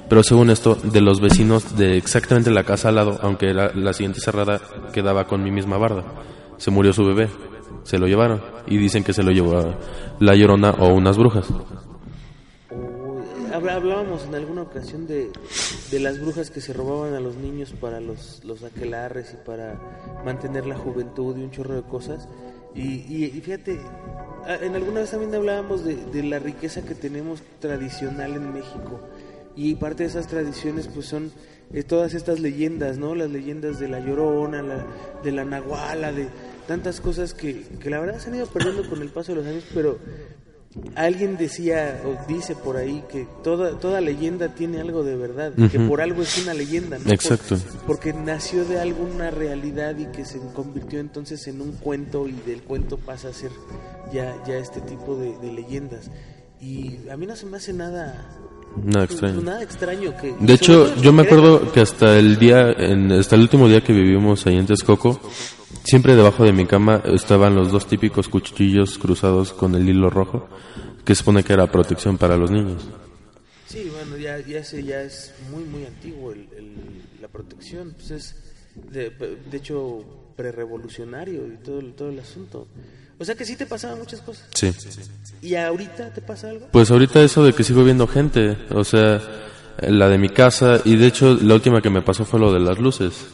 pero 0.10 0.24
según 0.24 0.50
esto, 0.50 0.76
de 0.76 1.02
los 1.02 1.20
vecinos 1.20 1.76
de 1.78 1.98
exactamente 1.98 2.50
la 2.50 2.64
casa 2.64 2.90
al 2.90 2.96
lado, 2.96 3.20
aunque 3.22 3.50
era 3.50 3.72
la 3.76 3.94
siguiente 3.94 4.20
cerrada 4.22 4.60
quedaba 4.94 5.26
con 5.28 5.44
mi 5.44 5.52
misma 5.52 5.78
barda, 5.78 6.04
se 6.58 6.72
murió 6.72 6.94
su 6.94 7.06
bebé, 7.06 7.30
se 7.84 8.00
lo 8.00 8.08
llevaron 8.08 8.42
y 8.68 8.78
dicen 8.78 9.04
que 9.04 9.14
se 9.14 9.24
lo 9.24 9.32
llevó 9.32 9.58
a 9.60 9.76
la 10.20 10.36
llorona 10.36 10.72
o 10.72 10.88
unas 10.94 11.18
brujas. 11.18 11.48
Hablábamos 13.54 14.26
en 14.26 14.36
alguna 14.36 14.62
ocasión 14.64 15.08
de, 15.08 15.32
de 15.92 16.00
las 16.00 16.20
brujas 16.22 16.52
que 16.52 16.62
se 16.62 16.74
robaban 16.74 17.14
a 17.16 17.20
los 17.20 17.36
niños 17.38 17.74
para 17.80 18.00
los, 18.00 18.44
los 18.44 18.64
aquelarres 18.64 19.34
y 19.34 19.46
para 19.46 19.80
mantener 20.26 20.66
la 20.68 20.76
juventud 20.76 21.36
y 21.38 21.44
un 21.44 21.52
chorro 21.52 21.76
de 21.76 21.82
cosas. 21.84 22.28
Y, 22.76 22.82
y- 22.82 23.32
y 23.36 23.42
fíjate, 23.42 23.80
en 24.48 24.76
alguna 24.76 25.02
vez 25.02 25.12
también 25.12 25.36
hablábamos 25.36 25.84
de, 25.84 25.96
de 25.96 26.24
la 26.24 26.40
riqueza 26.40 26.84
que 26.84 26.96
tenemos 26.96 27.42
tradicional 27.60 28.34
en 28.36 28.54
México. 28.54 29.02
Y 29.56 29.76
parte 29.76 30.04
de 30.04 30.10
esas 30.10 30.28
tradiciones 30.28 30.88
pues 30.88 31.08
son 31.08 31.32
eh, 31.74 31.84
todas 31.84 32.14
estas 32.14 32.40
leyendas, 32.40 32.98
¿no? 32.98 33.16
Las 33.16 33.30
leyendas 33.30 33.80
de 33.80 33.90
la 33.90 34.00
Llorona, 34.00 34.62
la, 34.62 34.86
de 35.24 35.32
la 35.32 35.44
Nahuala, 35.44 36.12
de 36.12 36.28
tantas 36.68 37.02
cosas 37.02 37.34
que, 37.34 37.64
que 37.80 37.90
la 37.90 38.00
verdad 38.00 38.20
se 38.20 38.30
han 38.30 38.36
ido 38.36 38.46
perdiendo 38.46 38.88
con 38.90 39.02
el 39.02 39.10
paso 39.10 39.34
de 39.34 39.40
los 39.40 39.48
años, 39.48 39.66
pero 39.74 39.98
alguien 40.96 41.38
decía 41.38 42.02
o 42.06 42.28
dice 42.28 42.56
por 42.56 42.78
ahí 42.78 43.04
que 43.12 43.28
toda 43.44 43.80
toda 43.80 44.02
leyenda 44.02 44.50
tiene 44.50 44.80
algo 44.80 45.04
de 45.04 45.16
verdad, 45.16 45.54
que 45.72 45.80
por 45.80 46.02
algo 46.02 46.22
es 46.22 46.42
una 46.44 46.54
leyenda, 46.54 46.98
¿no? 47.04 47.12
Exacto. 47.12 47.58
porque 47.86 48.14
nació 48.14 48.66
de 48.66 48.80
alguna 48.80 49.32
realidad 49.32 49.98
y 49.98 50.06
que 50.08 50.26
se 50.26 50.40
convirtió 50.54 51.00
entonces 51.00 51.48
en 51.48 51.62
un 51.62 51.72
cuento 51.74 52.28
y 52.28 52.34
del 52.46 52.62
cuento 52.64 52.98
pasa 52.98 53.30
a 53.30 53.34
ser 53.34 53.52
ya 54.14 54.36
ya 54.48 54.58
este 54.58 54.82
tipo 54.82 55.16
de, 55.16 55.38
de 55.40 55.52
leyendas. 55.52 56.10
Y 56.60 57.08
a 57.12 57.18
mí 57.18 57.26
no 57.28 57.36
se 57.36 57.46
me 57.46 57.58
hace 57.58 57.72
nada 57.74 58.30
Nada 58.84 59.06
extraño. 59.06 59.42
nada 59.42 59.64
extraño 59.64 60.14
que 60.18 60.36
De 60.40 60.54
hecho, 60.54 60.96
yo 61.02 61.12
me 61.14 61.24
acuerdo 61.24 61.72
que 61.72 61.82
hasta 61.82 62.18
el 62.18 62.38
día, 62.38 62.72
en, 62.72 63.12
hasta 63.12 63.36
el 63.36 63.42
último 63.42 63.68
día 63.68 63.82
que 63.82 63.94
vivimos 63.94 64.46
ahí 64.46 64.58
en 64.58 64.66
Texcoco, 64.68 65.20
siempre 65.88 66.16
debajo 66.16 66.44
de 66.44 66.52
mi 66.54 66.66
cama 66.66 67.02
estaban 67.06 67.56
los 67.56 67.72
dos 67.72 67.88
típicos 67.88 68.28
cuchillos 68.30 68.98
cruzados 68.98 69.54
con 69.54 69.74
el 69.76 69.88
hilo 69.90 70.10
rojo, 70.10 70.48
que 71.06 71.16
se 71.16 71.20
supone 71.20 71.44
que 71.44 71.54
era 71.54 71.72
protección 71.72 72.18
para 72.18 72.38
los 72.38 72.52
niños. 72.52 72.84
Sí, 73.68 73.90
bueno, 73.94 74.18
ya, 74.18 74.38
ya, 74.40 74.62
ya 74.62 75.02
es 75.02 75.34
muy, 75.52 75.64
muy 75.64 75.86
antiguo 75.86 76.32
el, 76.32 76.48
el- 76.58 77.02
la 77.22 77.28
protección. 77.28 77.94
Pues 77.98 78.12
es, 78.12 78.36
de, 78.92 79.10
de 79.10 79.58
hecho, 79.58 80.06
prerevolucionario 80.38 81.48
y 81.48 81.58
todo, 81.64 81.82
todo 81.96 82.10
el 82.10 82.20
asunto. 82.20 82.68
O 83.20 83.26
sea 83.26 83.36
que 83.36 83.46
sí 83.46 83.56
te 83.56 83.66
pasaban 83.66 83.98
muchas 83.98 84.22
cosas. 84.22 84.48
Sí. 84.54 84.72
¿Y 85.42 85.56
ahorita 85.56 86.14
te 86.14 86.22
pasa 86.22 86.50
algo? 86.50 86.68
Pues 86.72 86.92
ahorita 86.92 87.22
eso 87.24 87.44
de 87.44 87.54
que 87.54 87.64
sigo 87.64 87.84
viendo 87.84 88.08
gente, 88.08 88.58
o 88.70 88.84
sea, 88.84 89.20
la 89.82 90.08
de 90.08 90.18
mi 90.18 90.30
casa, 90.30 90.80
y 90.86 90.96
de 90.96 91.08
hecho 91.08 91.34
la 91.42 91.56
última 91.56 91.82
que 91.82 91.90
me 91.90 92.02
pasó 92.04 92.26
fue 92.26 92.40
lo 92.40 92.54
de 92.54 92.60
las 92.60 92.78
luces. 92.80 93.28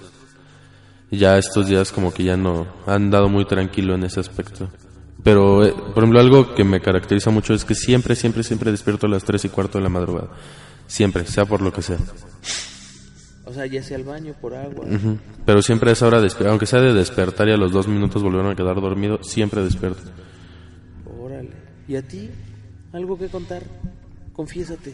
Ya 1.17 1.37
estos 1.37 1.67
días 1.67 1.91
como 1.91 2.11
que 2.13 2.23
ya 2.23 2.37
no 2.37 2.65
han 2.87 3.09
dado 3.11 3.29
muy 3.29 3.45
tranquilo 3.45 3.93
en 3.95 4.03
ese 4.03 4.19
aspecto. 4.19 4.69
Pero, 5.23 5.63
eh, 5.65 5.71
por 5.93 5.99
ejemplo, 6.03 6.19
algo 6.19 6.53
que 6.55 6.63
me 6.63 6.81
caracteriza 6.81 7.29
mucho 7.29 7.53
es 7.53 7.63
que 7.65 7.75
siempre, 7.75 8.15
siempre, 8.15 8.43
siempre 8.43 8.71
despierto 8.71 9.05
a 9.07 9.09
las 9.09 9.23
3 9.23 9.45
y 9.45 9.49
cuarto 9.49 9.77
de 9.77 9.83
la 9.83 9.89
madrugada. 9.89 10.29
Siempre, 10.87 11.25
sea 11.25 11.45
por 11.45 11.61
lo 11.61 11.71
que 11.71 11.81
sea. 11.81 11.97
O 13.45 13.53
sea, 13.53 13.65
ya 13.65 13.83
sea 13.83 13.97
al 13.97 14.03
baño, 14.03 14.33
por 14.41 14.55
agua. 14.55 14.85
Pero 15.45 15.61
siempre 15.61 15.91
a 15.91 15.93
esa 15.93 16.07
hora, 16.07 16.21
despe- 16.21 16.47
aunque 16.47 16.65
sea 16.65 16.81
de 16.81 16.93
despertar 16.93 17.47
y 17.47 17.51
a 17.51 17.57
los 17.57 17.71
dos 17.71 17.87
minutos 17.87 18.23
volver 18.23 18.45
a 18.45 18.55
quedar 18.55 18.75
dormido, 18.81 19.19
siempre 19.23 19.63
despierto. 19.63 20.01
Órale. 21.19 21.51
¿Y 21.87 21.95
a 21.95 22.01
ti? 22.01 22.29
¿Algo 22.91 23.17
que 23.17 23.27
contar? 23.27 23.63
Confiésate. 24.33 24.93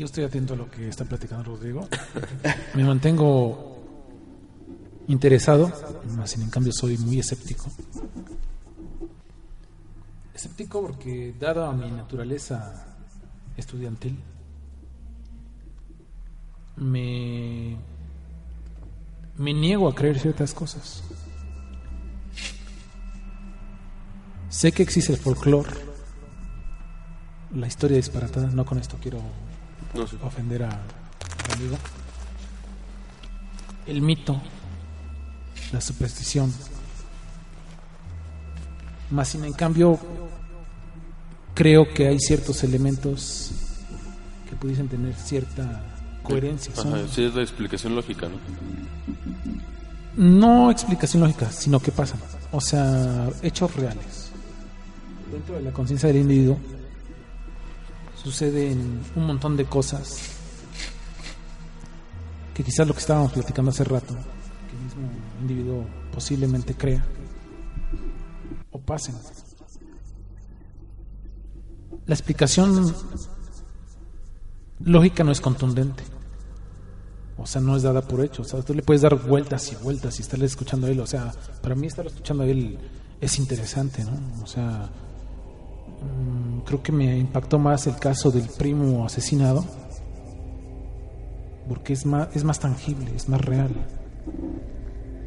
Yo 0.00 0.06
estoy 0.06 0.24
atento 0.24 0.54
a 0.54 0.56
lo 0.56 0.70
que 0.70 0.88
está 0.88 1.04
platicando 1.04 1.44
Rodrigo. 1.44 1.86
Me 2.74 2.82
mantengo 2.84 3.82
interesado, 5.08 5.70
más 6.16 6.30
sin 6.30 6.40
en 6.40 6.48
cambio 6.48 6.72
soy 6.72 6.96
muy 6.96 7.18
escéptico. 7.18 7.70
Escéptico 10.34 10.80
porque, 10.80 11.34
dado 11.38 11.66
a 11.66 11.74
mi 11.74 11.90
naturaleza 11.90 12.96
estudiantil, 13.58 14.18
me 16.76 17.76
niego 19.36 19.86
a 19.86 19.94
creer 19.94 20.18
ciertas 20.18 20.54
cosas. 20.54 21.04
Sé 24.48 24.72
que 24.72 24.82
existe 24.82 25.12
el 25.12 25.18
folclore, 25.18 25.68
la 27.54 27.66
historia 27.66 27.98
disparatada, 27.98 28.46
no 28.46 28.64
con 28.64 28.78
esto 28.78 28.96
quiero 28.98 29.20
No 29.94 30.06
sé. 30.06 30.16
ofender 30.22 30.62
a, 30.64 30.68
a 30.70 31.52
amigo. 31.54 31.76
El 33.86 34.02
mito, 34.02 34.40
la 35.72 35.80
superstición. 35.80 36.52
Más 39.10 39.28
sin 39.28 39.44
en 39.44 39.52
cambio, 39.52 39.98
creo 41.54 41.92
que 41.92 42.06
hay 42.08 42.18
ciertos 42.20 42.62
elementos 42.62 43.50
que 44.48 44.54
pudiesen 44.56 44.88
tener 44.88 45.14
cierta 45.14 45.82
coherencia. 46.22 46.74
Son- 46.76 46.94
Ajá, 46.94 47.02
sí, 47.12 47.24
es 47.24 47.34
la 47.34 47.42
explicación 47.42 47.96
lógica, 47.96 48.28
¿no? 48.28 48.36
no 50.16 50.70
explicación 50.70 51.22
lógica, 51.22 51.50
sino 51.50 51.80
que 51.80 51.90
pasan. 51.92 52.20
O 52.52 52.60
sea, 52.60 53.28
hechos 53.42 53.74
reales. 53.74 54.30
Dentro 55.32 55.54
de 55.56 55.62
la 55.62 55.70
conciencia 55.72 56.08
del 56.08 56.18
individuo 56.18 56.58
suceden 58.22 59.00
un 59.16 59.26
montón 59.26 59.56
de 59.56 59.64
cosas 59.64 60.20
que 62.54 62.62
quizás 62.62 62.86
lo 62.86 62.92
que 62.92 63.00
estábamos 63.00 63.32
platicando 63.32 63.70
hace 63.70 63.84
rato, 63.84 64.14
que 64.14 64.76
el 64.76 64.82
mismo 64.84 65.08
individuo 65.40 65.86
posiblemente 66.12 66.74
crea 66.74 67.04
o 68.72 68.78
pasen. 68.78 69.14
La 72.06 72.14
explicación 72.14 72.94
lógica 74.80 75.24
no 75.24 75.32
es 75.32 75.40
contundente. 75.40 76.02
O 77.38 77.46
sea, 77.46 77.62
no 77.62 77.74
es 77.74 77.82
dada 77.82 78.02
por 78.02 78.22
hecho. 78.22 78.42
O 78.42 78.44
sea, 78.44 78.60
tú 78.60 78.74
le 78.74 78.82
puedes 78.82 79.00
dar 79.00 79.14
vueltas 79.14 79.72
y 79.72 79.76
vueltas 79.76 80.18
y 80.18 80.22
estarle 80.22 80.44
escuchando 80.44 80.86
a 80.86 80.90
él. 80.90 81.00
O 81.00 81.06
sea, 81.06 81.32
para 81.62 81.74
mí 81.74 81.86
estar 81.86 82.06
escuchando 82.06 82.42
a 82.42 82.46
él 82.46 82.78
es 83.20 83.38
interesante, 83.38 84.04
¿no? 84.04 84.42
O 84.42 84.46
sea, 84.46 84.90
creo 86.64 86.82
que 86.82 86.92
me 86.92 87.18
impactó 87.18 87.58
más 87.58 87.86
el 87.86 87.96
caso 87.96 88.30
del 88.30 88.48
primo 88.48 89.04
asesinado. 89.04 89.64
Porque 91.68 91.92
es 91.92 92.04
más, 92.04 92.34
es 92.34 92.44
más 92.44 92.58
tangible, 92.58 93.14
es 93.14 93.28
más 93.28 93.40
real. 93.40 93.70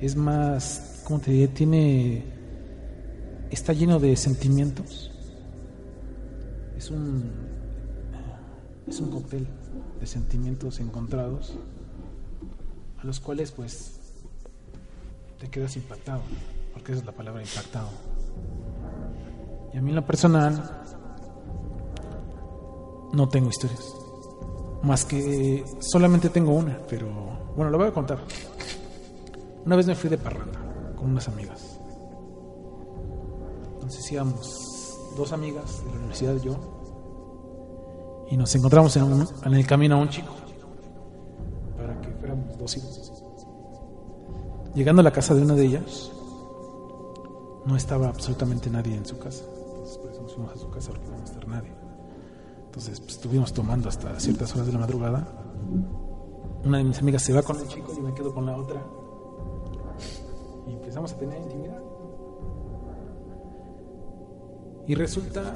Es 0.02 0.16
más, 0.16 1.02
¿cómo 1.06 1.20
te 1.20 1.32
diré? 1.32 1.48
Tiene, 1.48 2.24
está 3.50 3.74
lleno 3.74 4.00
de 4.00 4.16
sentimientos. 4.16 5.12
Es 6.78 6.92
un, 6.92 7.32
es 8.88 9.00
un 9.00 9.10
cóctel 9.10 9.48
de 10.00 10.06
sentimientos 10.06 10.80
encontrados 10.80 11.58
a 13.02 13.06
los 13.06 13.20
cuales 13.20 13.52
pues 13.52 14.00
te 15.40 15.50
quedas 15.50 15.76
impactado, 15.76 16.22
porque 16.74 16.94
esa 16.94 17.02
es 17.02 17.06
la 17.06 17.12
palabra 17.12 17.42
impactado. 17.42 17.90
Y 19.74 19.78
a 19.78 19.82
mí 19.82 19.90
en 19.90 19.96
lo 19.96 20.06
personal 20.06 20.82
no 23.12 23.30
tengo 23.30 23.50
historias, 23.50 23.96
más 24.84 25.06
que 25.06 25.64
solamente 25.80 26.30
tengo 26.30 26.54
una, 26.54 26.78
pero 26.90 27.08
bueno, 27.56 27.72
la 27.72 27.78
voy 27.78 27.88
a 27.88 27.92
contar. 27.92 28.20
Una 29.66 29.76
vez 29.76 29.88
me 29.88 29.96
fui 29.96 30.10
de 30.10 30.18
parranda 30.18 30.60
con 30.96 31.12
unas 31.12 31.28
amigas. 31.28 31.80
Entonces 33.76 34.12
íbamos 34.12 35.00
dos 35.16 35.32
amigas 35.32 35.84
de 35.84 35.92
la 35.92 35.98
universidad 35.98 36.36
yo 36.42 36.58
y 38.30 38.38
nos 38.38 38.54
encontramos 38.56 38.96
en, 38.98 39.28
en 39.46 39.54
el 39.54 39.68
camino 39.68 39.96
a 39.96 40.00
un 40.00 40.10
chico 40.10 40.34
para 41.78 42.00
que 42.02 42.10
fuéramos 42.10 42.58
dos 42.58 42.78
hijos. 42.78 43.12
Llegando 44.74 45.02
a 45.02 45.04
la 45.04 45.12
casa 45.12 45.36
de 45.36 45.44
una 45.44 45.54
de 45.54 45.66
ellas, 45.66 46.12
no 47.66 47.76
estaba 47.76 48.08
absolutamente 48.08 48.70
nadie 48.70 48.96
en 48.96 49.06
su 49.06 49.20
casa. 49.20 49.44
Fuimos 50.34 50.54
a 50.54 50.58
su 50.58 50.70
casa 50.70 50.90
porque 50.90 51.06
no 51.08 51.14
iba 51.14 51.22
a 51.22 51.26
estar 51.26 51.48
nadie. 51.48 51.72
Entonces, 52.66 53.00
pues, 53.00 53.12
estuvimos 53.14 53.54
tomando 53.54 53.90
hasta 53.90 54.20
ciertas 54.20 54.54
horas 54.56 54.68
de 54.68 54.74
la 54.74 54.80
madrugada. 54.80 55.28
Una 56.64 56.80
de 56.80 56.84
mis 56.84 56.98
amigas 57.00 57.22
se 57.22 57.34
va 57.34 57.44
con 57.44 57.60
el 57.60 57.68
chico 57.68 57.94
y 57.96 58.02
me 58.02 58.14
quedo 58.14 58.34
con 58.34 58.46
la 58.46 58.58
otra. 58.58 58.84
Y 60.68 60.74
empezamos 60.74 61.14
a 61.14 61.18
tener 61.18 61.40
intimidad. 61.42 61.82
Y 64.88 64.96
resulta 64.96 65.56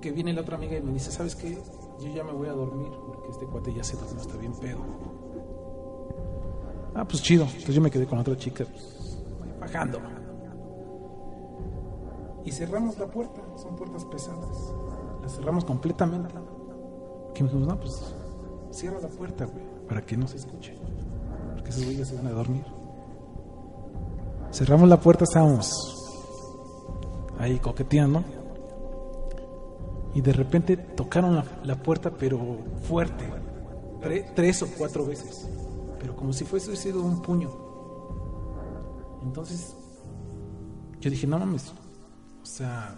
que 0.00 0.10
viene 0.10 0.32
la 0.32 0.40
otra 0.40 0.56
amiga 0.56 0.78
y 0.78 0.82
me 0.82 0.92
dice, 0.92 1.10
¿sabes 1.10 1.34
qué? 1.34 1.58
Yo 2.00 2.08
ya 2.14 2.24
me 2.24 2.32
voy 2.32 2.48
a 2.48 2.52
dormir 2.52 2.90
porque 3.06 3.28
este 3.30 3.46
cuate 3.46 3.74
ya 3.74 3.84
se 3.84 3.96
durmió, 3.96 4.20
está 4.22 4.36
bien 4.36 4.52
pedo. 4.54 4.80
Ah, 6.94 7.04
pues 7.06 7.22
chido. 7.22 7.44
Entonces 7.44 7.74
yo 7.74 7.80
me 7.80 7.90
quedé 7.90 8.06
con 8.06 8.16
la 8.16 8.22
otra 8.22 8.36
chica, 8.36 8.64
pues, 8.64 9.22
bajando. 9.60 10.00
Y 12.44 12.52
cerramos 12.52 12.98
la 12.98 13.06
puerta, 13.06 13.40
son 13.56 13.76
puertas 13.76 14.04
pesadas. 14.06 14.72
Las 15.22 15.36
cerramos 15.36 15.64
completamente. 15.64 16.34
Que 17.34 17.42
me 17.44 17.50
dijimos, 17.50 17.68
no, 17.68 17.78
pues 17.80 18.14
cierra 18.70 19.00
la 19.00 19.08
puerta, 19.08 19.44
güey, 19.44 19.64
para 19.86 20.04
que 20.04 20.16
no 20.16 20.26
se 20.26 20.36
escuche. 20.38 20.76
Porque 21.54 21.70
esos 21.70 21.84
güeyes 21.84 22.08
se 22.08 22.16
van 22.16 22.26
a 22.28 22.30
dormir. 22.30 22.64
Cerramos 24.50 24.88
la 24.88 24.98
puerta, 24.98 25.24
estábamos 25.24 25.70
ahí 27.38 27.58
coqueteando. 27.58 28.22
Y 30.14 30.20
de 30.22 30.32
repente 30.32 30.76
tocaron 30.76 31.34
la, 31.36 31.44
la 31.64 31.76
puerta, 31.76 32.10
pero 32.10 32.38
fuerte. 32.82 33.24
Tre- 34.00 34.32
tres 34.34 34.62
o 34.62 34.66
cuatro 34.78 35.04
veces. 35.04 35.48
Pero 36.00 36.16
como 36.16 36.32
si 36.32 36.44
fuese 36.44 36.74
sido 36.76 37.02
un 37.02 37.20
puño. 37.20 37.50
Entonces, 39.22 39.76
yo 41.00 41.10
dije, 41.10 41.26
no 41.26 41.38
mames. 41.38 41.72
O 42.48 42.50
sea, 42.50 42.96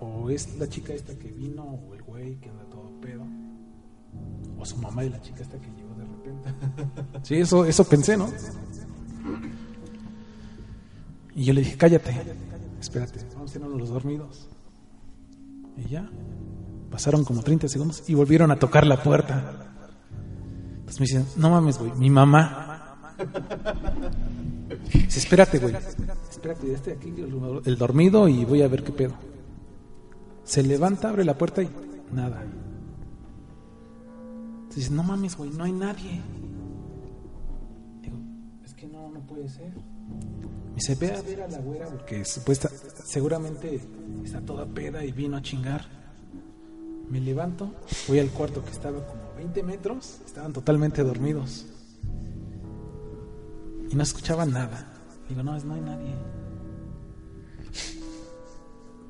o 0.00 0.28
es 0.30 0.58
la 0.58 0.68
chica 0.68 0.92
esta 0.92 1.16
que 1.16 1.28
vino, 1.28 1.62
o 1.62 1.94
el 1.94 2.02
güey 2.02 2.40
que 2.40 2.50
anda 2.50 2.64
todo 2.64 2.90
pedo. 3.00 3.24
O 4.58 4.66
su 4.66 4.76
mamá 4.78 5.04
y 5.04 5.10
la 5.10 5.20
chica 5.20 5.42
esta 5.42 5.58
que 5.58 5.70
llegó 5.70 5.94
de 5.94 6.04
repente. 6.04 6.54
Sí, 7.22 7.36
eso, 7.36 7.64
eso 7.64 7.84
pensé, 7.84 8.16
¿no? 8.16 8.28
Y 11.36 11.44
yo 11.44 11.54
le 11.54 11.60
dije, 11.60 11.76
cállate, 11.76 12.12
espérate, 12.80 13.20
vamos 13.34 13.52
a 13.52 13.54
tenernos 13.54 13.78
los 13.78 13.90
dormidos. 13.90 14.48
Y 15.76 15.90
ya, 15.90 16.10
pasaron 16.90 17.24
como 17.24 17.42
30 17.42 17.68
segundos 17.68 18.02
y 18.08 18.14
volvieron 18.14 18.50
a 18.50 18.56
tocar 18.56 18.84
la 18.88 19.00
puerta. 19.04 19.72
Entonces 20.80 21.00
me 21.00 21.06
dicen, 21.06 21.26
no 21.36 21.50
mames, 21.50 21.78
güey, 21.78 21.92
mi 21.92 22.10
mamá. 22.10 22.67
Dice, 24.92 25.18
espérate, 25.18 25.58
güey, 25.58 25.74
espérate, 26.30 26.68
ya 26.68 26.74
estoy 26.74 26.92
aquí, 26.92 27.14
el, 27.64 27.76
dormido 27.76 28.28
y 28.28 28.44
voy 28.44 28.62
a 28.62 28.68
ver 28.68 28.84
qué 28.84 28.92
pedo. 28.92 29.14
Se 30.44 30.62
levanta, 30.62 31.08
abre 31.08 31.24
la 31.24 31.36
puerta 31.36 31.62
y 31.62 31.70
nada. 32.12 32.44
Dice, 34.74 34.90
no 34.92 35.02
mames, 35.02 35.36
güey, 35.36 35.50
no 35.50 35.64
hay 35.64 35.72
nadie. 35.72 36.20
Digo, 38.02 38.18
es 38.64 38.74
que 38.74 38.86
no, 38.86 39.10
no 39.10 39.20
puede 39.20 39.48
ser. 39.48 39.72
Y 40.76 40.80
se 40.80 40.94
ve 40.94 41.12
a 41.12 41.22
ver 41.22 41.42
a 41.42 41.48
la 41.48 41.58
güera 41.58 41.88
porque 41.88 42.24
supuesta, 42.24 42.70
seguramente 43.04 43.80
está 44.24 44.40
toda 44.40 44.66
peda 44.66 45.04
y 45.04 45.12
vino 45.12 45.36
a 45.36 45.42
chingar. 45.42 45.84
Me 47.10 47.20
levanto, 47.20 47.74
voy 48.06 48.18
al 48.18 48.30
cuarto 48.30 48.62
que 48.64 48.70
estaba 48.70 49.04
como 49.06 49.22
20 49.36 49.62
metros, 49.62 50.20
estaban 50.26 50.52
totalmente 50.52 51.02
dormidos. 51.02 51.66
Y 53.90 53.96
no 53.96 54.02
escuchaban 54.02 54.50
nada. 54.52 54.86
Digo, 55.28 55.42
no, 55.42 55.58
no 55.58 55.74
hay 55.74 55.80
nadie. 55.80 56.14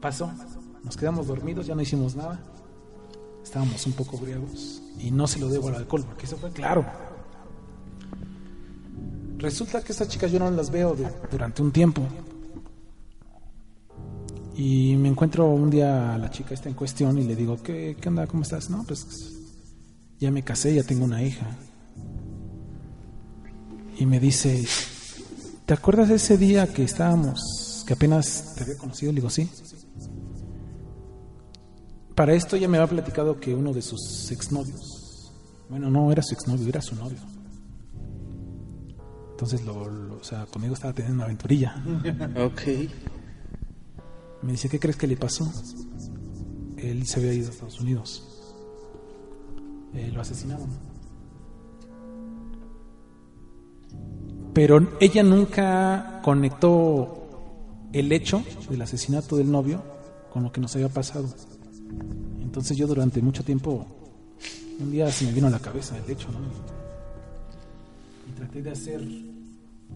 Pasó, 0.01 0.31
nos 0.85 0.97
quedamos 0.97 1.26
dormidos, 1.26 1.66
ya 1.66 1.74
no 1.74 1.83
hicimos 1.83 2.14
nada. 2.14 2.41
Estábamos 3.43 3.87
un 3.87 3.93
poco 3.95 4.18
briagos 4.18 4.83
y 4.99 5.11
no 5.11 5.26
se 5.26 5.39
lo 5.41 5.49
debo 5.49 5.68
al 5.68 5.76
alcohol 5.76 6.05
porque 6.05 6.26
eso 6.26 6.37
fue 6.37 6.51
claro. 6.51 6.85
Resulta 9.39 9.83
que 9.83 9.93
estas 9.93 10.09
chicas 10.09 10.31
yo 10.31 10.39
no 10.39 10.51
las 10.51 10.70
veo 10.70 10.97
durante 11.31 11.62
un 11.62 11.72
tiempo. 11.72 12.03
Y 14.55 14.97
me 14.97 15.09
encuentro 15.09 15.47
un 15.47 15.70
día 15.70 16.14
a 16.14 16.18
la 16.18 16.31
chica 16.31 16.53
esta 16.53 16.68
en 16.68 16.74
cuestión 16.74 17.16
y 17.18 17.24
le 17.24 17.37
digo, 17.37 17.62
¿qué, 17.62 17.97
qué 18.01 18.09
onda? 18.09 18.26
¿Cómo 18.26 18.43
estás? 18.43 18.68
No, 18.68 18.83
pues 18.83 19.07
ya 20.18 20.33
me 20.33 20.43
casé, 20.43 20.74
ya 20.74 20.83
tengo 20.83 21.05
una 21.05 21.22
hija. 21.22 21.47
Y 23.99 24.07
me 24.07 24.20
dice, 24.20 24.64
¿te 25.66 25.74
acuerdas 25.74 26.09
de 26.09 26.14
ese 26.16 26.38
día 26.38 26.66
que 26.72 26.84
estábamos, 26.84 27.84
que 27.86 27.94
apenas 27.94 28.55
te 28.57 28.62
había 28.64 28.78
conocido? 28.78 29.12
Le 29.12 29.16
digo, 29.16 29.30
sí. 29.30 29.49
Para 32.14 32.34
esto 32.34 32.57
ya 32.57 32.68
me 32.68 32.78
había 32.78 32.88
platicado 32.90 33.38
que 33.40 33.55
uno 33.55 33.72
de 33.72 33.82
sus 33.82 34.30
exnovios, 34.30 35.32
bueno, 35.68 35.90
no 35.90 36.11
era 36.12 36.22
su 36.22 36.34
exnovio, 36.34 36.68
era 36.68 36.80
su 36.80 36.94
novio. 36.96 37.18
Entonces, 39.30 39.64
lo, 39.64 39.88
lo- 39.88 40.16
o 40.18 40.24
sea, 40.24 40.46
conmigo 40.46 40.74
estaba 40.74 40.92
teniendo 40.92 41.16
una 41.16 41.24
aventurilla. 41.26 41.76
Ok. 42.44 42.62
Me 44.42 44.53
dice, 44.53 44.68
¿qué 44.68 44.78
crees 44.78 44.96
que 44.96 45.09
le 45.09 45.16
pasó? 45.16 45.53
Él 46.76 47.05
se 47.09 47.18
había 47.18 47.32
ido 47.34 47.49
a 47.49 47.51
Estados 47.51 47.80
Unidos. 47.80 48.22
Eh, 49.94 50.11
lo 50.12 50.20
asesinaron. 50.20 50.68
Pero 54.53 54.88
ella 55.01 55.22
nunca 55.22 56.20
conectó 56.22 57.18
el 57.92 58.11
hecho 58.12 58.42
del 58.68 58.82
asesinato 58.82 59.36
del 59.36 59.51
novio 59.51 59.82
con 60.32 60.42
lo 60.42 60.53
que 60.53 60.61
nos 60.61 60.74
había 60.74 60.88
pasado. 60.88 61.28
Entonces 62.40 62.76
yo 62.76 62.86
durante 62.86 63.22
mucho 63.22 63.44
tiempo, 63.44 63.86
un 64.80 64.90
día 64.90 65.11
se 65.11 65.26
me 65.26 65.32
vino 65.32 65.46
a 65.46 65.51
la 65.51 65.59
cabeza 65.59 65.96
el 65.96 66.11
hecho, 66.11 66.28
¿no? 66.32 66.38
Y 68.28 68.32
traté 68.36 68.62
de 68.62 68.70
hacer 68.70 69.01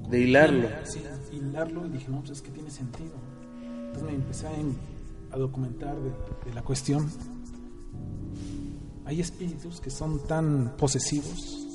De 0.08 0.20
hilarlo. 0.20 0.68
Sí, 0.84 1.00
hilarlo 1.32 1.86
y 1.86 1.90
dije, 1.90 2.06
no, 2.08 2.20
pues 2.20 2.30
es 2.32 2.42
que 2.42 2.50
tiene 2.50 2.70
sentido. 2.70 3.12
Entonces 3.86 4.02
me 4.04 4.14
empecé 4.14 4.46
a, 4.46 4.52
a 5.34 5.38
documentar 5.38 5.96
de, 5.96 6.10
de 6.44 6.54
la 6.54 6.62
cuestión. 6.62 7.10
Hay 9.04 9.20
espíritus 9.20 9.80
que 9.80 9.90
son 9.90 10.24
tan 10.26 10.76
posesivos 10.76 11.71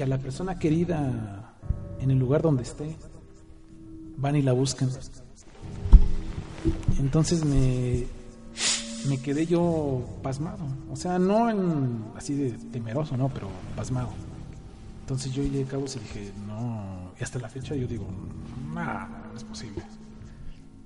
que 0.00 0.04
a 0.04 0.06
la 0.06 0.16
persona 0.16 0.58
querida 0.58 1.52
en 2.00 2.10
el 2.10 2.18
lugar 2.18 2.40
donde 2.40 2.62
esté 2.62 2.96
van 4.16 4.34
y 4.34 4.40
la 4.40 4.52
buscan. 4.54 4.88
Entonces 6.98 7.44
me, 7.44 8.06
me 9.10 9.18
quedé 9.18 9.44
yo 9.44 10.02
pasmado. 10.22 10.64
O 10.90 10.96
sea, 10.96 11.18
no 11.18 11.50
en, 11.50 12.02
así 12.16 12.32
de 12.34 12.52
temeroso, 12.72 13.14
no, 13.18 13.28
pero 13.28 13.48
pasmado. 13.76 14.08
Entonces 15.02 15.32
yo 15.34 15.42
llegué 15.42 15.64
a 15.64 15.66
cabo 15.66 15.84
y 15.84 15.98
dije, 15.98 16.32
no, 16.46 17.12
y 17.20 17.22
hasta 17.22 17.38
la 17.38 17.50
fecha 17.50 17.74
yo 17.74 17.86
digo, 17.86 18.06
no, 18.72 18.82
no 18.82 19.36
es 19.36 19.44
posible. 19.44 19.82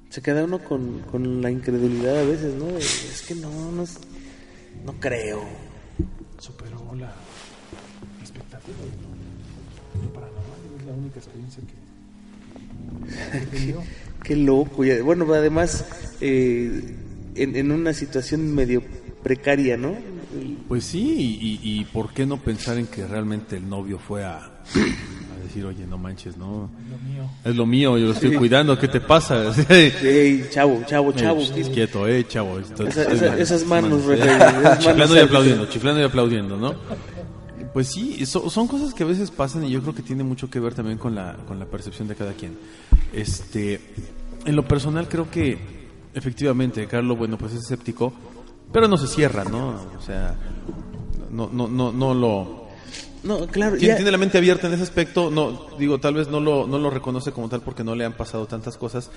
Se 0.08 0.22
queda 0.22 0.42
uno 0.42 0.58
con, 0.58 1.02
con 1.08 1.40
la 1.40 1.52
incredulidad 1.52 2.18
a 2.18 2.24
veces, 2.24 2.52
¿no? 2.56 2.66
Es 2.76 3.24
que 3.28 3.36
no, 3.36 3.70
no, 3.70 3.84
es- 3.84 4.00
no 4.84 4.92
creo. 4.94 5.40
Superó 6.38 6.92
la 6.96 7.12
expectativa 8.20 8.74
la 10.94 11.00
única 11.00 11.18
experiencia 11.18 11.62
que 11.62 13.46
tenido. 13.56 13.82
Qué 14.24 14.36
loco. 14.36 14.84
Y, 14.84 15.00
bueno, 15.00 15.26
además, 15.34 15.84
eh, 16.20 16.94
en, 17.34 17.56
en 17.56 17.72
una 17.72 17.92
situación 17.92 18.54
medio 18.54 18.82
precaria, 19.22 19.76
¿no? 19.76 19.94
Pues 20.68 20.84
sí, 20.84 21.38
y, 21.40 21.60
y- 21.62 21.84
por 21.84 22.12
qué 22.12 22.24
no 22.26 22.38
pensar 22.38 22.78
en 22.78 22.86
que 22.86 23.06
realmente 23.06 23.56
el 23.56 23.68
novio 23.68 23.98
fue 23.98 24.24
a, 24.24 24.38
a 24.38 25.42
decir, 25.46 25.64
oye, 25.66 25.86
no 25.86 25.96
manches, 25.98 26.36
no, 26.36 26.70
Lo 26.90 26.98
mío. 27.12 27.30
es 27.44 27.54
lo 27.54 27.66
mío, 27.66 27.98
yo 27.98 28.06
lo 28.06 28.12
estoy 28.12 28.34
cuidando, 28.36 28.76
¿qué 28.78 28.88
te 28.88 29.00
pasa? 29.00 29.52
Ey, 29.68 30.46
chavo, 30.50 30.82
chavo, 30.86 31.12
chavo. 31.12 31.40
Eh, 31.42 31.50
¿qué- 31.54 31.70
quieto, 31.70 32.08
eh, 32.08 32.26
chavo. 32.26 32.58
Esa- 32.58 33.02
estoy 33.12 33.40
esas 33.42 33.64
manos, 33.66 34.02
esas 34.08 34.54
manos 34.54 34.78
chiflando 34.78 35.16
y 35.16 35.18
aplaudiendo, 35.20 35.66
chiflando 35.68 36.00
y 36.00 36.04
aplaudiendo, 36.04 36.56
¿no? 36.56 36.74
Pues 37.74 37.88
sí, 37.88 38.24
so- 38.24 38.48
son 38.48 38.66
cosas 38.68 38.94
que 38.94 39.02
a 39.02 39.06
veces 39.06 39.30
pasan 39.30 39.64
y 39.64 39.70
yo 39.70 39.82
creo 39.82 39.94
que 39.94 40.02
tiene 40.02 40.22
mucho 40.24 40.48
que 40.48 40.60
ver 40.60 40.74
también 40.74 40.96
con 40.96 41.14
la, 41.14 41.36
con 41.46 41.58
la 41.58 41.66
percepción 41.66 42.08
de 42.08 42.14
cada 42.14 42.32
quien. 42.32 42.56
Este, 43.12 43.80
en 44.46 44.56
lo 44.56 44.66
personal 44.66 45.08
creo 45.08 45.30
que 45.30 45.58
efectivamente 46.14 46.86
Carlos, 46.86 47.18
bueno, 47.18 47.36
pues 47.36 47.52
es 47.52 47.60
escéptico, 47.62 48.12
pero 48.72 48.88
no 48.88 48.96
se 48.96 49.08
cierra, 49.08 49.44
¿no? 49.44 49.70
O 49.98 50.00
sea, 50.00 50.36
no, 51.30 51.50
no, 51.52 51.66
no, 51.68 51.90
no 51.92 52.14
lo, 52.14 52.68
No, 53.24 53.46
claro, 53.48 53.76
tiene, 53.76 53.88
ya- 53.94 53.96
tiene 53.96 54.10
la 54.12 54.18
mente 54.18 54.38
abierta 54.38 54.68
en 54.68 54.74
ese 54.74 54.84
aspecto. 54.84 55.30
No, 55.30 55.66
digo, 55.78 55.98
tal 55.98 56.14
vez 56.14 56.28
no 56.28 56.38
lo, 56.40 56.66
no 56.68 56.78
lo 56.78 56.90
reconoce 56.90 57.32
como 57.32 57.48
tal 57.48 57.60
porque 57.62 57.82
no 57.82 57.94
le 57.96 58.04
han 58.04 58.12
pasado 58.12 58.46
tantas 58.46 58.76
cosas. 58.78 59.10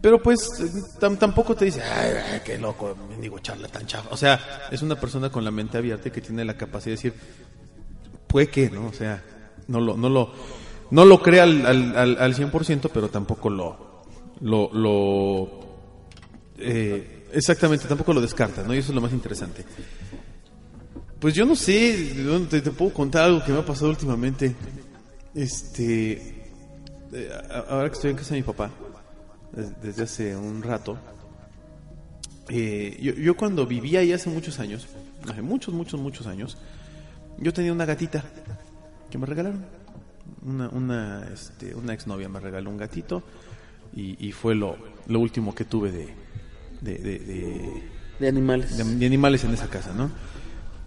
Pero 0.00 0.20
pues 0.22 0.38
tam- 1.00 1.18
tampoco 1.18 1.54
te 1.56 1.64
dice, 1.64 1.82
ay, 1.82 2.12
ay, 2.32 2.40
qué 2.44 2.56
loco, 2.58 2.96
digo, 3.20 3.38
charla 3.40 3.68
tan 3.68 3.86
chafa. 3.86 4.08
O 4.10 4.16
sea, 4.16 4.40
es 4.70 4.80
una 4.82 4.98
persona 4.98 5.30
con 5.30 5.44
la 5.44 5.50
mente 5.50 5.78
abierta 5.78 6.08
y 6.08 6.10
que 6.12 6.20
tiene 6.20 6.44
la 6.44 6.56
capacidad 6.56 6.86
de 6.86 7.02
decir, 7.02 7.14
puede 8.32 8.48
que, 8.48 8.70
¿no? 8.70 8.86
O 8.86 8.92
sea, 8.92 9.22
no 9.68 9.80
lo, 9.80 9.96
no 9.96 10.08
lo, 10.08 10.32
no 10.90 11.04
lo 11.04 11.22
cree 11.22 11.40
al, 11.40 11.64
al, 11.66 11.96
al, 11.96 12.16
al 12.18 12.34
100%, 12.34 12.90
pero 12.92 13.08
tampoco 13.08 13.48
lo, 13.50 14.02
lo, 14.40 14.72
lo, 14.72 15.60
eh, 16.58 17.26
exactamente, 17.32 17.86
tampoco 17.86 18.12
lo 18.12 18.20
descarta, 18.20 18.62
¿no? 18.64 18.74
Y 18.74 18.78
eso 18.78 18.90
es 18.90 18.94
lo 18.94 19.00
más 19.02 19.12
interesante. 19.12 19.64
Pues 21.20 21.34
yo 21.34 21.44
no 21.44 21.54
sé, 21.54 22.14
¿de 22.14 22.24
dónde 22.24 22.48
te, 22.48 22.60
te 22.62 22.70
puedo 22.72 22.92
contar 22.92 23.24
algo 23.24 23.44
que 23.44 23.52
me 23.52 23.58
ha 23.58 23.64
pasado 23.66 23.90
últimamente. 23.90 24.56
Este, 25.34 26.12
eh, 27.12 27.30
ahora 27.68 27.88
que 27.88 27.94
estoy 27.94 28.10
en 28.10 28.16
casa 28.16 28.34
de 28.34 28.40
mi 28.40 28.46
papá, 28.46 28.70
des- 29.52 29.80
desde 29.82 30.02
hace 30.02 30.36
un 30.36 30.62
rato, 30.62 30.98
eh, 32.48 32.98
yo, 33.00 33.12
yo 33.14 33.36
cuando 33.36 33.66
vivía 33.66 34.00
ahí 34.00 34.12
hace 34.12 34.28
muchos 34.30 34.58
años, 34.58 34.88
hace 35.30 35.42
muchos, 35.42 35.72
muchos, 35.72 36.00
muchos 36.00 36.26
años, 36.26 36.58
yo 37.38 37.52
tenía 37.52 37.72
una 37.72 37.84
gatita 37.84 38.24
que 39.10 39.18
me 39.18 39.26
regalaron. 39.26 39.64
Una, 40.44 40.68
una, 40.68 41.28
este, 41.32 41.74
una 41.74 41.92
exnovia 41.94 42.28
me 42.28 42.40
regaló 42.40 42.70
un 42.70 42.76
gatito 42.76 43.22
y, 43.94 44.16
y 44.26 44.32
fue 44.32 44.54
lo, 44.54 44.76
lo 45.06 45.20
último 45.20 45.54
que 45.54 45.64
tuve 45.64 45.90
de, 45.92 46.14
de, 46.80 46.98
de- 46.98 47.18
de- 47.18 47.82
de 48.18 48.28
animales. 48.28 48.76
de, 48.76 48.84
de 48.84 49.06
animales 49.06 49.44
en 49.44 49.52
esa 49.54 49.68
casa, 49.68 49.92
¿no? 49.92 50.10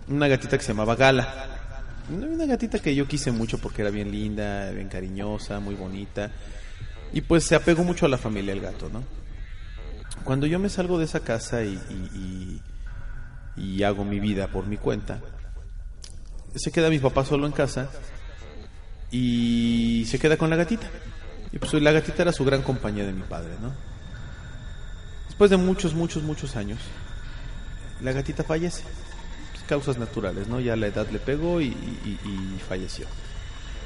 Una 0.08 0.28
gatita 0.28 0.58
que 0.58 0.64
se 0.64 0.70
llamaba 0.74 0.96
Gala. 0.96 1.52
Una 2.14 2.28
una 2.28 2.46
gatita 2.46 2.80
que 2.80 2.94
yo 2.96 3.08
quise 3.08 3.32
mucho 3.32 3.58
porque 3.58 3.82
era 3.82 3.92
bien 3.92 4.12
linda, 4.12 4.70
bien 4.72 4.88
cariñosa, 4.90 5.60
muy 5.60 5.76
bonita. 5.76 6.32
Y 7.14 7.22
pues 7.22 7.44
se 7.46 7.56
apegó 7.56 7.84
mucho 7.84 8.06
a 8.06 8.10
la 8.10 8.18
familia 8.18 8.54
el 8.54 8.62
gato, 8.62 8.90
¿no? 8.90 9.04
Cuando 10.24 10.46
yo 10.48 10.60
me 10.60 10.70
salgo 10.70 10.98
de 10.98 11.06
esa 11.06 11.22
casa 11.22 11.64
y, 11.64 11.80
y- 11.90 12.62
y- 13.58 13.62
y 13.78 13.84
hago 13.84 14.04
mi 14.06 14.20
vida 14.20 14.48
por 14.48 14.66
mi 14.68 14.78
cuenta, 14.78 15.20
se 16.56 16.72
queda 16.72 16.90
mi 16.90 17.00
papá 17.00 17.26
solo 17.26 17.46
en 17.46 17.52
casa 17.52 17.90
y 19.12 20.06
se 20.08 20.20
queda 20.20 20.38
con 20.38 20.50
la 20.50 20.56
gatita. 20.56 20.88
Y 21.52 21.60
pues 21.60 21.74
la 21.74 21.92
gatita 21.92 22.24
era 22.24 22.32
su 22.32 22.44
gran 22.44 22.62
compañía 22.62 23.06
de 23.06 23.14
mi 23.14 23.22
padre, 23.22 23.52
¿no? 23.62 23.72
Después 25.28 25.50
de 25.50 25.58
muchos, 25.58 25.94
muchos, 25.94 26.24
muchos 26.24 26.56
años, 26.56 26.80
la 28.02 28.12
gatita 28.12 28.44
fallece. 28.44 28.84
Pues, 29.52 29.64
causas 29.64 29.98
naturales, 29.98 30.48
¿no? 30.48 30.60
Ya 30.60 30.76
la 30.76 30.88
edad 30.88 31.08
le 31.10 31.20
pegó 31.20 31.62
y, 31.62 31.76
falleció. 32.68 33.06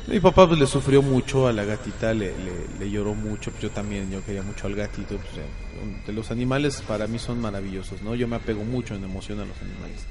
Mi 0.07 0.19
papá 0.19 0.47
pues, 0.47 0.59
le 0.59 0.65
sufrió 0.65 1.01
mucho 1.01 1.47
a 1.47 1.53
la 1.53 1.65
gatita, 1.65 2.13
le, 2.13 2.33
lloró 2.89 3.13
mucho. 3.13 3.51
Yo 3.61 3.69
también, 3.69 4.11
yo 4.11 4.23
quería 4.25 4.41
mucho 4.41 4.67
al 4.67 4.75
gatito. 4.75 5.17
pues, 6.05 6.15
los 6.15 6.31
animales 6.31 6.81
para 6.87 7.07
mí 7.07 7.19
son 7.19 7.39
maravillosos, 7.39 8.01
¿no? 8.01 8.15
Yo 8.15 8.27
me 8.27 8.35
apego 8.35 8.63
mucho 8.63 8.95
en 8.95 9.03
emoción 9.03 9.39
a 9.39 9.45
los 9.45 9.59
animales. 9.61 10.05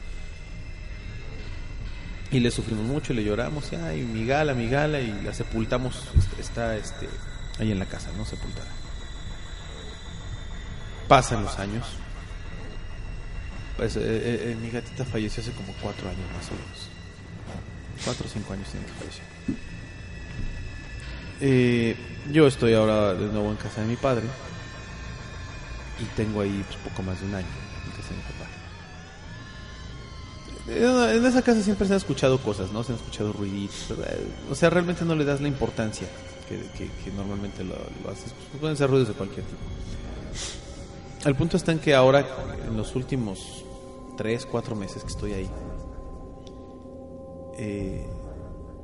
Y 2.30 2.40
le 2.40 2.50
sufrimos 2.50 2.84
mucho, 2.84 3.14
le 3.14 3.24
lloramos, 3.24 3.72
y, 3.72 3.76
ay, 3.76 4.02
mi 4.02 4.26
gala, 4.26 4.52
mi 4.54 4.68
gala, 4.68 5.00
y 5.00 5.22
la 5.22 5.32
sepultamos, 5.32 5.96
est- 6.18 6.38
está 6.38 6.76
este, 6.76 7.08
ahí 7.58 7.72
en 7.72 7.78
la 7.78 7.86
casa, 7.86 8.10
¿no? 8.16 8.24
Sepultada. 8.26 8.68
Pasan 11.08 11.42
los 11.44 11.58
años. 11.58 11.86
Pues 13.78 13.96
eh, 13.96 14.00
eh, 14.02 14.52
eh, 14.52 14.56
mi 14.60 14.70
gatita 14.70 15.04
falleció 15.04 15.42
hace 15.42 15.52
como 15.52 15.72
cuatro 15.80 16.08
años 16.08 16.20
más 16.36 16.48
o 16.48 16.52
menos. 16.52 16.88
Cuatro 18.04 18.26
o 18.26 18.28
cinco 18.30 18.52
años 18.52 18.68
tiene 18.70 18.84
que 18.86 18.92
falleció. 18.92 19.24
Eh, 21.40 21.96
yo 22.32 22.46
estoy 22.46 22.74
ahora 22.74 23.14
de 23.14 23.26
nuevo 23.32 23.50
en 23.50 23.56
casa 23.56 23.80
de 23.80 23.86
mi 23.86 23.96
padre. 23.96 24.24
Y 26.00 26.04
tengo 26.16 26.42
ahí 26.42 26.62
pues, 26.66 26.76
poco 26.78 27.02
más 27.02 27.18
de 27.20 27.26
un 27.26 27.34
año 27.36 27.46
en 27.86 27.90
casa 27.92 28.10
de 28.10 28.16
mi 28.16 28.22
papá. 28.22 28.46
En 30.70 31.24
esa 31.24 31.42
casa 31.42 31.62
siempre 31.62 31.86
se 31.86 31.94
han 31.94 31.98
escuchado 31.98 32.38
cosas, 32.38 32.70
¿no? 32.72 32.82
Se 32.84 32.92
han 32.92 32.98
escuchado 32.98 33.32
ruiditos. 33.32 33.90
eh, 33.90 34.26
O 34.50 34.54
sea, 34.54 34.68
realmente 34.70 35.04
no 35.04 35.14
le 35.14 35.24
das 35.24 35.40
la 35.40 35.48
importancia 35.48 36.06
que, 36.48 36.56
que- 36.76 36.90
que 37.04 37.10
normalmente 37.16 37.64
lo, 37.64 37.74
lo 38.04 38.10
haces. 38.10 38.32
Pues, 38.32 38.60
pueden 38.60 38.76
ser 38.76 38.90
ruidos 38.90 39.08
de 39.08 39.14
cualquier 39.14 39.44
tipo. 39.46 39.58
El 41.28 41.34
punto 41.34 41.56
está 41.56 41.72
en 41.72 41.78
que 41.78 41.94
ahora, 41.94 42.24
en 42.68 42.76
los 42.76 42.94
últimos 42.96 43.64
3, 44.16 44.46
4 44.46 44.76
meses 44.76 45.02
que 45.02 45.08
estoy 45.08 45.32
ahí, 45.32 45.50
eh, 47.56 48.06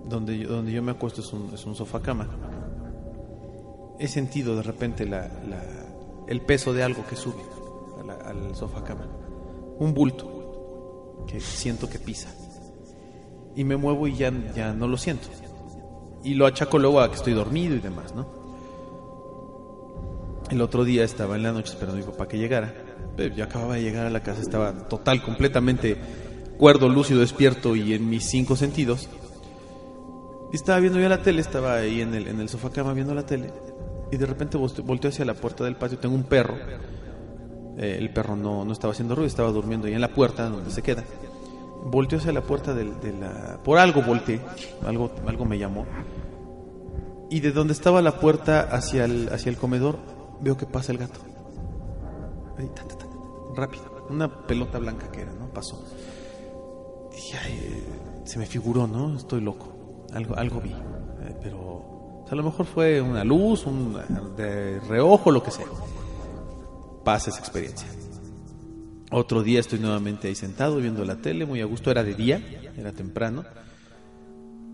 donde 0.09 0.39
yo, 0.39 0.49
donde 0.49 0.73
yo 0.73 0.83
me 0.83 0.93
acuesto 0.93 1.21
es 1.21 1.33
un, 1.33 1.51
es 1.55 1.65
un 1.65 1.75
sofá 1.75 2.01
cama. 2.01 2.29
He 3.99 4.09
sentido 4.09 4.57
de 4.57 4.63
repente 4.63 5.07
la, 5.07 5.29
la- 5.49 5.87
el 6.27 6.41
peso 6.41 6.73
de 6.73 6.83
algo 6.83 7.07
que 7.07 7.17
sube 7.17 7.43
a 8.01 8.05
la- 8.05 8.15
al 8.29 8.55
sofá 8.57 8.83
cama. 8.83 9.07
Un 9.79 9.95
bulto 9.95 10.34
que 11.27 11.41
siento 11.41 11.89
que 11.89 11.99
pisa. 11.99 12.29
Y 13.57 13.65
me 13.65 13.77
muevo 13.77 14.07
y 14.09 14.17
ya, 14.17 14.33
ya 14.55 14.73
no 14.73 14.89
lo 14.89 14.97
siento. 14.97 15.29
Y 16.23 16.35
lo 16.35 16.47
achaco 16.47 16.79
luego 16.79 17.01
a 17.01 17.09
que 17.11 17.17
estoy 17.17 17.33
dormido 17.35 17.75
y 17.77 17.81
demás, 17.81 18.15
¿no? 18.15 18.27
El 20.51 20.61
otro 20.61 20.85
día 20.85 21.05
estaba 21.05 21.37
en 21.37 21.43
la 21.43 21.53
noche 21.53 21.73
esperando 21.73 22.03
a 22.03 22.05
mi 22.07 22.11
papá 22.11 22.29
que 22.29 22.39
llegara. 22.39 22.73
Yo 23.37 23.45
acababa 23.45 23.75
de 23.75 23.83
llegar 23.83 24.07
a 24.07 24.11
la 24.11 24.23
casa, 24.23 24.41
estaba 24.41 24.73
total, 24.89 25.23
completamente 25.23 25.97
cuerdo, 26.59 26.89
lúcido, 26.89 27.21
despierto 27.21 27.77
y 27.77 27.95
en 27.95 28.09
mis 28.11 28.25
cinco 28.25 28.57
sentidos. 28.57 29.09
Y 30.53 30.57
estaba 30.57 30.81
viendo 30.81 30.99
yo 31.01 31.09
la 31.09 31.23
tele, 31.23 31.41
estaba 31.41 31.77
ahí 31.77 32.01
en 32.01 32.15
el, 32.15 32.29
en 32.29 32.41
el 32.41 32.49
sofá 32.49 32.71
cama 32.71 32.93
viendo 32.93 33.15
la 33.15 33.25
tele. 33.25 33.53
Y 34.13 34.17
de 34.17 34.27
repente 34.27 34.59
volte- 34.59 34.83
volteo 34.83 35.11
hacia 35.11 35.25
la 35.25 35.35
puerta 35.35 35.65
del 35.65 35.77
patio. 35.77 35.99
Tengo 35.99 36.15
un 36.15 36.25
perro. 36.25 36.57
Eh, 37.77 37.97
el 37.99 38.11
perro 38.11 38.37
no, 38.37 38.65
no 38.65 38.73
estaba 38.73 38.93
haciendo 38.93 39.15
ruido, 39.15 39.27
estaba 39.27 39.51
durmiendo 39.51 39.87
ahí 39.87 39.95
en 39.95 40.01
la 40.01 40.13
puerta 40.13 40.49
donde 40.49 40.71
se 40.71 40.83
queda. 40.83 41.05
Volteo 41.85 42.19
hacia 42.19 42.33
la 42.33 42.43
puerta 42.43 42.73
de. 42.73 42.85
Por 43.65 43.79
algo 43.79 44.03
volteé, 44.03 44.41
algo, 44.87 45.11
algo 45.27 45.45
me 45.45 45.59
llamó. 45.59 45.87
Y 47.31 47.41
de 47.41 47.53
donde 47.53 47.73
estaba 47.73 48.01
la 48.01 48.21
puerta 48.21 48.61
hacia 48.61 49.05
el, 49.05 49.29
hacia 49.33 49.51
el 49.51 49.57
comedor, 49.57 49.99
veo 50.41 50.57
que 50.57 50.67
pasa 50.67 50.93
el 50.93 50.99
gato. 50.99 51.21
Rápido. 53.55 53.85
Una 54.09 54.47
pelota 54.47 54.79
blanca 54.79 55.11
que 55.11 55.23
era, 55.23 55.33
¿no? 55.33 55.49
Pasó. 55.49 55.83
Dije, 57.11 57.37
ay, 57.43 57.53
eh, 57.53 57.85
se 58.25 58.39
me 58.39 58.47
figuró, 58.47 58.87
¿no? 58.87 59.17
Estoy 59.17 59.41
loco. 59.41 59.73
Algo, 60.13 60.37
algo 60.37 60.61
vi. 60.61 60.71
Eh, 60.71 61.37
pero 61.43 62.25
a 62.31 62.35
lo 62.35 62.43
mejor 62.43 62.67
fue 62.67 63.01
una 63.01 63.25
luz, 63.25 63.67
un 63.67 63.97
de 64.37 64.81
reojo, 64.81 65.31
lo 65.31 65.43
que 65.43 65.51
sea. 65.51 65.67
Pasa 67.05 67.31
esa 67.31 67.41
experiencia. 67.41 67.89
Otro 69.11 69.43
día 69.43 69.61
estoy 69.61 69.79
nuevamente 69.79 70.29
ahí 70.29 70.35
sentado 70.35 70.77
viendo 70.77 71.05
la 71.05 71.17
tele, 71.17 71.47
muy 71.47 71.61
a 71.61 71.67
gusto, 71.67 71.91
era 71.91 72.03
de 72.03 72.15
día, 72.15 72.43
era 72.77 72.93
temprano. 72.93 73.45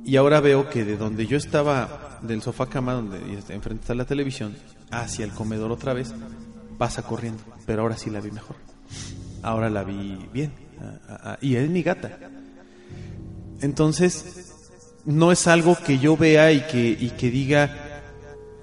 Y 0.04 0.16
ahora 0.16 0.40
veo 0.40 0.70
que 0.70 0.84
de 0.84 0.96
donde 0.96 1.26
yo 1.26 1.36
estaba, 1.36 2.20
del 2.22 2.40
sofá 2.40 2.66
cama, 2.66 2.94
donde 2.94 3.18
enfrente 3.50 3.82
está 3.82 3.94
la 3.94 4.06
televisión, 4.06 4.56
hacia 4.90 5.24
el 5.26 5.32
comedor 5.32 5.70
otra 5.72 5.92
vez, 5.92 6.14
pasa 6.78 7.02
corriendo. 7.02 7.42
Pero 7.66 7.82
ahora 7.82 7.98
sí 7.98 8.08
la 8.08 8.20
vi 8.20 8.30
mejor. 8.30 8.56
Ahora 9.42 9.68
la 9.68 9.84
vi 9.84 10.16
bien. 10.32 10.52
Y 11.42 11.56
es 11.56 11.68
mi 11.68 11.82
gata. 11.82 12.18
Entonces, 13.60 14.54
no 15.04 15.32
es 15.32 15.46
algo 15.46 15.76
que 15.76 15.98
yo 15.98 16.16
vea 16.16 16.50
y 16.52 16.62
que, 16.62 16.96
y 16.98 17.10
que 17.10 17.30
diga, 17.30 17.89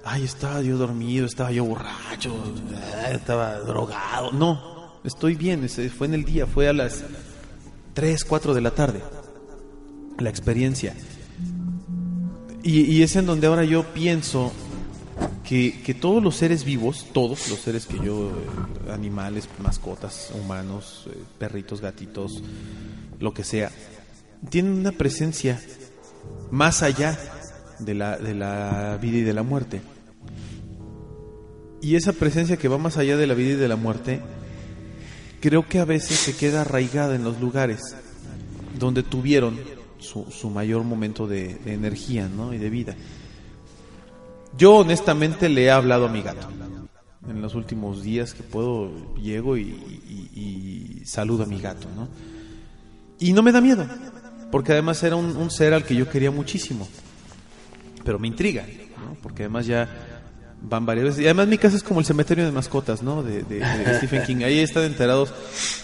ay, 0.08 0.24
estaba 0.24 0.62
yo 0.62 0.78
dormido, 0.78 1.26
estaba 1.26 1.52
yo 1.52 1.64
borracho, 1.64 2.34
ah, 2.74 3.10
estaba 3.10 3.58
drogado. 3.58 4.32
No, 4.32 5.00
estoy 5.04 5.34
bien, 5.34 5.68
fue 5.68 6.06
en 6.06 6.14
el 6.14 6.24
día, 6.24 6.46
fue 6.46 6.68
a 6.68 6.72
las 6.72 7.04
3, 7.94 8.24
4 8.24 8.54
de 8.54 8.60
la 8.60 8.70
tarde. 8.70 9.02
La 10.18 10.30
experiencia. 10.30 10.94
Y, 12.62 12.80
y 12.82 13.02
es 13.02 13.16
en 13.16 13.26
donde 13.26 13.46
ahora 13.46 13.64
yo 13.64 13.84
pienso 13.84 14.52
que, 15.44 15.80
que 15.82 15.94
todos 15.94 16.22
los 16.22 16.36
seres 16.36 16.64
vivos, 16.64 17.06
todos 17.12 17.48
los 17.48 17.58
seres 17.60 17.86
que 17.86 17.98
yo, 17.98 18.30
eh, 18.30 18.92
animales, 18.92 19.48
mascotas, 19.62 20.32
humanos, 20.34 21.08
eh, 21.10 21.16
perritos, 21.38 21.80
gatitos, 21.80 22.42
lo 23.20 23.32
que 23.32 23.44
sea, 23.44 23.70
tienen 24.50 24.72
una 24.72 24.92
presencia 24.92 25.60
más 26.50 26.82
allá 26.82 27.18
de 27.78 27.94
la, 27.94 28.16
de 28.16 28.34
la 28.34 28.98
vida 29.00 29.18
y 29.18 29.22
de 29.22 29.34
la 29.34 29.42
muerte. 29.42 29.80
Y 31.80 31.96
esa 31.96 32.12
presencia 32.12 32.56
que 32.56 32.68
va 32.68 32.78
más 32.78 32.96
allá 32.96 33.16
de 33.16 33.26
la 33.26 33.34
vida 33.34 33.52
y 33.52 33.56
de 33.56 33.68
la 33.68 33.76
muerte, 33.76 34.20
creo 35.40 35.66
que 35.68 35.78
a 35.78 35.84
veces 35.84 36.18
se 36.18 36.36
queda 36.36 36.62
arraigada 36.62 37.14
en 37.14 37.24
los 37.24 37.40
lugares 37.40 37.80
donde 38.78 39.02
tuvieron 39.02 39.58
su, 39.98 40.30
su 40.30 40.50
mayor 40.50 40.84
momento 40.84 41.26
de, 41.26 41.60
energía 41.66 42.28
¿no? 42.28 42.52
y 42.52 42.58
de 42.58 42.70
vida. 42.70 42.96
Yo 44.56 44.76
honestamente 44.76 45.48
le 45.48 45.64
he 45.64 45.70
hablado 45.70 46.06
a 46.06 46.08
mi 46.08 46.22
gato. 46.22 46.48
En 47.28 47.42
los 47.42 47.54
últimos 47.54 48.02
días 48.02 48.32
que 48.32 48.42
puedo, 48.42 49.14
llego 49.16 49.56
y 49.56 51.02
saludo 51.04 51.42
a 51.42 51.46
mi 51.46 51.60
gato, 51.60 51.86
¿no? 51.94 52.08
Y 53.20 53.32
no 53.32 53.42
me 53.42 53.50
da 53.50 53.60
miedo, 53.60 53.86
porque 54.50 54.72
además 54.72 55.02
era 55.02 55.16
un, 55.16 55.36
un 55.36 55.50
ser 55.50 55.74
al 55.74 55.84
que 55.84 55.94
yo 55.94 56.08
quería 56.08 56.30
muchísimo. 56.30 56.88
Pero 58.04 58.18
me 58.18 58.28
intriga, 58.28 58.64
¿no? 58.98 59.16
Porque 59.22 59.42
además 59.44 59.66
ya 59.66 59.88
van 60.62 60.86
varias 60.86 61.06
veces. 61.06 61.20
Y 61.20 61.24
además 61.24 61.48
mi 61.48 61.58
casa 61.58 61.76
es 61.76 61.82
como 61.82 62.00
el 62.00 62.06
cementerio 62.06 62.44
de 62.44 62.52
mascotas, 62.52 63.02
¿no? 63.02 63.22
De, 63.22 63.42
Stephen 63.98 64.24
King. 64.24 64.36
Ahí 64.44 64.60
están 64.60 64.84
enterados 64.84 65.32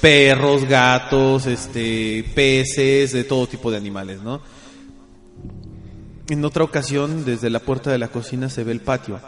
perros, 0.00 0.64
gatos, 0.64 1.46
este, 1.46 2.24
peces, 2.34 3.12
de 3.12 3.24
todo 3.24 3.46
tipo 3.46 3.70
de 3.70 3.76
animales, 3.76 4.22
¿no? 4.22 4.40
En 6.28 6.44
otra 6.44 6.64
ocasión, 6.64 7.24
desde 7.24 7.50
la 7.50 7.60
puerta 7.60 7.90
de 7.90 7.98
la 7.98 8.08
cocina 8.08 8.48
se 8.48 8.64
ve 8.64 8.72
el 8.72 8.80
patio. 8.80 9.20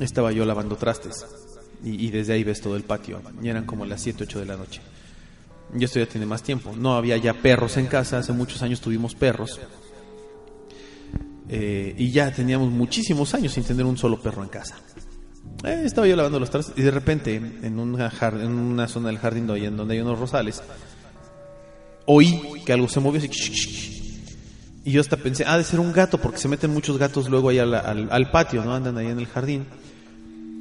Estaba 0.00 0.32
yo 0.32 0.44
lavando 0.44 0.76
trastes. 0.76 1.24
Y, 1.84 2.06
y 2.06 2.10
desde 2.10 2.32
ahí 2.32 2.44
ves 2.44 2.60
todo 2.60 2.76
el 2.76 2.82
patio. 2.82 3.22
Y 3.42 3.48
eran 3.48 3.64
como 3.66 3.84
las 3.84 4.00
7, 4.02 4.24
8 4.24 4.40
de 4.40 4.46
la 4.46 4.56
noche. 4.56 4.80
Y 5.76 5.84
esto 5.84 5.98
ya 5.98 6.06
tiene 6.06 6.26
más 6.26 6.42
tiempo. 6.42 6.74
No 6.76 6.96
había 6.96 7.16
ya 7.16 7.34
perros 7.34 7.76
en 7.76 7.86
casa. 7.86 8.18
Hace 8.18 8.32
muchos 8.32 8.62
años 8.62 8.80
tuvimos 8.80 9.14
perros. 9.14 9.60
Eh, 11.48 11.94
y 11.98 12.10
ya 12.10 12.32
teníamos 12.32 12.70
muchísimos 12.70 13.34
años 13.34 13.52
sin 13.52 13.64
tener 13.64 13.84
un 13.84 13.96
solo 13.96 14.20
perro 14.20 14.42
en 14.42 14.48
casa. 14.48 14.76
Eh, 15.64 15.82
estaba 15.84 16.06
yo 16.06 16.16
lavando 16.16 16.40
los 16.40 16.50
trastes 16.50 16.74
y 16.76 16.82
de 16.82 16.90
repente 16.90 17.36
en 17.36 17.78
una, 17.78 18.12
en 18.20 18.52
una 18.52 18.88
zona 18.88 19.08
del 19.08 19.18
jardín 19.18 19.46
donde, 19.46 19.94
hay 19.94 20.00
unos 20.00 20.18
rosales 20.18 20.62
oí 22.06 22.62
que 22.64 22.72
algo 22.72 22.88
se 22.88 23.00
movió 23.00 23.20
así. 23.20 23.30
Y 24.84 24.92
yo 24.92 25.00
hasta 25.00 25.16
pensé, 25.16 25.44
ah, 25.46 25.56
de 25.56 25.64
ser 25.64 25.80
un 25.80 25.92
gato, 25.92 26.18
porque 26.18 26.38
se 26.38 26.48
meten 26.48 26.70
muchos 26.70 26.98
gatos 26.98 27.30
luego 27.30 27.48
ahí 27.48 27.58
al, 27.58 28.30
patio, 28.30 28.62
¿no? 28.62 28.74
Andan 28.74 28.98
ahí 28.98 29.06
en 29.06 29.18
el 29.18 29.26
jardín. 29.26 29.66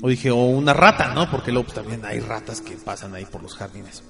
O 0.01 0.07
dije, 0.07 0.31
o 0.31 0.45
una 0.45 0.73
rata, 0.73 1.13
¿no? 1.13 1.29
Porque 1.29 1.51
luego 1.51 1.65
pues, 1.65 1.75
también 1.75 2.05
hay 2.05 2.19
ratas 2.21 2.61
que 2.61 2.75
pasan 2.75 3.13
ahí 3.15 3.25
por 3.25 3.43
los 3.43 3.55
jardines. 3.55 4.01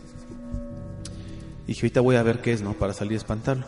Dije, 1.65 1.81
ahorita 1.81 2.01
voy 2.01 2.15
a 2.15 2.23
ver 2.23 2.41
qué 2.41 2.53
es, 2.53 2.61
¿no? 2.61 2.73
Para 2.73 2.93
salir 2.93 3.13
a 3.13 3.17
espantarlo. 3.17 3.65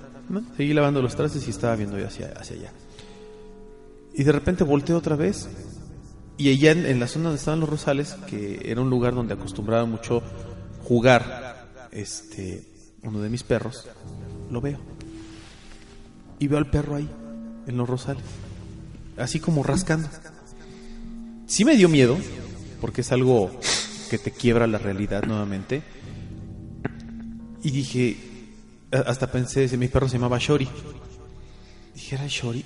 Seguí 0.55 0.73
lavando 0.73 1.01
los 1.01 1.15
trastes 1.15 1.47
y 1.47 1.49
estaba 1.49 1.75
viendo 1.75 1.97
yo 1.97 2.07
hacia, 2.07 2.33
hacia 2.33 2.57
allá. 2.57 2.71
Y 4.17 4.23
de 4.23 4.31
repente 4.31 4.63
volteé 4.63 4.95
otra 4.95 5.15
vez. 5.15 5.49
Y 6.37 6.49
allá 6.49 6.71
en, 6.71 6.99
la 6.99 7.07
zona 7.07 7.25
donde 7.25 7.39
estaban 7.39 7.59
los 7.59 7.69
rosales, 7.69 8.15
que 8.27 8.61
era 8.65 8.81
un 8.81 8.89
lugar 8.89 9.13
donde 9.13 9.33
acostumbraba 9.33 9.85
mucho 9.85 10.21
jugar 10.83 11.87
este 11.91 12.63
uno 13.03 13.21
de 13.21 13.29
mis 13.29 13.43
perros, 13.43 13.87
lo 14.49 14.61
veo. 14.61 14.79
Y 16.39 16.47
veo 16.47 16.57
al 16.57 16.69
perro 16.69 16.95
ahí, 16.95 17.09
en 17.67 17.77
los 17.77 17.87
rosales. 17.87 18.23
Así 19.17 19.39
como 19.39 19.63
rascando. 19.63 20.09
Sí 21.45 21.63
me 21.63 21.77
dio 21.77 21.87
miedo, 21.87 22.17
porque 22.81 23.01
es 23.01 23.11
algo 23.11 23.51
que 24.09 24.17
te 24.17 24.31
quiebra 24.31 24.67
la 24.67 24.77
realidad 24.77 25.23
nuevamente. 25.23 25.83
Y 27.63 27.71
dije, 27.71 28.17
hasta 28.91 29.31
pensé, 29.31 29.77
mi 29.77 29.87
perro 29.87 30.09
se 30.09 30.17
llamaba 30.17 30.37
Shori. 30.39 30.67
Dije, 31.93 32.15
¿era 32.15 32.27
Shori? 32.27 32.65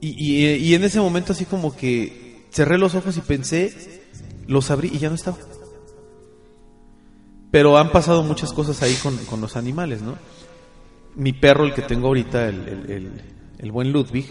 Y, 0.00 0.08
y, 0.10 0.46
y 0.54 0.74
en 0.74 0.84
ese 0.84 1.00
momento 1.00 1.32
así 1.32 1.44
como 1.44 1.74
que 1.74 2.46
cerré 2.50 2.78
los 2.78 2.94
ojos 2.94 3.16
y 3.16 3.20
pensé, 3.20 4.02
los 4.46 4.70
abrí 4.70 4.90
y 4.92 4.98
ya 4.98 5.08
no 5.08 5.14
estaba. 5.16 5.36
Pero 7.50 7.78
han 7.78 7.90
pasado 7.90 8.22
muchas 8.22 8.52
cosas 8.52 8.82
ahí 8.82 8.94
con, 9.02 9.16
con 9.26 9.40
los 9.40 9.56
animales, 9.56 10.02
¿no? 10.02 10.16
Mi 11.16 11.32
perro, 11.32 11.64
el 11.64 11.74
que 11.74 11.82
tengo 11.82 12.08
ahorita, 12.08 12.48
el, 12.48 12.68
el- 12.68 12.90
el- 12.90 13.22
el 13.58 13.72
buen 13.72 13.90
Ludwig, 13.90 14.26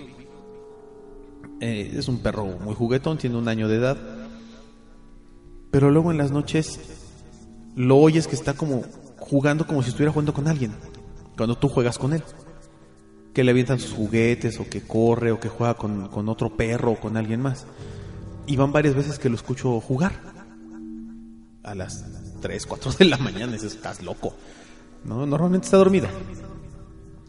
eh, 1.60 1.96
es 1.98 2.08
un 2.08 2.20
perro 2.20 2.46
muy 2.46 2.74
juguetón, 2.76 3.18
tiene 3.18 3.36
un 3.38 3.48
año 3.50 3.68
de 3.68 3.76
edad. 3.76 3.98
Pero 5.72 5.92
luego 5.92 6.12
en 6.12 6.18
las 6.18 6.32
noches 6.32 6.80
lo 7.76 7.98
oyes 7.98 8.28
que 8.28 8.36
está 8.36 8.54
como 8.54 8.84
jugando 9.18 9.68
como 9.68 9.82
si 9.84 9.90
estuviera 9.90 10.12
jugando 10.14 10.34
con 10.34 10.48
alguien. 10.48 10.72
Cuando 11.36 11.58
tú 11.58 11.68
juegas 11.68 11.98
con 11.98 12.14
él. 12.14 12.24
Que 13.38 13.44
le 13.44 13.52
avientan 13.52 13.80
sus 13.80 13.94
juguetes, 13.94 14.60
o 14.60 14.68
que 14.68 14.82
corre, 14.82 15.32
o 15.32 15.40
que 15.40 15.48
juega 15.48 15.76
con, 15.76 16.08
con 16.08 16.28
otro 16.28 16.58
perro, 16.58 16.94
o 16.94 17.00
con 17.00 17.18
alguien 17.18 17.40
más. 17.40 17.68
Y 18.48 18.56
van 18.56 18.72
varias 18.72 18.96
veces 18.96 19.20
que 19.20 19.30
lo 19.30 19.36
escucho 19.36 19.80
jugar. 19.80 20.14
A 21.62 21.76
las 21.76 22.04
3, 22.42 22.66
4 22.66 22.94
de 22.94 23.06
la 23.06 23.18
mañana. 23.18 23.52
Dices, 23.52 23.76
estás 23.76 24.02
loco. 24.02 24.34
¿No? 25.04 25.28
Normalmente 25.28 25.66
está 25.66 25.78
dormido. 25.78 26.08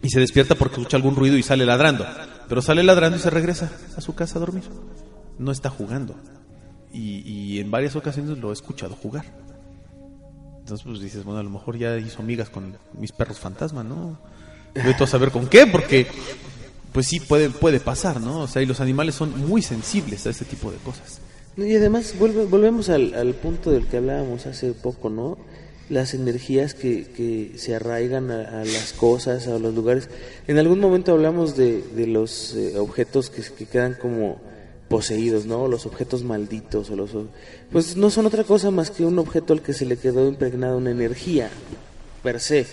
Y 0.00 0.08
se 0.08 0.18
despierta 0.18 0.54
porque 0.54 0.76
escucha 0.76 0.96
algún 0.96 1.14
ruido 1.14 1.36
y 1.36 1.42
sale 1.42 1.66
ladrando. 1.66 2.06
Pero 2.48 2.62
sale 2.62 2.82
ladrando 2.82 3.18
y 3.18 3.20
se 3.20 3.28
regresa 3.28 3.70
a 3.94 4.00
su 4.00 4.14
casa 4.14 4.38
a 4.38 4.40
dormir. 4.40 4.64
No 5.38 5.52
está 5.52 5.68
jugando. 5.68 6.14
Y, 6.90 7.18
y 7.18 7.60
en 7.60 7.70
varias 7.70 7.96
ocasiones 7.96 8.38
lo 8.38 8.48
he 8.48 8.54
escuchado 8.54 8.94
jugar. 8.94 9.26
Entonces 10.60 10.86
pues 10.86 11.00
dices, 11.00 11.22
bueno, 11.22 11.40
a 11.40 11.42
lo 11.42 11.50
mejor 11.50 11.76
ya 11.76 11.98
hizo 11.98 12.22
amigas 12.22 12.48
con 12.48 12.78
mis 12.94 13.12
perros 13.12 13.38
fantasma, 13.38 13.84
¿no? 13.84 14.18
Vete 14.84 15.04
a 15.04 15.06
saber 15.06 15.30
con 15.30 15.46
qué, 15.48 15.66
porque 15.66 16.06
pues 16.92 17.06
sí 17.06 17.20
puede, 17.20 17.50
puede 17.50 17.80
pasar, 17.80 18.20
¿no? 18.20 18.40
O 18.40 18.48
sea, 18.48 18.62
y 18.62 18.66
los 18.66 18.80
animales 18.80 19.14
son 19.14 19.46
muy 19.48 19.62
sensibles 19.62 20.26
a 20.26 20.30
este 20.30 20.44
tipo 20.44 20.70
de 20.70 20.78
cosas. 20.78 21.20
Y 21.56 21.74
además 21.74 22.14
vuelve- 22.18 22.46
volvemos 22.48 22.88
al, 22.88 23.14
al 23.14 23.34
punto 23.34 23.70
del 23.70 23.86
que 23.86 23.96
hablábamos 23.98 24.46
hace 24.46 24.72
poco, 24.72 25.10
¿no? 25.10 25.36
Las 25.90 26.14
energías 26.14 26.74
que, 26.74 27.06
que 27.16 27.52
se 27.58 27.74
arraigan 27.74 28.30
a, 28.30 28.60
a 28.60 28.64
las 28.64 28.92
cosas, 28.92 29.46
a 29.48 29.58
los 29.58 29.74
lugares. 29.74 30.08
En 30.46 30.58
algún 30.58 30.78
momento 30.80 31.12
hablamos 31.12 31.56
de, 31.56 31.82
de 31.82 32.06
los 32.06 32.54
eh, 32.54 32.78
objetos 32.78 33.30
que, 33.30 33.42
que 33.42 33.66
quedan 33.66 33.94
como 33.94 34.40
poseídos, 34.88 35.46
¿no? 35.46 35.66
Los 35.68 35.84
objetos 35.86 36.24
malditos 36.24 36.90
o 36.90 36.96
los 36.96 37.10
pues 37.72 37.96
no 37.96 38.10
son 38.10 38.26
otra 38.26 38.44
cosa 38.44 38.70
más 38.70 38.90
que 38.90 39.04
un 39.04 39.18
objeto 39.18 39.52
al 39.52 39.60
que 39.62 39.72
se 39.74 39.84
le 39.84 39.96
quedó 39.98 40.26
impregnada 40.28 40.76
una 40.76 40.90
energía 40.90 41.50
per 42.22 42.40
se. 42.40 42.66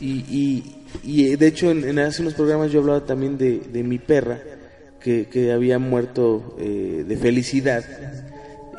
Y, 0.00 0.24
y, 0.30 0.76
y, 1.04 1.32
eh, 1.32 1.36
de 1.36 1.46
hecho 1.46 1.70
en, 1.70 1.98
hace 1.98 2.22
unos 2.22 2.34
programas 2.34 2.72
yo 2.72 2.80
hablaba 2.80 3.04
también 3.04 3.36
de, 3.36 3.58
de 3.60 3.82
mi 3.82 3.98
perra 3.98 4.38
que, 4.98 5.26
que 5.28 5.52
había 5.52 5.78
muerto 5.78 6.56
eh, 6.58 7.04
de 7.06 7.16
felicidad 7.18 7.84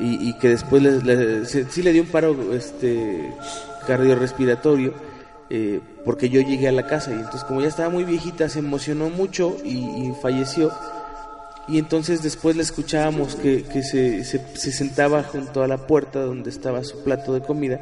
y, 0.00 0.30
y 0.30 0.38
que 0.38 0.48
después 0.48 0.82
le, 0.82 1.44
se- 1.46 1.66
sí 1.70 1.82
le 1.82 1.92
dio 1.92 2.02
un 2.02 2.08
paro 2.08 2.52
este 2.54 3.30
cardiorrespiratorio 3.86 4.94
eh, 5.50 5.80
porque 6.04 6.28
yo 6.28 6.40
llegué 6.40 6.68
a 6.68 6.72
la 6.72 6.86
casa 6.86 7.10
y 7.10 7.14
entonces 7.14 7.44
como 7.44 7.60
ya 7.60 7.68
estaba 7.68 7.88
muy 7.90 8.04
viejita 8.04 8.48
se 8.48 8.58
emocionó 8.60 9.10
mucho 9.10 9.56
y, 9.64 10.12
falleció 10.20 10.72
y 11.68 11.78
entonces 11.78 12.22
después 12.22 12.56
le 12.56 12.62
escuchábamos 12.62 13.36
que, 13.36 13.62
que 13.64 13.82
se, 13.82 14.24
se 14.24 14.72
sentaba 14.72 15.22
junto 15.22 15.62
a 15.62 15.68
la 15.68 15.86
puerta 15.86 16.20
donde 16.20 16.50
estaba 16.50 16.82
su 16.82 17.02
plato 17.04 17.34
de 17.34 17.42
comida 17.42 17.80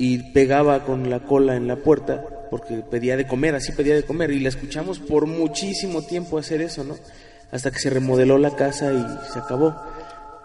y 0.00 0.16
pegaba 0.32 0.82
con 0.86 1.10
la 1.10 1.20
cola 1.20 1.56
en 1.56 1.68
la 1.68 1.76
puerta 1.76 2.24
porque 2.50 2.76
pedía 2.76 3.18
de 3.18 3.26
comer, 3.26 3.54
así 3.54 3.72
pedía 3.72 3.94
de 3.94 4.02
comer 4.02 4.30
y 4.30 4.40
la 4.40 4.48
escuchamos 4.48 4.98
por 4.98 5.26
muchísimo 5.26 6.00
tiempo 6.00 6.38
hacer 6.38 6.62
eso, 6.62 6.84
¿no? 6.84 6.96
Hasta 7.52 7.70
que 7.70 7.78
se 7.80 7.90
remodeló 7.90 8.38
la 8.38 8.56
casa 8.56 8.94
y 8.94 9.06
se 9.30 9.38
acabó. 9.38 9.76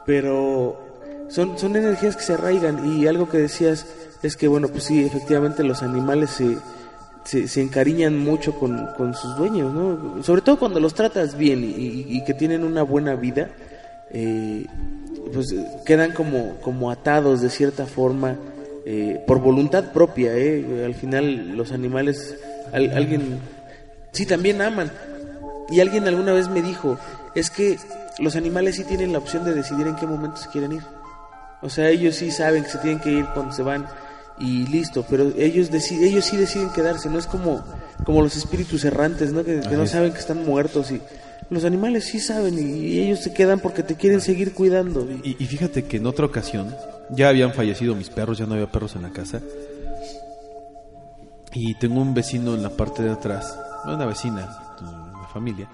Pero 0.05 1.25
son, 1.29 1.57
son 1.57 1.73
energías 1.77 2.17
que 2.17 2.23
se 2.23 2.33
arraigan 2.33 2.99
y 2.99 3.07
algo 3.07 3.29
que 3.29 3.37
decías 3.37 3.87
es 4.21 4.35
que, 4.35 4.49
bueno, 4.49 4.67
pues 4.67 4.83
sí, 4.83 5.05
efectivamente 5.05 5.63
los 5.63 5.83
animales 5.83 6.31
se, 6.31 7.47
se, 7.47 7.61
encariñan 7.61 8.19
mucho 8.19 8.59
con, 8.59 8.87
con 8.97 9.13
sus 9.13 9.37
dueños, 9.37 9.73
¿no? 9.73 10.21
Sobre 10.21 10.41
todo 10.41 10.59
cuando 10.59 10.81
los 10.81 10.93
tratas 10.93 11.37
bien 11.37 11.63
y, 11.63 12.21
que 12.25 12.33
tienen 12.33 12.65
una 12.65 12.83
buena 12.83 13.15
vida, 13.15 13.51
eh, 14.11 14.65
pues 15.33 15.55
quedan 15.85 16.11
como, 16.11 16.57
como 16.57 16.91
atados 16.91 17.39
de 17.39 17.49
cierta 17.49 17.85
forma 17.85 18.35
eh, 18.85 19.23
por 19.25 19.39
voluntad 19.39 19.91
propia, 19.91 20.35
¿eh? 20.37 20.83
Al 20.85 20.93
final 20.95 21.55
los 21.57 21.71
animales, 21.71 22.35
al- 22.71 22.91
alguien, 22.95 23.39
sí, 24.11 24.25
también 24.25 24.61
aman. 24.61 24.91
Y 25.69 25.79
alguien 25.79 26.07
alguna 26.07 26.33
vez 26.33 26.47
me 26.47 26.61
dijo, 26.61 26.97
es 27.33 27.49
que 27.49 27.77
los 28.19 28.35
animales 28.35 28.75
sí 28.75 28.83
tienen 28.83 29.11
la 29.11 29.17
opción 29.17 29.43
de 29.43 29.53
decidir 29.53 29.87
en 29.87 29.95
qué 29.95 30.05
momento 30.05 30.37
se 30.37 30.49
quieren 30.49 30.73
ir. 30.73 30.81
O 31.61 31.69
sea, 31.69 31.89
ellos 31.89 32.15
sí 32.15 32.29
saben 32.31 32.63
que 32.63 32.69
se 32.69 32.77
tienen 32.77 32.99
que 32.99 33.11
ir 33.11 33.25
cuando 33.33 33.51
se 33.51 33.63
van 33.63 33.87
y 34.37 34.67
listo, 34.67 35.05
pero 35.09 35.31
ellos 35.37 35.69
ellos 35.91 36.25
sí 36.25 36.37
deciden 36.37 36.69
quedarse, 36.69 37.09
no 37.09 37.17
es 37.17 37.25
como 37.25 37.63
como 38.03 38.21
los 38.21 38.35
espíritus 38.35 38.83
errantes, 38.85 39.31
¿no? 39.33 39.43
Que, 39.43 39.61
que 39.61 39.75
no 39.75 39.87
saben 39.87 40.11
que 40.13 40.19
están 40.19 40.45
muertos 40.45 40.91
y 40.91 41.01
los 41.49 41.63
animales 41.65 42.05
sí 42.05 42.19
saben 42.19 42.57
y, 42.57 42.61
y 42.87 42.99
ellos 43.01 43.19
se 43.19 43.33
quedan 43.33 43.59
porque 43.59 43.83
te 43.83 43.95
quieren 43.95 44.21
seguir 44.21 44.53
cuidando. 44.53 45.07
Y- 45.23 45.35
Y, 45.39 45.45
fíjate 45.45 45.85
que 45.85 45.97
en 45.97 46.07
otra 46.07 46.25
ocasión 46.25 46.75
ya 47.11 47.29
habían 47.29 47.53
fallecido 47.53 47.95
mis 47.95 48.09
perros, 48.09 48.37
ya 48.37 48.45
no 48.45 48.53
había 48.55 48.71
perros 48.71 48.95
en 48.95 49.03
la 49.03 49.11
casa. 49.11 49.41
Y 51.53 51.73
tengo 51.75 52.01
un 52.01 52.13
vecino 52.13 52.53
en 52.53 52.63
la 52.63 52.69
parte 52.69 53.03
de 53.03 53.11
atrás, 53.11 53.57
una 53.85 54.05
vecina 54.05 54.41
la 55.21 55.27
familia, 55.31 55.67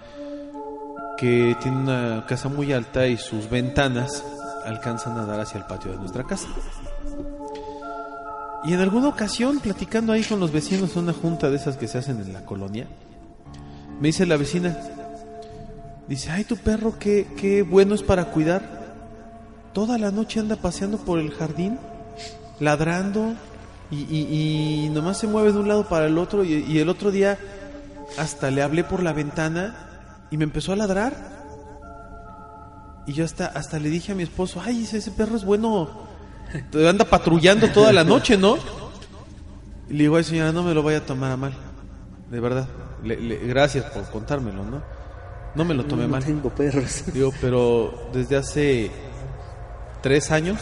que 1.17 1.55
tiene 1.61 1.77
una 1.77 2.25
casa 2.27 2.49
muy 2.49 2.71
alta 2.73 3.07
y 3.07 3.17
sus 3.17 3.49
ventanas 3.49 4.23
alcanzan 4.65 5.17
a 5.17 5.25
dar 5.25 5.39
hacia 5.39 5.59
el 5.59 5.65
patio 5.65 5.91
de 5.91 5.97
nuestra 5.97 6.23
casa. 6.23 6.47
Y 8.63 8.73
en 8.73 8.79
alguna 8.79 9.07
ocasión, 9.07 9.59
platicando 9.59 10.13
ahí 10.13 10.23
con 10.23 10.39
los 10.39 10.51
vecinos 10.51 10.95
una 10.95 11.13
junta 11.13 11.49
de 11.49 11.55
esas 11.55 11.77
que 11.77 11.87
se 11.87 11.97
hacen 11.97 12.19
en 12.21 12.31
la 12.33 12.45
colonia, 12.45 12.85
me 13.99 14.09
dice 14.09 14.25
la 14.27 14.37
vecina, 14.37 14.77
dice, 16.11 16.29
ay, 16.31 16.43
tu 16.43 16.57
perro, 16.57 16.97
qué, 16.99 17.27
qué 17.37 17.61
bueno 17.63 17.95
es 17.95 18.03
para 18.03 18.25
cuidar. 18.25 18.81
Toda 19.73 19.97
la 19.97 20.11
noche 20.11 20.39
anda 20.39 20.55
paseando 20.57 20.97
por 20.97 21.19
el 21.19 21.31
jardín, 21.31 21.79
ladrando, 22.59 23.33
y, 23.89 23.97
y- 24.85 24.89
nomás 24.89 25.17
se 25.17 25.27
mueve 25.27 25.51
de 25.51 25.59
un 25.59 25.67
lado 25.67 25.87
para 25.87 26.05
el 26.07 26.17
otro. 26.17 26.43
Y, 26.43 26.77
el 26.79 26.89
otro 26.89 27.11
día 27.11 27.37
hasta 28.17 28.51
le 28.51 28.61
hablé 28.61 28.83
por 28.83 29.03
la 29.03 29.13
ventana 29.13 29.87
y 30.29 30.37
me 30.37 30.43
empezó 30.43 30.73
a 30.73 30.75
ladrar. 30.75 31.13
Y 33.07 33.13
yo 33.13 33.25
hasta, 33.25 33.47
hasta 33.47 33.79
le 33.79 33.89
dije 33.89 34.11
a 34.11 34.15
mi 34.15 34.23
esposo, 34.23 34.61
ay, 34.63 34.83
ese, 34.83 34.97
ese 34.97 35.11
perro 35.11 35.35
es 35.35 35.43
bueno, 35.43 35.89
anda 36.87 37.05
patrullando 37.05 37.69
toda 37.71 37.91
la 37.91 38.03
noche, 38.03 38.37
¿no? 38.37 38.55
Y 39.89 39.93
le 39.93 40.03
digo, 40.03 40.15
ay 40.17 40.23
señora, 40.23 40.51
no 40.51 40.63
me 40.63 40.73
lo 40.73 40.83
vaya 40.83 40.99
a 40.99 41.05
tomar 41.05 41.31
a 41.31 41.37
mal, 41.37 41.53
de 42.29 42.39
verdad. 42.39 42.67
Le- 43.03 43.19
le- 43.19 43.37
gracias 43.47 43.85
por 43.85 44.03
contármelo, 44.09 44.63
¿no? 44.63 44.81
No 45.55 45.65
me 45.65 45.73
lo 45.73 45.83
tomé 45.85 46.03
no 46.03 46.09
mal. 46.09 46.23
tengo 46.23 46.49
perros. 46.49 47.03
Digo, 47.13 47.31
pero 47.41 48.09
desde 48.13 48.37
hace 48.37 48.91
tres 50.01 50.31
años 50.31 50.59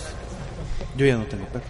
yo 0.97 1.05
ya 1.05 1.15
no 1.17 1.25
tengo 1.25 1.45
perros. 1.45 1.69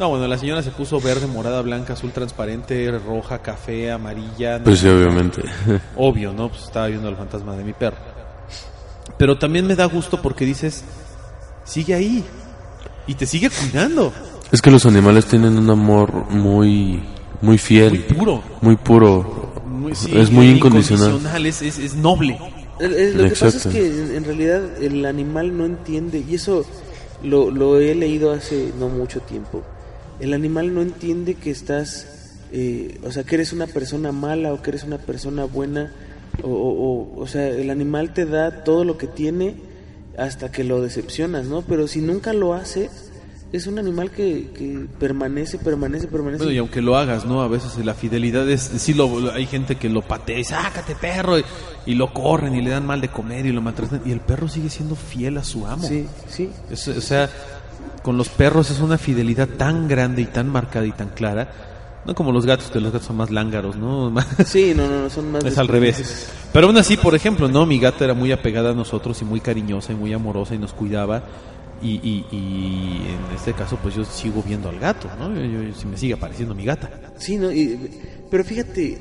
No, 0.00 0.08
bueno, 0.08 0.26
la 0.26 0.36
señora 0.38 0.62
se 0.62 0.70
puso 0.72 1.00
verde, 1.00 1.26
morada, 1.28 1.62
blanca, 1.62 1.92
azul 1.92 2.10
transparente, 2.12 2.90
roja, 2.98 3.38
café, 3.40 3.92
amarilla. 3.92 4.60
Pues 4.64 4.80
sí, 4.80 4.88
obviamente. 4.88 5.42
Obvio, 5.96 6.32
¿no? 6.32 6.48
Pues 6.48 6.62
estaba 6.64 6.88
viendo 6.88 7.08
el 7.08 7.16
fantasma 7.16 7.54
de 7.56 7.62
mi 7.62 7.72
perro. 7.72 7.98
Pero 9.16 9.38
también 9.38 9.66
me 9.66 9.76
da 9.76 9.84
gusto 9.84 10.20
porque 10.20 10.44
dices, 10.44 10.82
sigue 11.64 11.94
ahí. 11.94 12.24
Y 13.06 13.14
te 13.14 13.26
sigue 13.26 13.48
cuidando. 13.50 14.12
Es 14.50 14.60
que 14.60 14.70
los 14.70 14.86
animales 14.86 15.26
tienen 15.26 15.56
un 15.56 15.70
amor 15.70 16.12
muy, 16.30 17.04
muy 17.40 17.58
fiel, 17.58 17.92
Muy 17.92 18.18
puro. 18.18 18.42
muy 18.60 18.76
puro. 18.76 19.41
Muy- 19.82 19.94
sí, 19.94 20.10
es 20.16 20.30
muy 20.30 20.46
incondicional. 20.48 21.46
Es, 21.46 21.62
es, 21.62 21.78
es 21.78 21.94
noble. 21.94 22.38
El- 22.80 22.94
el- 22.94 23.16
lo 23.18 23.24
que 23.24 23.30
pasa 23.30 23.46
es 23.58 23.66
que 23.66 23.86
en, 23.86 24.14
en 24.16 24.24
realidad 24.24 24.82
el 24.82 25.04
animal 25.04 25.56
no 25.56 25.66
entiende, 25.66 26.24
y 26.28 26.34
eso 26.34 26.64
lo, 27.22 27.50
lo 27.50 27.78
he 27.80 27.94
leído 27.94 28.32
hace 28.32 28.72
no 28.78 28.88
mucho 28.88 29.20
tiempo. 29.20 29.62
El 30.20 30.32
animal 30.34 30.74
no 30.74 30.82
entiende 30.82 31.34
que 31.34 31.50
estás, 31.50 32.06
eh, 32.52 32.98
o 33.04 33.10
sea, 33.12 33.24
que 33.24 33.34
eres 33.36 33.52
una 33.52 33.66
persona 33.66 34.12
mala 34.12 34.52
o 34.52 34.62
que 34.62 34.70
eres 34.70 34.84
una 34.84 34.98
persona 34.98 35.44
buena. 35.44 35.92
O, 36.42 36.48
o, 36.48 36.70
o- 37.18 37.20
o 37.22 37.26
sea, 37.26 37.46
el 37.48 37.68
animal 37.70 38.14
te 38.14 38.24
da 38.24 38.64
todo 38.64 38.84
lo 38.84 38.96
que 38.96 39.06
tiene 39.06 39.54
hasta 40.16 40.50
que 40.50 40.64
lo 40.64 40.80
decepcionas, 40.80 41.46
¿no? 41.46 41.62
Pero 41.62 41.86
si 41.88 42.00
nunca 42.00 42.32
lo 42.32 42.54
hace, 42.54 42.88
es 43.52 43.66
un 43.66 43.78
animal 43.78 44.10
que, 44.10 44.50
que 44.56 44.86
permanece, 44.98 45.58
permanece, 45.58 46.06
permanece. 46.08 46.38
Bueno, 46.44 46.52
y 46.54 46.58
aunque 46.58 46.80
lo 46.80 46.96
hagas, 46.96 47.24
¿no? 47.26 47.42
A 47.42 47.48
veces 47.48 47.76
la 47.84 47.92
fidelidad 47.94 48.48
es, 48.48 48.62
sí 48.62 48.94
lo, 48.94 49.30
hay 49.32 49.46
gente 49.46 49.76
que 49.76 49.88
lo 49.90 50.00
patea 50.02 50.38
y 50.38 50.44
sácate 50.44 50.94
perro, 50.94 51.38
y, 51.38 51.44
y 51.86 51.94
lo 51.94 52.12
corren 52.14 52.54
y 52.54 52.62
le 52.62 52.70
dan 52.70 52.86
mal 52.86 53.00
de 53.00 53.08
comer 53.08 53.44
y 53.46 53.52
lo 53.52 53.60
maltratan, 53.60 54.00
y 54.06 54.12
el 54.12 54.20
perro 54.20 54.48
sigue 54.48 54.70
siendo 54.70 54.94
fiel 54.96 55.36
a 55.36 55.44
su 55.44 55.66
amo. 55.66 55.86
Sí, 55.86 56.06
sí. 56.28 56.48
Es- 56.70 56.88
o 56.88 57.00
sea, 57.00 57.28
con 58.02 58.16
los 58.16 58.28
perros 58.30 58.70
es 58.70 58.80
una 58.80 58.96
fidelidad 58.98 59.46
tan 59.48 59.86
grande 59.86 60.22
y 60.22 60.26
tan 60.26 60.48
marcada 60.48 60.86
y 60.86 60.92
tan 60.92 61.10
clara, 61.10 61.52
no 62.04 62.14
como 62.16 62.32
los 62.32 62.46
gatos, 62.46 62.68
que 62.70 62.80
los 62.80 62.90
gatos 62.92 63.06
son 63.06 63.16
más 63.16 63.30
lángaros, 63.30 63.76
¿no? 63.76 64.12
Sí, 64.46 64.72
no, 64.74 64.88
no, 64.88 65.02
no, 65.02 65.10
son 65.10 65.30
más... 65.30 65.44
es 65.44 65.56
al 65.58 65.68
revés. 65.68 66.32
Pero 66.52 66.66
aún 66.66 66.76
así, 66.78 66.96
por 66.96 67.14
ejemplo, 67.14 67.48
¿no? 67.48 67.64
Mi 67.66 67.78
gata 67.78 68.04
era 68.04 68.14
muy 68.14 68.32
apegada 68.32 68.70
a 68.70 68.74
nosotros 68.74 69.20
y 69.22 69.24
muy 69.24 69.40
cariñosa 69.40 69.92
y 69.92 69.94
muy 69.94 70.12
amorosa 70.12 70.54
y 70.54 70.58
nos 70.58 70.72
cuidaba. 70.72 71.22
Y, 71.82 71.94
y, 71.96 72.26
y 72.30 73.08
en 73.08 73.34
este 73.34 73.52
caso, 73.54 73.76
pues 73.82 73.94
yo 73.96 74.04
sigo 74.04 74.42
viendo 74.42 74.68
al 74.68 74.78
gato, 74.78 75.08
¿no? 75.18 75.34
Yo, 75.34 75.74
si 75.74 75.86
me 75.86 75.96
sigue 75.96 76.14
apareciendo 76.14 76.54
mi 76.54 76.64
gata. 76.64 77.12
Sí, 77.18 77.36
no, 77.36 77.48
pero 78.30 78.44
fíjate, 78.44 78.98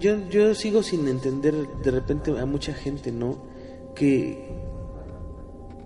yo, 0.00 0.28
yo 0.28 0.54
sigo 0.54 0.82
sin 0.82 1.06
entender 1.06 1.54
de 1.84 1.90
repente 1.90 2.36
a 2.38 2.44
mucha 2.44 2.74
gente, 2.74 3.12
¿no? 3.12 3.38
Que 3.94 4.52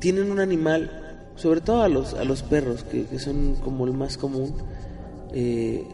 tienen 0.00 0.30
un 0.30 0.40
animal, 0.40 1.30
sobre 1.36 1.60
todo 1.60 1.82
a 1.82 1.88
los, 1.88 2.14
a 2.14 2.24
los 2.24 2.42
perros, 2.42 2.82
que, 2.84 3.04
que 3.04 3.18
son 3.18 3.56
como 3.56 3.84
el 3.84 3.92
más 3.92 4.16
común, 4.16 4.54
eh, 5.32 5.86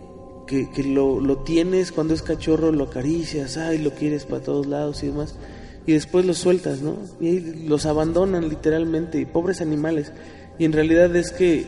que, 0.47 0.71
que 0.71 0.85
lo, 0.85 1.21
lo 1.21 1.39
tienes 1.39 1.91
cuando 1.91 2.15
es 2.15 2.23
cachorro, 2.23 2.71
lo 2.71 2.85
acaricias, 2.85 3.57
ay, 3.57 3.79
lo 3.79 3.91
quieres 3.91 4.25
para 4.25 4.43
todos 4.43 4.67
lados 4.67 5.03
y 5.03 5.09
demás, 5.09 5.35
y 5.87 5.93
después 5.93 6.25
los 6.25 6.39
sueltas, 6.39 6.81
¿no? 6.81 6.97
Y 7.21 7.41
los 7.67 7.87
abandonan 7.87 8.49
literalmente, 8.49 9.27
pobres 9.27 9.61
animales. 9.61 10.13
Y 10.59 10.65
en 10.65 10.73
realidad 10.73 11.15
es 11.17 11.33
que 11.33 11.67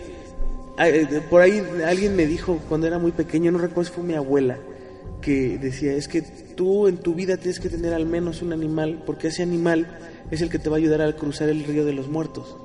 eh, 0.79 1.21
Por 1.31 1.41
ahí 1.43 1.63
alguien 1.85 2.15
me 2.17 2.27
dijo 2.27 2.61
cuando 2.69 2.87
era 2.87 2.99
muy 2.99 3.13
pequeño, 3.13 3.51
no 3.51 3.59
recuerdo 3.59 3.85
si 3.91 3.95
fue 3.97 4.05
mi 4.05 4.15
abuela, 4.15 4.59
que 5.23 5.59
decía, 5.59 5.95
es 5.95 6.07
que 6.09 6.23
tú 6.23 6.87
en 6.87 6.99
tu 6.99 7.15
vida 7.15 7.37
tienes 7.37 7.59
que 7.61 7.69
tener 7.69 7.95
al 7.95 8.07
menos 8.07 8.43
un 8.43 8.53
animal, 8.53 9.03
porque 9.07 9.29
ese 9.29 9.43
animal 9.43 9.87
es 10.31 10.41
el 10.43 10.51
que 10.51 10.59
te 10.59 10.69
va 10.69 10.77
a 10.77 10.79
ayudar 10.79 11.01
a 11.03 11.17
cruzar 11.17 11.49
el 11.49 11.65
río 11.65 11.85
de 11.85 11.93
los 11.93 12.09
muertos. 12.09 12.57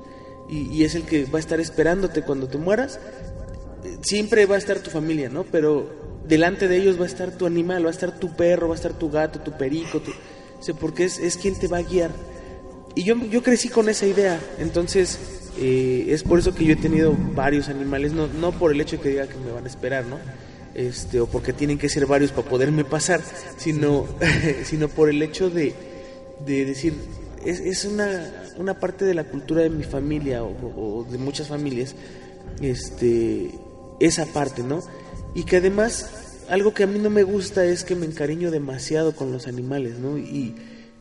Y, 0.50 0.64
y 0.72 0.84
es 0.84 0.96
el 0.96 1.04
que 1.04 1.26
va 1.26 1.38
a 1.38 1.40
estar 1.40 1.60
esperándote 1.62 2.22
cuando 2.24 2.48
te 2.48 2.58
mueras. 2.58 3.00
Siempre 4.02 4.46
va 4.46 4.56
a 4.56 4.58
estar 4.58 4.80
tu 4.80 4.90
familia, 4.90 5.30
¿no? 5.30 5.44
Pero 5.44 5.90
delante 6.28 6.68
de 6.68 6.78
ellos 6.78 7.00
va 7.00 7.04
a 7.04 7.08
estar 7.08 7.32
tu 7.32 7.46
animal, 7.46 7.86
va 7.86 7.90
a 7.90 7.92
estar 7.94 8.20
tu 8.20 8.36
perro, 8.36 8.68
va 8.68 8.74
a 8.74 8.78
estar 8.78 8.94
tu 8.94 9.10
gato, 9.10 9.40
tu 9.40 9.58
perico, 9.58 10.00
tu- 10.02 10.12
o 10.12 10.64
sea, 10.64 10.76
porque 10.76 11.06
es, 11.06 11.18
es 11.20 11.38
quien 11.38 11.58
te 11.58 11.68
va 11.68 11.78
a 11.78 11.82
guiar. 11.84 12.12
Y 12.96 13.04
yo, 13.04 13.16
yo 13.30 13.42
crecí 13.42 13.70
con 13.70 13.90
esa 13.90 14.06
idea, 14.06 14.40
entonces 14.60 15.18
eh, 15.58 16.08
es 16.10 16.24
por 16.24 16.40
eso 16.40 16.54
que 16.56 16.66
yo 16.66 16.74
he 16.74 16.78
tenido 16.78 17.16
varios 17.36 17.70
animales, 17.70 18.14
no, 18.14 18.28
no 18.28 18.52
por 18.52 18.72
el 18.72 18.82
hecho 18.82 18.98
de 18.98 19.04
que 19.04 19.10
diga 19.10 19.28
que 19.28 19.38
me 19.38 19.52
van 19.52 19.66
a 19.66 19.68
esperar, 19.68 20.06
¿no? 20.06 20.18
Este, 20.74 21.20
o 21.20 21.28
porque 21.28 21.52
tienen 21.52 21.78
que 21.78 21.90
ser 21.90 22.06
varios 22.06 22.32
para 22.32 22.48
poderme 22.48 22.86
pasar, 22.86 23.22
sino, 23.58 24.08
sino 24.64 24.88
por 24.88 25.10
el 25.10 25.22
hecho 25.22 25.50
de, 25.50 25.74
de 26.46 26.66
decir, 26.66 26.94
es, 27.46 27.60
es 27.60 27.86
una, 27.86 28.32
una 28.58 28.80
parte 28.80 29.06
de 29.06 29.14
la 29.14 29.26
cultura 29.26 29.64
de 29.64 29.70
mi 29.70 29.84
familia 29.84 30.44
o, 30.44 31.06
de 31.10 31.18
muchas 31.18 31.48
familias, 31.48 31.96
este, 32.62 33.52
esa 34.00 34.26
parte, 34.28 34.64
¿no? 34.64 34.82
Y 35.36 35.44
que 35.44 35.58
además, 35.58 36.44
algo 36.50 36.74
que 36.74 36.84
a 36.84 36.88
mí 36.88 37.00
no 37.00 37.10
me 37.10 37.24
gusta 37.24 37.66
es 37.66 37.84
que 37.84 37.96
me 37.96 38.06
encariño 38.06 38.52
demasiado 38.52 39.16
con 39.16 39.32
los 39.32 39.48
animales, 39.48 40.00
¿no? 40.00 40.18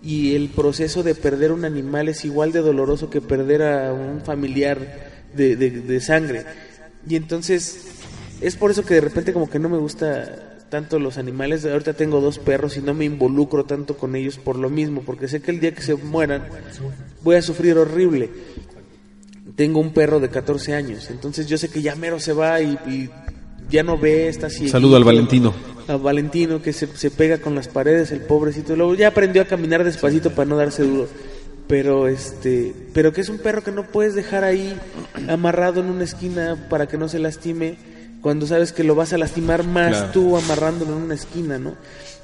Y 0.02 0.34
el 0.34 0.48
proceso 0.48 1.02
de 1.02 1.14
perder 1.14 1.52
un 1.52 1.64
animal 1.64 2.08
es 2.08 2.24
igual 2.24 2.52
de 2.52 2.60
doloroso 2.60 3.10
que 3.10 3.20
perder 3.20 3.62
a 3.62 3.92
un 3.92 4.22
familiar 4.22 4.78
de, 5.34 5.56
de, 5.56 6.00
sangre. 6.00 6.44
Y 7.08 7.16
entonces, 7.16 7.86
es 8.40 8.56
por 8.56 8.70
eso 8.70 8.84
que 8.84 8.94
de 8.94 9.00
repente 9.02 9.32
como 9.32 9.50
que 9.50 9.58
no 9.58 9.68
me 9.68 9.78
gusta 9.78 10.58
tanto 10.70 10.98
los 10.98 11.18
animales. 11.18 11.66
Ahorita 11.66 11.92
tengo 11.92 12.20
dos 12.20 12.38
perros 12.38 12.76
y 12.76 12.80
no 12.80 12.94
me 12.94 13.04
involucro 13.04 13.64
tanto 13.64 13.96
con 13.96 14.16
ellos 14.16 14.38
por 14.38 14.56
lo 14.56 14.70
mismo, 14.70 15.02
porque 15.02 15.28
sé 15.28 15.42
que 15.42 15.50
el 15.50 15.60
día 15.60 15.74
que 15.74 15.82
se 15.82 15.94
mueran 15.96 16.48
voy 17.22 17.36
a 17.36 17.42
sufrir 17.42 17.76
horrible. 17.76 18.30
Tengo 19.56 19.80
un 19.80 19.92
perro 19.92 20.20
de 20.20 20.30
14 20.30 20.74
años, 20.74 21.10
entonces 21.10 21.46
yo 21.46 21.58
sé 21.58 21.68
que 21.68 21.82
ya 21.82 21.94
mero 21.94 22.18
se 22.20 22.32
va 22.32 22.60
y 22.62 23.10
ya 23.70 23.82
no 23.82 23.96
ve, 23.98 24.28
está 24.28 24.48
así. 24.48 24.68
Saludo 24.68 24.96
al 24.96 25.04
Valentino. 25.04 25.54
A 25.88 25.96
Valentino 25.96 26.62
que 26.62 26.72
se, 26.72 26.86
se 26.96 27.10
pega 27.10 27.38
con 27.38 27.54
las 27.54 27.68
paredes, 27.68 28.12
el 28.12 28.20
pobrecito. 28.20 28.76
Luego 28.76 28.94
ya 28.94 29.08
aprendió 29.08 29.42
a 29.42 29.46
caminar 29.46 29.82
despacito 29.84 30.30
para 30.30 30.48
no 30.48 30.56
darse 30.56 30.82
duro. 30.82 31.08
Pero 31.66 32.08
este, 32.08 32.74
pero 32.92 33.12
que 33.12 33.20
es 33.20 33.28
un 33.28 33.38
perro 33.38 33.62
que 33.62 33.70
no 33.70 33.84
puedes 33.86 34.14
dejar 34.14 34.42
ahí 34.44 34.76
amarrado 35.28 35.80
en 35.80 35.86
una 35.86 36.02
esquina 36.04 36.66
para 36.68 36.86
que 36.88 36.98
no 36.98 37.08
se 37.08 37.20
lastime 37.20 37.76
cuando 38.22 38.46
sabes 38.46 38.72
que 38.72 38.84
lo 38.84 38.94
vas 38.94 39.12
a 39.12 39.18
lastimar 39.18 39.64
más 39.64 39.96
Claro. 39.96 40.12
tú 40.12 40.36
amarrándolo 40.36 40.96
en 40.96 41.02
una 41.04 41.14
esquina, 41.14 41.58
¿no? 41.58 41.76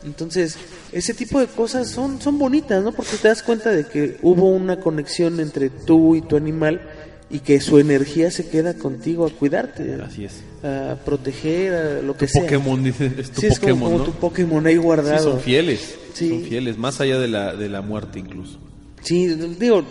Entonces, 0.05 0.57
ese 0.93 1.15
tipo 1.15 1.41
de 1.41 1.47
cosas 1.47 1.89
son, 1.89 2.21
son 2.21 2.39
bonitas, 2.39 2.83
¿no? 2.85 2.93
Porque 2.93 3.17
te 3.17 3.29
das 3.29 3.43
cuenta 3.43 3.71
de 3.71 3.87
que 3.87 4.19
hubo 4.23 4.49
una 4.51 4.79
conexión 4.81 5.41
entre 5.41 5.71
tú 5.71 6.15
y 6.17 6.23
tu 6.23 6.37
animal 6.37 6.81
y 7.29 7.41
que 7.41 7.61
su 7.61 7.79
energía 7.79 8.31
se 8.31 8.49
queda 8.49 8.75
contigo 8.75 9.27
a 9.27 9.31
cuidarte, 9.31 9.95
Así 9.95 10.25
es. 10.27 10.43
a 10.63 10.97
proteger, 11.05 11.75
a 11.75 12.03
lo 12.03 12.17
que 12.17 12.27
Tu 12.27 12.33
sea. 12.35 12.43
Pokémon, 12.43 12.85
dice, 12.85 13.11
es 13.19 13.31
tu 13.31 13.41
Sí, 13.41 13.47
es 13.49 13.59
como, 13.59 13.73
Pokémon, 13.75 13.93
como 13.93 13.99
¿no? 13.99 14.05
tu 14.05 14.13
Pokémon 14.13 14.67
ahí 14.67 14.77
guardado. 14.77 15.19
Sí, 15.19 15.25
son 15.25 15.41
fieles. 15.41 15.99
Sí. 16.15 16.29
Son 16.31 16.43
fieles, 16.45 16.79
más 16.79 17.01
allá 17.01 17.19
de 17.19 17.29
la, 17.29 17.55
de 17.57 17.69
la 17.69 17.83
muerte 17.83 18.19
incluso. 18.21 18.59
Sí, 19.03 19.27
digo, 19.59 19.85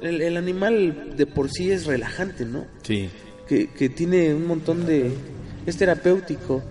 el, 0.00 0.22
el 0.22 0.36
animal 0.36 1.14
de 1.16 1.26
por 1.26 1.50
sí 1.50 1.70
es 1.70 1.86
relajante, 1.86 2.44
¿no? 2.44 2.66
Sí. 2.82 3.08
Que, 3.48 3.68
que 3.68 3.88
tiene 3.88 4.32
un 4.34 4.46
montón 4.46 4.86
de... 4.86 5.10
es 5.66 5.76
terapéutico. 5.76 6.62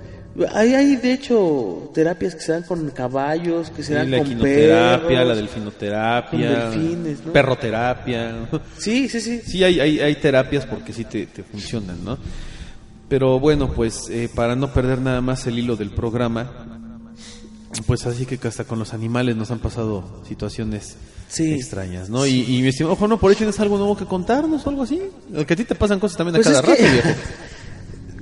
Hay, 0.54 0.74
hay 0.74 0.96
de 0.98 1.14
hecho 1.14 1.92
terapias 1.94 2.36
que 2.36 2.42
se 2.42 2.52
dan 2.52 2.64
con 2.64 2.90
caballos, 2.90 3.70
que 3.70 3.82
se 3.84 3.94
dan 3.94 4.12
la 4.12 4.18
con 4.18 4.38
perros. 4.40 5.12
la 5.28 5.36
delfinoterapia, 5.36 6.30
con 6.64 6.72
delfines, 6.82 7.26
¿no? 7.26 7.32
perroterapia. 7.32 8.36
Sí, 8.78 9.08
sí, 9.08 9.22
sí. 9.22 9.42
Sí, 9.46 9.64
hay, 9.64 9.80
hay, 9.80 10.00
hay 10.02 10.16
terapias 10.16 10.66
porque 10.66 10.92
sí 10.92 11.06
te, 11.06 11.26
te 11.28 11.44
funcionan, 11.44 12.04
¿no? 12.04 12.18
Pero 13.08 13.40
bueno, 13.40 13.72
pues 13.72 14.10
eh, 14.10 14.30
para 14.34 14.56
no 14.58 14.74
perder 14.74 15.00
nada 15.00 15.22
más 15.22 15.48
el 15.48 15.58
hilo 15.58 15.78
del 15.78 15.92
programa, 15.92 16.52
pues 17.88 18.06
así 18.06 18.26
que 18.26 18.38
hasta 18.48 18.64
con 18.66 18.80
los 18.80 18.94
animales 18.94 19.36
nos 19.38 19.52
han 19.52 19.60
pasado 19.60 20.22
situaciones 20.28 20.98
Sí. 21.28 21.54
extrañas, 21.54 22.10
¿no? 22.10 22.26
Y, 22.28 22.42
y 22.44 22.62
mi 22.62 22.68
estimado 22.70 22.94
ojo, 22.94 23.08
no, 23.08 23.18
por 23.20 23.30
ahí 23.32 23.36
tienes 23.36 23.60
algo 23.60 23.78
nuevo 23.78 23.98
que 23.98 24.06
contarnos 24.06 24.66
o 24.66 24.70
algo 24.70 24.84
así. 24.84 25.02
Que 25.48 25.54
a 25.54 25.58
ti 25.58 25.66
te 25.66 25.76
pasan 25.76 26.00
cosas 26.00 26.18
también 26.18 26.36
a 26.36 26.38
Pues 26.38 26.48
cada 26.48 26.60
es 26.60 26.66
que- 26.80 26.84
rato, 26.88 26.94
viejo. 26.94 27.20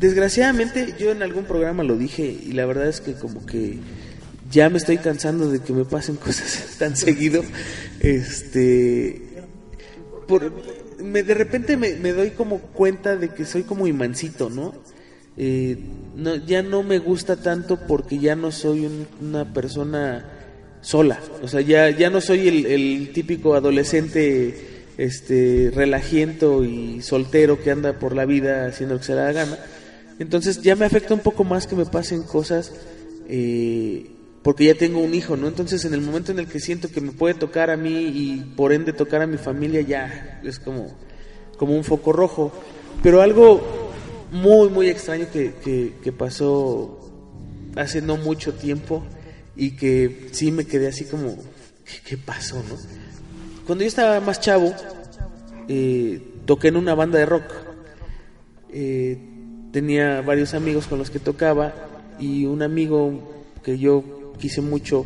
Desgraciadamente 0.04 0.96
yo 1.00 1.12
en 1.12 1.24
algún 1.24 1.46
programa 1.46 1.82
lo 1.82 1.96
dije 1.96 2.24
y 2.26 2.52
la 2.52 2.66
verdad 2.66 2.90
es 2.90 3.00
que 3.00 3.14
como 3.14 3.46
que 3.46 3.78
ya 4.52 4.70
me 4.70 4.78
estoy 4.78 4.98
cansando 4.98 5.50
de 5.50 5.62
que 5.62 5.72
me 5.72 5.86
pasen 5.86 6.16
cosas 6.28 6.76
tan 6.78 6.98
seguido. 6.98 7.42
Este 8.02 9.22
por 10.28 10.52
me, 11.02 11.24
de 11.24 11.34
repente 11.34 11.78
me, 11.78 11.96
me 11.96 12.12
doy 12.12 12.32
como 12.32 12.60
cuenta 12.60 13.16
de 13.16 13.30
que 13.30 13.46
soy 13.46 13.64
como 13.64 13.88
imancito, 13.88 14.50
¿no? 14.50 14.74
Eh, 15.38 15.78
no 16.18 16.36
ya 16.36 16.62
no 16.64 16.84
me 16.84 17.00
gusta 17.00 17.38
tanto 17.38 17.80
porque 17.88 18.20
ya 18.20 18.36
no 18.36 18.52
soy 18.52 18.86
un- 18.86 19.08
una 19.22 19.54
persona 19.54 20.30
sola, 20.82 21.18
o 21.42 21.48
sea, 21.48 21.62
ya 21.62 21.90
ya 21.92 22.10
no 22.10 22.20
soy 22.20 22.50
el, 22.50 22.66
el 22.66 23.12
típico 23.14 23.56
adolescente 23.56 24.84
este 24.98 25.72
relajiento 25.74 26.66
y 26.66 27.02
soltero 27.02 27.64
que 27.64 27.72
anda 27.72 27.98
por 28.00 28.14
la 28.16 28.26
vida 28.26 28.66
haciendo 28.68 28.96
lo 28.96 29.00
que 29.00 29.06
se 29.08 29.16
le 29.16 29.22
da 29.22 29.32
gana. 29.32 29.58
Entonces 30.20 30.62
ya 30.62 30.76
me 30.76 30.86
afecta 30.86 31.14
un 31.14 31.20
poco 31.20 31.44
más 31.44 31.68
que 31.68 31.76
me 31.76 31.86
pasen 31.86 32.24
cosas 32.24 32.72
eh, 33.28 34.12
porque 34.42 34.66
ya 34.66 34.76
tengo 34.76 35.00
un 35.00 35.14
hijo, 35.14 35.38
¿no? 35.38 35.48
Entonces 35.48 35.86
en 35.86 35.94
el 35.94 36.02
momento 36.02 36.32
en 36.32 36.40
el 36.40 36.48
que 36.48 36.60
siento 36.60 36.90
que 36.90 37.02
me 37.02 37.12
puede 37.12 37.34
tocar 37.34 37.70
a 37.70 37.78
mí 37.78 38.12
y 38.14 38.54
por 38.56 38.74
ende 38.74 38.94
tocar 38.94 39.22
a 39.22 39.28
mi 39.28 39.38
familia 39.38 39.82
ya 39.82 40.42
es 40.44 40.60
como, 40.60 40.96
como 41.58 41.76
un 41.76 41.84
foco 41.84 42.12
rojo. 42.12 42.52
Pero 43.02 43.22
algo 43.22 43.92
muy, 44.32 44.70
muy 44.70 44.90
extraño 44.90 45.28
que, 45.32 45.54
que, 46.02 46.12
pasó 46.12 47.00
hace 47.76 48.02
no 48.02 48.18
mucho 48.18 48.54
tiempo 48.54 49.04
y 49.56 49.72
que 49.72 50.30
sí 50.32 50.52
me 50.52 50.66
quedé 50.66 50.88
así 50.88 51.06
como, 51.06 51.38
¿qué, 51.86 52.00
qué 52.06 52.18
pasó, 52.18 52.58
no? 52.58 52.76
Cuando 53.66 53.84
yo 53.84 53.88
estaba 53.88 54.20
más 54.20 54.42
chavo, 54.42 54.74
eh, 55.70 56.22
toqué 56.46 56.68
en 56.68 56.76
una 56.76 56.96
banda 56.96 57.20
de 57.20 57.26
rock. 57.26 57.46
Eh, 58.74 59.33
tenía 59.74 60.22
varios 60.22 60.54
amigos 60.54 60.88
con 60.88 61.00
los 61.00 61.10
que 61.10 61.20
tocaba 61.20 61.74
y 62.20 62.46
un 62.46 62.62
amigo 62.62 63.34
que 63.64 63.78
yo 63.78 64.32
quise 64.40 64.62
mucho 64.62 65.06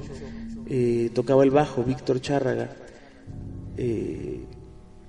eh, 0.68 1.10
tocaba 1.16 1.44
el 1.44 1.50
bajo, 1.52 1.84
Víctor 1.84 2.20
Chárraga. 2.22 2.70
Eh, 3.78 4.42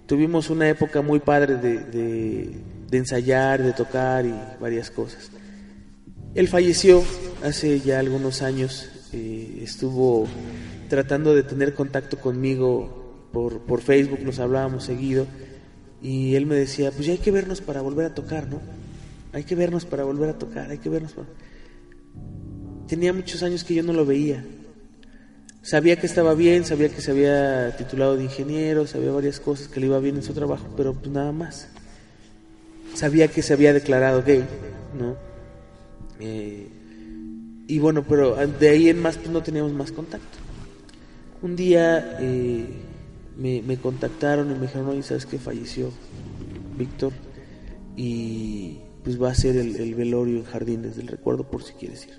tuvimos 0.06 0.48
una 0.48 0.68
época 0.68 1.02
muy 1.02 1.18
padre 1.18 1.56
de, 1.56 1.78
de- 1.80 2.96
ensayar, 2.96 3.62
de 3.62 3.72
tocar 3.72 4.24
y 4.24 4.32
varias 4.60 4.90
cosas. 4.90 5.30
Él 6.34 6.48
falleció 6.48 7.02
hace 7.44 7.80
ya 7.80 7.98
algunos 7.98 8.40
años, 8.42 8.88
eh, 9.12 9.60
estuvo 9.62 10.26
tratando 10.88 11.34
de 11.34 11.42
tener 11.42 11.74
contacto 11.74 12.18
conmigo 12.18 13.28
por, 13.32 13.60
por 13.62 13.80
Facebook, 13.82 14.20
nos 14.24 14.38
hablábamos 14.38 14.84
seguido 14.84 15.26
y 16.00 16.34
él 16.36 16.46
me 16.46 16.54
decía, 16.54 16.90
pues 16.92 17.06
ya 17.06 17.12
hay 17.12 17.18
que 17.18 17.30
vernos 17.32 17.60
para 17.60 17.82
volver 17.82 18.06
a 18.06 18.14
tocar, 18.14 18.48
¿no? 18.48 18.60
Hay 19.32 19.44
que 19.44 19.54
vernos 19.54 19.84
para 19.84 20.04
volver 20.04 20.30
a 20.30 20.38
tocar, 20.38 20.70
hay 20.70 20.78
que 20.78 20.88
vernos 20.88 21.12
para... 21.12 21.28
Tenía 22.86 23.12
muchos 23.12 23.42
años 23.42 23.64
que 23.64 23.74
yo 23.74 23.82
no 23.82 23.92
lo 23.92 24.06
veía. 24.06 24.44
Sabía 25.62 25.96
que 25.96 26.06
estaba 26.06 26.34
bien, 26.34 26.64
sabía 26.64 26.88
que 26.88 27.02
se 27.02 27.10
había 27.10 27.76
titulado 27.76 28.16
de 28.16 28.24
ingeniero, 28.24 28.86
sabía 28.86 29.10
varias 29.10 29.40
cosas, 29.40 29.68
que 29.68 29.80
le 29.80 29.86
iba 29.86 29.98
bien 29.98 30.16
en 30.16 30.22
su 30.22 30.32
trabajo, 30.32 30.66
pero 30.76 30.94
pues 30.94 31.10
nada 31.10 31.32
más. 31.32 31.68
Sabía 32.94 33.28
que 33.28 33.42
se 33.42 33.52
había 33.52 33.74
declarado 33.74 34.22
gay, 34.22 34.44
¿no? 34.98 35.16
Eh, 36.20 36.68
y 37.66 37.78
bueno, 37.78 38.04
pero 38.08 38.34
de 38.34 38.68
ahí 38.70 38.88
en 38.88 39.02
más 39.02 39.18
pues 39.18 39.28
no 39.28 39.42
teníamos 39.42 39.72
más 39.74 39.92
contacto. 39.92 40.38
Un 41.42 41.54
día 41.54 42.16
eh, 42.18 42.66
me, 43.36 43.76
contactaron 43.76 44.50
y 44.50 44.54
me 44.54 44.62
dijeron, 44.62 44.88
oye, 44.88 45.02
¿sabes 45.02 45.26
qué? 45.26 45.38
Falleció 45.38 45.90
Víctor 46.76 47.12
y 47.96 48.78
pues 49.08 49.22
va 49.22 49.30
a 49.30 49.34
ser 49.34 49.56
el, 49.56 49.76
el 49.76 49.94
velorio 49.94 50.36
en 50.36 50.44
Jardines 50.44 50.96
del 50.96 51.06
Recuerdo 51.06 51.44
por 51.44 51.62
si 51.62 51.72
quieres 51.72 52.06
ir. 52.06 52.18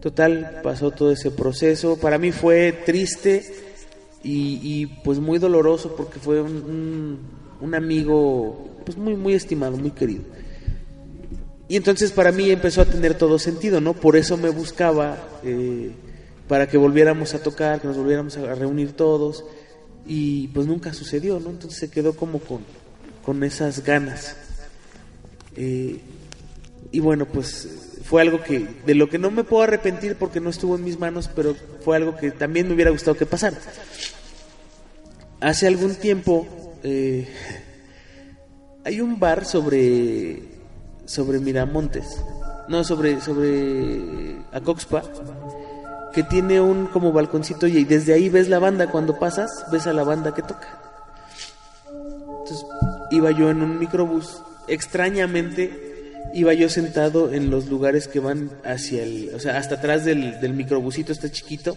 Total, 0.00 0.58
pasó 0.60 0.90
todo 0.90 1.12
ese 1.12 1.30
proceso. 1.30 1.98
Para 1.98 2.18
mí 2.18 2.32
fue 2.32 2.72
triste 2.84 3.44
y, 4.24 4.86
pues 5.04 5.20
muy 5.20 5.38
doloroso 5.38 5.94
porque 5.94 6.18
fue 6.18 6.42
un, 6.42 6.50
un, 6.50 7.18
un 7.60 7.74
amigo 7.76 8.82
pues 8.84 8.98
muy, 8.98 9.14
muy 9.14 9.34
estimado, 9.34 9.76
muy 9.76 9.92
querido. 9.92 10.24
Y 11.68 11.76
entonces 11.76 12.10
para 12.10 12.32
mí 12.32 12.50
empezó 12.50 12.80
a 12.80 12.86
tener 12.86 13.14
todo 13.14 13.38
sentido, 13.38 13.80
¿no? 13.80 13.94
Por 13.94 14.16
eso 14.16 14.36
me 14.36 14.50
buscaba 14.50 15.16
eh, 15.44 15.92
para 16.48 16.66
que 16.66 16.76
volviéramos 16.76 17.34
a 17.34 17.38
tocar, 17.40 17.80
que 17.80 17.86
nos 17.86 17.96
volviéramos 17.96 18.36
a 18.36 18.52
reunir 18.56 18.94
todos. 18.94 19.44
Y 20.08 20.48
pues 20.48 20.66
nunca 20.66 20.92
sucedió, 20.92 21.38
¿no? 21.38 21.50
Entonces 21.50 21.78
se 21.78 21.88
quedó 21.88 22.16
como 22.16 22.40
con, 22.40 22.62
con 23.24 23.44
esas 23.44 23.84
ganas. 23.84 24.38
Eh, 25.56 26.00
y 26.90 27.00
bueno, 27.00 27.26
pues 27.26 27.68
fue 28.04 28.22
algo 28.22 28.42
que 28.42 28.66
de 28.86 28.94
lo 28.94 29.08
que 29.08 29.18
no 29.18 29.30
me 29.30 29.44
puedo 29.44 29.62
arrepentir 29.62 30.16
porque 30.16 30.40
no 30.40 30.50
estuvo 30.50 30.76
en 30.76 30.84
mis 30.84 30.98
manos, 30.98 31.30
pero 31.34 31.56
fue 31.84 31.96
algo 31.96 32.16
que 32.16 32.30
también 32.30 32.68
me 32.68 32.74
hubiera 32.74 32.90
gustado 32.90 33.16
que 33.16 33.26
pasara. 33.26 33.58
Hace 35.40 35.66
algún 35.66 35.94
tiempo 35.96 36.46
eh, 36.82 37.28
hay 38.84 39.00
un 39.00 39.18
bar 39.18 39.44
sobre 39.44 40.54
sobre 41.06 41.38
Miramontes 41.38 42.18
no, 42.68 42.84
sobre, 42.84 43.20
sobre 43.20 44.38
Acoxpa, 44.52 45.02
que 46.12 46.22
tiene 46.22 46.60
un 46.60 46.86
como 46.86 47.12
balconcito 47.12 47.66
y 47.66 47.84
desde 47.84 48.14
ahí 48.14 48.28
ves 48.28 48.48
la 48.48 48.58
banda, 48.58 48.90
cuando 48.90 49.18
pasas, 49.18 49.66
ves 49.70 49.86
a 49.86 49.92
la 49.92 50.04
banda 50.04 50.34
que 50.34 50.42
toca. 50.42 50.80
Entonces 51.88 52.66
iba 53.10 53.30
yo 53.30 53.50
en 53.50 53.62
un 53.62 53.78
microbús, 53.78 54.42
extrañamente 54.68 55.94
iba 56.34 56.52
yo 56.52 56.68
sentado 56.68 57.32
en 57.32 57.50
los 57.50 57.66
lugares 57.66 58.08
que 58.08 58.20
van 58.20 58.50
hacia 58.64 59.02
el, 59.02 59.30
o 59.34 59.40
sea, 59.40 59.56
hasta 59.58 59.76
atrás 59.76 60.04
del, 60.04 60.40
del 60.40 60.52
microbusito, 60.52 61.12
está 61.12 61.30
chiquito, 61.30 61.76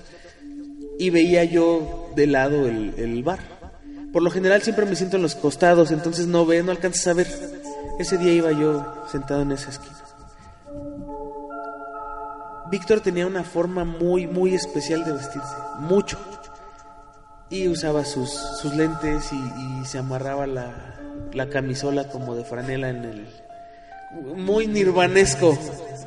y 0.98 1.10
veía 1.12 1.44
yo 1.44 2.12
de 2.16 2.28
lado 2.28 2.68
el, 2.68 2.94
el 2.98 3.24
bar. 3.24 3.40
Por 4.12 4.24
lo 4.24 4.32
general 4.32 4.62
siempre 4.64 4.86
me 4.86 4.96
siento 4.96 5.18
en 5.18 5.24
los 5.24 5.36
costados, 5.36 5.92
entonces 5.92 6.26
no 6.28 6.46
ve, 6.46 6.64
no 6.64 6.72
alcanzas 6.72 7.08
a 7.08 7.14
ver. 7.14 7.28
Ese 8.00 8.18
día 8.18 8.34
iba 8.34 8.52
yo 8.52 9.06
sentado 9.12 9.42
en 9.44 9.52
esa 9.52 9.70
esquina. 9.70 9.96
Víctor 12.72 13.02
tenía 13.02 13.28
una 13.28 13.44
forma 13.44 13.86
muy, 13.86 14.28
muy 14.28 14.56
especial 14.56 15.06
de 15.06 15.14
vestirse, 15.14 15.56
mucho. 15.80 16.18
Y 17.50 17.68
usaba 17.68 18.04
sus, 18.04 18.30
sus 18.30 18.76
lentes 18.76 19.32
y 19.32 19.86
se 19.86 20.00
amarraba 20.00 20.48
la, 20.48 20.97
la 21.34 21.50
camisola 21.50 22.10
como 22.10 22.36
de 22.36 22.44
franela 22.44 22.90
en 22.90 23.06
el... 23.06 23.28
Muy 24.38 24.68
nirvanesco, 24.68 25.58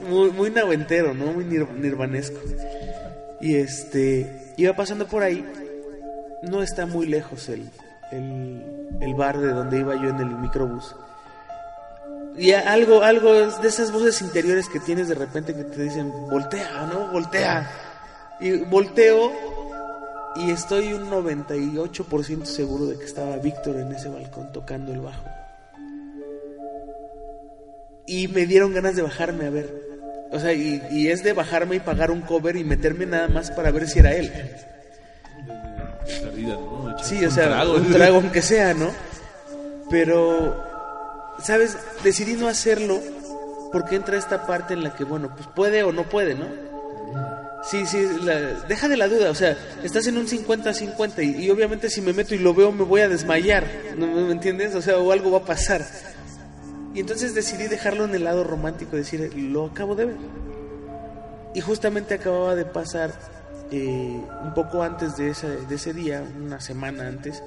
muy, 0.09 0.51
noventero, 0.51 1.13
¿no? 1.13 1.27
Muy 1.27 1.45
nir- 1.45 1.71
nirvanesco. 1.75 2.41
Y 3.41 3.57
este, 3.57 4.55
iba 4.57 4.75
pasando 4.75 5.07
por 5.07 5.23
ahí, 5.23 5.45
no 6.43 6.63
está 6.63 6.87
muy 6.87 7.07
lejos 7.07 7.49
el, 7.51 7.69
el, 8.11 8.65
el 9.01 9.15
bar 9.15 9.39
de 9.39 9.49
donde 9.49 9.81
iba 9.81 9.95
yo 9.97 10.09
en 10.09 10.17
el 10.21 10.31
microbús. 10.39 10.95
Y 12.39 12.53
algo, 12.53 13.03
algo 13.03 13.33
de 13.33 13.69
esas 13.69 13.93
voces 13.93 14.23
interiores 14.23 14.69
que 14.69 14.81
tienes 14.81 15.09
de 15.09 15.15
repente 15.15 15.55
que 15.55 15.65
te 15.65 15.83
dicen, 15.83 16.11
voltea, 16.31 16.87
¿no? 16.87 17.09
Voltea. 17.13 17.71
Y 18.41 18.59
volteo 18.65 19.31
y 20.37 20.51
estoy 20.51 20.93
un 20.93 21.11
98% 21.11 22.45
seguro 22.45 22.87
de 22.87 22.99
que 22.99 23.05
estaba 23.05 23.37
Víctor 23.37 23.77
en 23.77 23.93
ese 23.93 24.09
balcón 24.09 24.53
tocando 24.53 24.93
el 24.93 25.01
bajo. 25.01 25.25
Y 28.07 28.29
me 28.29 28.47
dieron 28.47 28.75
ganas 28.75 28.97
de 28.97 29.03
bajarme 29.03 29.47
a 29.47 29.51
ver. 29.51 29.75
O 30.33 30.39
sea, 30.39 30.53
y, 30.53 30.83
y 30.91 31.09
es 31.09 31.25
de 31.25 31.33
bajarme 31.33 31.77
y 31.77 31.81
pagar 31.81 32.11
un 32.11 32.21
cover 32.21 32.57
y 32.57 32.65
meterme 32.65 33.07
nada 33.07 33.29
más 33.29 33.51
para 33.51 33.71
ver 33.71 33.89
si 33.89 33.99
era 33.99 34.15
él. 34.15 34.33
Perdida, 36.23 36.55
¿no? 36.55 36.97
Sí, 37.03 37.25
o 37.25 37.29
un 37.29 37.35
sea, 37.35 37.47
trago. 37.47 37.75
un 37.75 37.93
trago 37.93 38.17
aunque 38.23 38.43
sea, 38.43 38.75
¿no? 38.75 38.91
Pero, 39.91 40.65
¿sabes? 41.43 41.77
Decidí 42.05 42.35
no 42.35 42.49
hacerlo 42.49 43.01
porque 43.73 43.97
entra 43.97 44.17
esta 44.17 44.47
parte 44.47 44.75
en 44.75 44.85
la 44.85 44.95
que, 44.95 45.05
bueno, 45.05 45.35
pues 45.35 45.49
puede 45.49 45.83
o 45.83 45.93
no 45.93 46.05
puede, 46.05 46.35
¿no? 46.35 46.70
Sí, 47.63 47.85
sí, 47.87 48.07
la- 48.23 48.41
deja 48.69 48.89
de 48.89 48.97
la 48.97 49.07
duda, 49.09 49.31
o 49.31 49.35
sea, 49.35 49.57
estás 49.83 50.07
en 50.07 50.17
un 50.17 50.27
50-50 50.27 51.23
y, 51.23 51.45
y 51.45 51.51
obviamente 51.51 51.91
si 51.91 52.01
me 52.01 52.13
meto 52.15 52.35
y 52.35 52.39
lo 52.39 52.55
veo 52.55 52.73
me 52.73 52.85
voy 52.85 53.03
a 53.03 53.09
desmayar, 53.09 53.67
¿no 53.99 54.07
me 54.07 54.33
entiendes? 54.33 54.75
O 54.75 54.81
sea, 54.81 54.97
o 54.99 55.13
algo 55.13 55.31
va 55.31 55.39
a 55.39 55.45
pasar. 55.45 55.85
Y 56.95 57.01
entonces 57.01 57.35
decidí 57.35 57.69
dejarlo 57.69 58.05
en 58.07 58.15
el 58.15 58.25
lado 58.25 58.45
romántico, 58.45 58.97
decir, 58.97 59.33
lo 59.37 59.67
acabo 59.67 59.95
de 59.95 60.07
ver. 60.07 60.17
Y 61.55 61.61
justamente 61.61 62.15
acababa 62.15 62.55
de 62.55 62.65
pasar 62.65 63.13
eh, 63.71 64.21
un 64.43 64.55
poco 64.55 64.83
antes 64.83 65.17
de 65.17 65.31
ese, 65.31 65.49
de 65.49 65.75
ese 65.75 65.93
día, 65.93 66.25
una 66.43 66.61
semana 66.61 67.07
antes, 67.09 67.43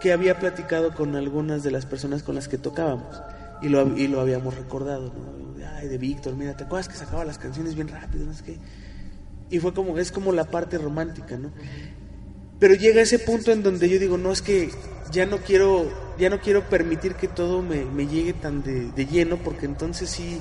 que 0.00 0.12
había 0.12 0.38
platicado 0.38 0.94
con 0.94 1.16
algunas 1.16 1.62
de 1.62 1.70
las 1.70 1.86
personas 1.86 2.22
con 2.22 2.34
las 2.34 2.46
que 2.46 2.58
tocábamos. 2.58 3.20
Y 3.62 3.68
lo, 3.70 3.96
y 3.96 4.06
lo 4.06 4.20
habíamos 4.20 4.54
recordado, 4.54 5.12
¿no? 5.14 5.66
Ay, 5.76 5.88
de 5.88 5.98
Víctor, 5.98 6.34
mira, 6.36 6.54
¿te 6.56 6.64
acuerdas 6.64 6.88
que 6.88 6.96
sacaba 6.96 7.24
las 7.24 7.38
canciones 7.38 7.74
bien 7.74 7.88
rápido? 7.88 8.26
No 8.26 8.34
sé 8.34 8.44
qué. 8.44 8.58
Y 9.50 9.58
fue 9.60 9.72
como, 9.72 9.98
es 9.98 10.10
como 10.10 10.32
la 10.32 10.44
parte 10.44 10.78
romántica, 10.78 11.36
¿no? 11.36 11.50
Pero 12.58 12.74
llega 12.74 13.02
ese 13.02 13.18
punto 13.18 13.52
en 13.52 13.62
donde 13.62 13.88
yo 13.88 13.98
digo, 13.98 14.16
no, 14.16 14.32
es 14.32 14.42
que 14.42 14.70
ya 15.12 15.26
no 15.26 15.38
quiero, 15.38 15.90
ya 16.18 16.30
no 16.30 16.40
quiero 16.40 16.68
permitir 16.68 17.14
que 17.14 17.28
todo 17.28 17.62
me, 17.62 17.84
me 17.84 18.06
llegue 18.06 18.32
tan 18.32 18.62
de, 18.62 18.90
de 18.90 19.06
lleno, 19.06 19.36
porque 19.36 19.66
entonces 19.66 20.08
sí, 20.08 20.40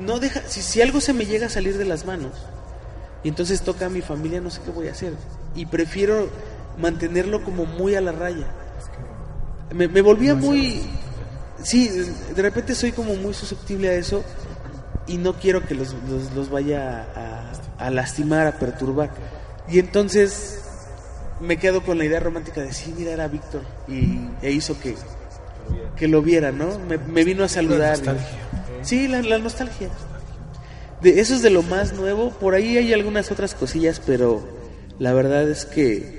no 0.00 0.20
deja, 0.20 0.42
si, 0.46 0.60
si 0.60 0.82
algo 0.82 1.00
se 1.00 1.14
me 1.14 1.26
llega 1.26 1.46
a 1.46 1.50
salir 1.50 1.78
de 1.78 1.86
las 1.86 2.04
manos, 2.04 2.32
y 3.24 3.28
entonces 3.28 3.62
toca 3.62 3.86
a 3.86 3.88
mi 3.88 4.00
familia, 4.00 4.40
no 4.40 4.50
sé 4.50 4.60
qué 4.64 4.70
voy 4.70 4.88
a 4.88 4.92
hacer. 4.92 5.12
Y 5.54 5.66
prefiero 5.66 6.28
mantenerlo 6.78 7.42
como 7.42 7.64
muy 7.64 7.94
a 7.94 8.00
la 8.00 8.12
raya. 8.12 8.46
Me, 9.74 9.88
me 9.88 10.02
volvía 10.02 10.34
muy... 10.34 10.82
Sí, 11.62 11.88
de 11.88 12.42
repente 12.42 12.74
soy 12.76 12.92
como 12.92 13.16
muy 13.16 13.34
susceptible 13.34 13.88
a 13.88 13.94
eso 13.94 14.22
y 15.08 15.16
no 15.16 15.34
quiero 15.34 15.64
que 15.66 15.74
los, 15.74 15.94
los, 16.08 16.32
los 16.32 16.50
vaya 16.50 17.04
a, 17.16 17.52
a 17.78 17.90
lastimar, 17.90 18.46
a 18.46 18.58
perturbar. 18.58 19.10
Y 19.68 19.78
entonces 19.78 20.62
me 21.40 21.56
quedo 21.58 21.82
con 21.82 21.98
la 21.98 22.04
idea 22.04 22.20
romántica 22.20 22.60
de 22.60 22.72
sí, 22.72 22.92
mira, 22.96 23.12
era 23.12 23.28
Víctor. 23.28 23.62
Y 23.86 24.28
e 24.42 24.50
hizo 24.50 24.78
que, 24.80 24.96
que 25.96 26.08
lo 26.08 26.22
viera, 26.22 26.52
¿no? 26.52 26.78
Me, 26.78 26.98
me 26.98 27.24
vino 27.24 27.44
a 27.44 27.48
saludar. 27.48 27.98
nostalgia. 27.98 28.38
Sí, 28.82 29.08
la, 29.08 29.22
la 29.22 29.38
nostalgia. 29.38 29.88
De, 31.00 31.20
eso 31.20 31.34
es 31.34 31.42
de 31.42 31.50
lo 31.50 31.62
más 31.62 31.92
nuevo. 31.92 32.30
Por 32.30 32.54
ahí 32.54 32.76
hay 32.76 32.92
algunas 32.92 33.30
otras 33.30 33.54
cosillas, 33.54 34.00
pero 34.04 34.46
la 34.98 35.12
verdad 35.12 35.48
es 35.48 35.64
que 35.64 36.18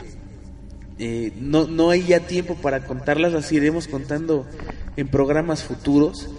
eh, 0.99 1.33
no, 1.39 1.67
no 1.67 1.89
hay 1.89 2.03
ya 2.03 2.21
tiempo 2.21 2.55
para 2.55 2.85
contarlas. 2.85 3.33
Las 3.33 3.51
iremos 3.51 3.87
contando 3.87 4.45
en 4.95 5.07
programas 5.07 5.63
futuros. 5.63 6.29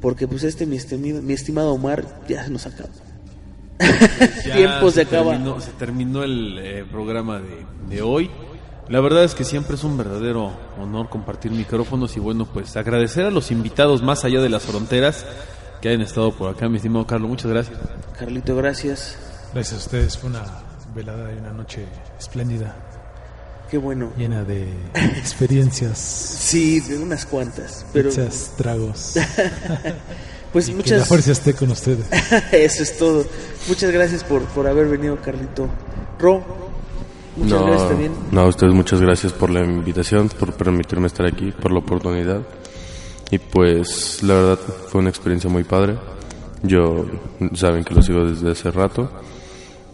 Porque 0.00 0.28
pues 0.28 0.44
este, 0.44 0.66
mi 0.66 0.76
estimado, 0.76 1.22
mi 1.22 1.32
estimado 1.32 1.72
Omar, 1.72 2.04
ya 2.28 2.44
se 2.44 2.50
nos 2.50 2.66
acaba. 2.66 2.90
Ya 3.78 4.54
tiempo 4.56 4.90
se 4.90 5.02
acaba. 5.02 5.32
Terminó, 5.32 5.60
se 5.60 5.70
terminó 5.72 6.22
el 6.22 6.58
eh, 6.58 6.84
programa 6.90 7.40
de, 7.40 7.66
de 7.88 8.02
hoy. 8.02 8.30
La 8.88 9.00
verdad 9.00 9.24
es 9.24 9.34
que 9.34 9.44
siempre 9.44 9.74
es 9.74 9.82
un 9.84 9.96
verdadero 9.96 10.52
honor 10.80 11.08
compartir 11.08 11.50
micrófonos 11.50 12.16
y 12.16 12.20
bueno, 12.20 12.46
pues 12.46 12.76
agradecer 12.76 13.24
a 13.26 13.30
los 13.30 13.50
invitados 13.50 14.02
más 14.02 14.24
allá 14.24 14.40
de 14.40 14.48
las 14.48 14.62
fronteras 14.62 15.26
que 15.80 15.88
hayan 15.88 16.02
estado 16.02 16.32
por 16.32 16.54
acá, 16.54 16.68
mi 16.68 16.76
estimado 16.76 17.04
Carlos. 17.06 17.28
Muchas 17.28 17.50
gracias. 17.50 17.78
Carlito, 18.18 18.54
gracias. 18.54 19.18
Gracias 19.52 19.74
a 19.74 19.84
ustedes, 19.84 20.16
fue 20.18 20.30
una 20.30 20.44
velada 20.94 21.32
y 21.32 21.38
una 21.38 21.52
noche 21.52 21.84
espléndida, 22.18 22.74
Qué 23.70 23.76
bueno. 23.78 24.12
llena 24.16 24.44
de 24.44 24.68
experiencias, 24.94 25.98
Sí, 25.98 26.78
de 26.80 26.98
unas 26.98 27.26
cuantas. 27.26 27.84
Pero 27.92 28.08
pizzas, 28.10 28.52
tragos. 28.56 29.14
pues 30.56 30.66
Que 30.68 30.72
la 30.72 30.76
muchas 30.78 31.08
fuerza 31.08 31.32
esté 31.32 31.52
con 31.52 31.70
ustedes. 31.70 32.06
Eso 32.52 32.82
es 32.82 32.96
todo. 32.96 33.26
Muchas 33.68 33.90
gracias 33.90 34.24
por, 34.24 34.42
por 34.46 34.66
haber 34.66 34.88
venido, 34.88 35.18
Carlito. 35.20 35.68
Ro, 36.18 36.42
muchas 37.36 37.60
No, 37.60 37.66
gracias 37.66 37.88
también. 37.90 38.12
no, 38.32 38.40
a 38.40 38.46
ustedes 38.46 38.72
muchas 38.72 39.02
gracias 39.02 39.34
por 39.34 39.50
la 39.50 39.62
invitación, 39.62 40.30
por 40.30 40.54
permitirme 40.54 41.08
estar 41.08 41.26
aquí, 41.26 41.52
por 41.52 41.72
la 41.72 41.80
oportunidad. 41.80 42.40
Y 43.30 43.38
pues 43.38 44.22
la 44.22 44.32
verdad 44.32 44.58
fue 44.88 45.02
una 45.02 45.10
experiencia 45.10 45.50
muy 45.50 45.62
padre. 45.64 45.98
Yo 46.62 47.04
saben 47.54 47.84
que 47.84 47.94
lo 47.94 48.00
sigo 48.00 48.24
desde 48.24 48.50
hace 48.52 48.70
rato. 48.70 49.10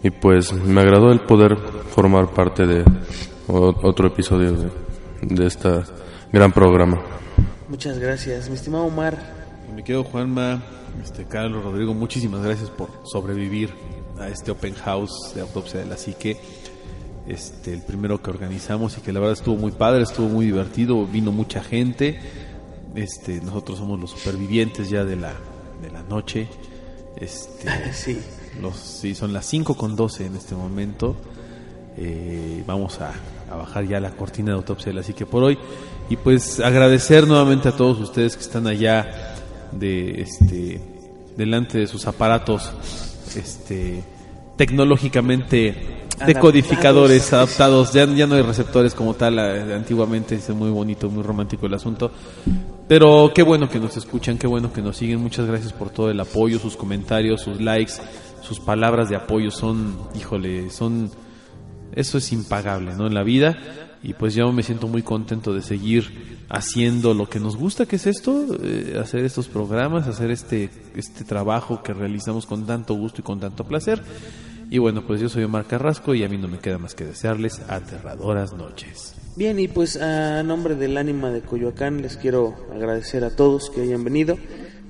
Y 0.01 0.11
pues 0.11 0.53
me 0.53 0.79
agradó 0.79 1.11
el 1.11 1.19
poder 1.21 1.57
formar 1.93 2.31
parte 2.31 2.65
de 2.65 2.85
otro 3.47 4.07
episodio 4.07 4.53
de, 4.53 4.69
de 5.23 5.45
este 5.45 5.69
gran 6.31 6.53
programa. 6.53 7.01
Muchas 7.67 7.99
gracias. 7.99 8.47
Mi 8.47 8.55
estimado 8.55 8.85
Omar, 8.85 9.42
Me 9.73 9.83
quedo 9.83 10.03
Juanma, 10.03 10.61
este 11.01 11.25
Carlos, 11.25 11.63
Rodrigo, 11.63 11.95
muchísimas 11.95 12.43
gracias 12.43 12.69
por 12.69 12.89
sobrevivir 13.05 13.73
a 14.19 14.29
este 14.29 14.51
open 14.51 14.75
house 14.75 15.33
de 15.33 15.41
autopsia 15.41 15.79
de 15.79 15.87
la 15.87 15.97
psique. 15.97 16.37
Este, 17.27 17.73
el 17.73 17.81
primero 17.81 18.21
que 18.21 18.29
organizamos 18.29 18.97
y 18.97 19.01
que 19.01 19.11
la 19.11 19.19
verdad 19.19 19.33
estuvo 19.33 19.55
muy 19.55 19.71
padre, 19.71 20.03
estuvo 20.03 20.27
muy 20.27 20.45
divertido, 20.45 21.07
vino 21.07 21.31
mucha 21.31 21.63
gente. 21.63 22.19
Este, 22.93 23.41
nosotros 23.41 23.79
somos 23.79 23.99
los 23.99 24.11
supervivientes 24.11 24.91
ya 24.91 25.05
de 25.05 25.15
la, 25.15 25.33
de 25.81 25.89
la 25.89 26.03
noche. 26.03 26.47
Este, 27.17 27.67
sí. 27.93 28.19
los, 28.61 28.75
sí, 28.77 29.15
son 29.15 29.33
las 29.33 29.47
5 29.47 29.75
con 29.75 29.95
12 29.95 30.27
en 30.27 30.35
este 30.35 30.53
momento. 30.53 31.15
Eh, 31.97 32.63
vamos 32.67 33.01
a, 33.01 33.11
a 33.51 33.55
bajar 33.55 33.87
ya 33.87 33.99
la 33.99 34.11
cortina 34.11 34.51
de 34.51 34.57
autopsia 34.57 34.91
de 34.91 34.93
la 34.93 35.03
psique 35.03 35.25
por 35.25 35.43
hoy. 35.43 35.57
Y 36.09 36.17
pues 36.17 36.59
agradecer 36.59 37.27
nuevamente 37.27 37.69
a 37.69 37.71
todos 37.75 37.99
ustedes 37.99 38.35
que 38.35 38.43
están 38.43 38.67
allá 38.67 39.32
de 39.79 40.21
este 40.21 40.81
delante 41.37 41.79
de 41.79 41.87
sus 41.87 42.05
aparatos 42.07 42.71
este 43.35 44.03
tecnológicamente 44.57 46.05
decodificadores 46.25 47.33
adaptados 47.33 47.91
ya, 47.91 48.05
ya 48.05 48.27
no 48.27 48.35
hay 48.35 48.43
receptores 48.43 48.93
como 48.93 49.15
tal 49.15 49.39
eh, 49.39 49.73
antiguamente 49.73 50.35
es 50.35 50.49
muy 50.49 50.69
bonito 50.69 51.09
muy 51.09 51.23
romántico 51.23 51.65
el 51.65 51.73
asunto 51.73 52.11
pero 52.87 53.31
qué 53.33 53.41
bueno 53.41 53.67
que 53.67 53.79
nos 53.79 53.97
escuchan 53.97 54.37
qué 54.37 54.45
bueno 54.45 54.71
que 54.71 54.81
nos 54.81 54.97
siguen 54.97 55.19
muchas 55.21 55.47
gracias 55.47 55.73
por 55.73 55.89
todo 55.89 56.11
el 56.11 56.19
apoyo 56.19 56.59
sus 56.59 56.77
comentarios 56.77 57.41
sus 57.41 57.59
likes 57.59 57.93
sus 58.41 58.59
palabras 58.59 59.09
de 59.09 59.15
apoyo 59.15 59.49
son 59.49 59.97
híjole 60.15 60.69
son 60.69 61.09
eso 61.95 62.17
es 62.17 62.31
impagable, 62.31 62.95
¿no? 62.95 63.07
En 63.07 63.13
la 63.13 63.23
vida. 63.23 63.57
Y 64.03 64.13
pues 64.13 64.35
yo 64.35 64.51
me 64.51 64.63
siento 64.63 64.87
muy 64.87 65.01
contento 65.01 65.53
de 65.53 65.61
seguir 65.61 66.43
haciendo 66.49 67.13
lo 67.13 67.29
que 67.29 67.39
nos 67.39 67.55
gusta, 67.55 67.85
que 67.85 67.95
es 67.95 68.05
esto, 68.05 68.45
eh, 68.61 68.99
hacer 69.01 69.23
estos 69.23 69.47
programas, 69.47 70.07
hacer 70.07 70.29
este, 70.29 70.69
este 70.93 71.23
trabajo 71.23 71.81
que 71.81 71.93
realizamos 71.93 72.45
con 72.45 72.65
tanto 72.65 72.95
gusto 72.95 73.21
y 73.21 73.23
con 73.23 73.39
tanto 73.39 73.63
placer. 73.63 74.03
Y 74.69 74.77
bueno, 74.77 75.05
pues 75.07 75.21
yo 75.21 75.29
soy 75.29 75.43
Omar 75.43 75.65
Carrasco 75.65 76.13
y 76.13 76.23
a 76.23 76.29
mí 76.29 76.37
no 76.37 76.49
me 76.49 76.59
queda 76.59 76.77
más 76.77 76.95
que 76.95 77.05
desearles 77.05 77.61
aterradoras 77.69 78.53
noches. 78.53 79.15
Bien, 79.37 79.57
y 79.59 79.67
pues 79.67 79.95
a 79.95 80.43
nombre 80.43 80.75
del 80.75 80.97
ánima 80.97 81.31
de 81.31 81.41
Coyoacán 81.41 82.01
les 82.01 82.17
quiero 82.17 82.55
agradecer 82.73 83.23
a 83.23 83.35
todos 83.35 83.69
que 83.69 83.81
hayan 83.81 84.03
venido. 84.03 84.37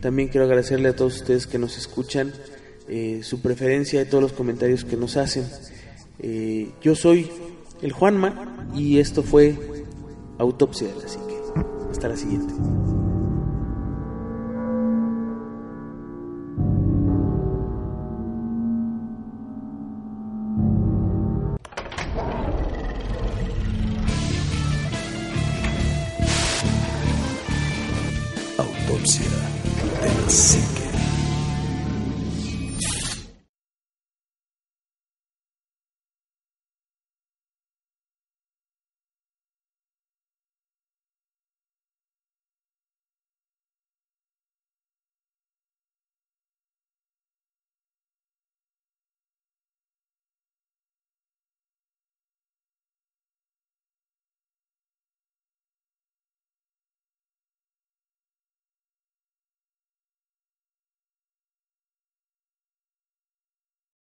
También 0.01 0.29
quiero 0.29 0.45
agradecerle 0.45 0.89
a 0.89 0.95
todos 0.95 1.17
ustedes 1.17 1.47
que 1.47 1.59
nos 1.59 1.77
escuchan, 1.77 2.33
eh, 2.89 3.21
su 3.23 3.41
preferencia 3.41 4.01
y 4.01 4.05
todos 4.05 4.23
los 4.23 4.33
comentarios 4.33 4.83
que 4.83 4.97
nos 4.97 5.17
hacen. 5.17 5.45
Eh, 6.19 6.71
yo 6.81 6.95
soy 6.95 7.29
el 7.81 7.91
Juanma 7.91 8.52
y 8.75 8.99
esto 8.99 9.23
fue 9.23 9.57
Autopsia 10.37 10.87
de 10.87 11.01
la 11.01 11.07
Psique. 11.07 11.37
Hasta 11.91 12.09
la 12.09 12.17
siguiente. 12.17 12.53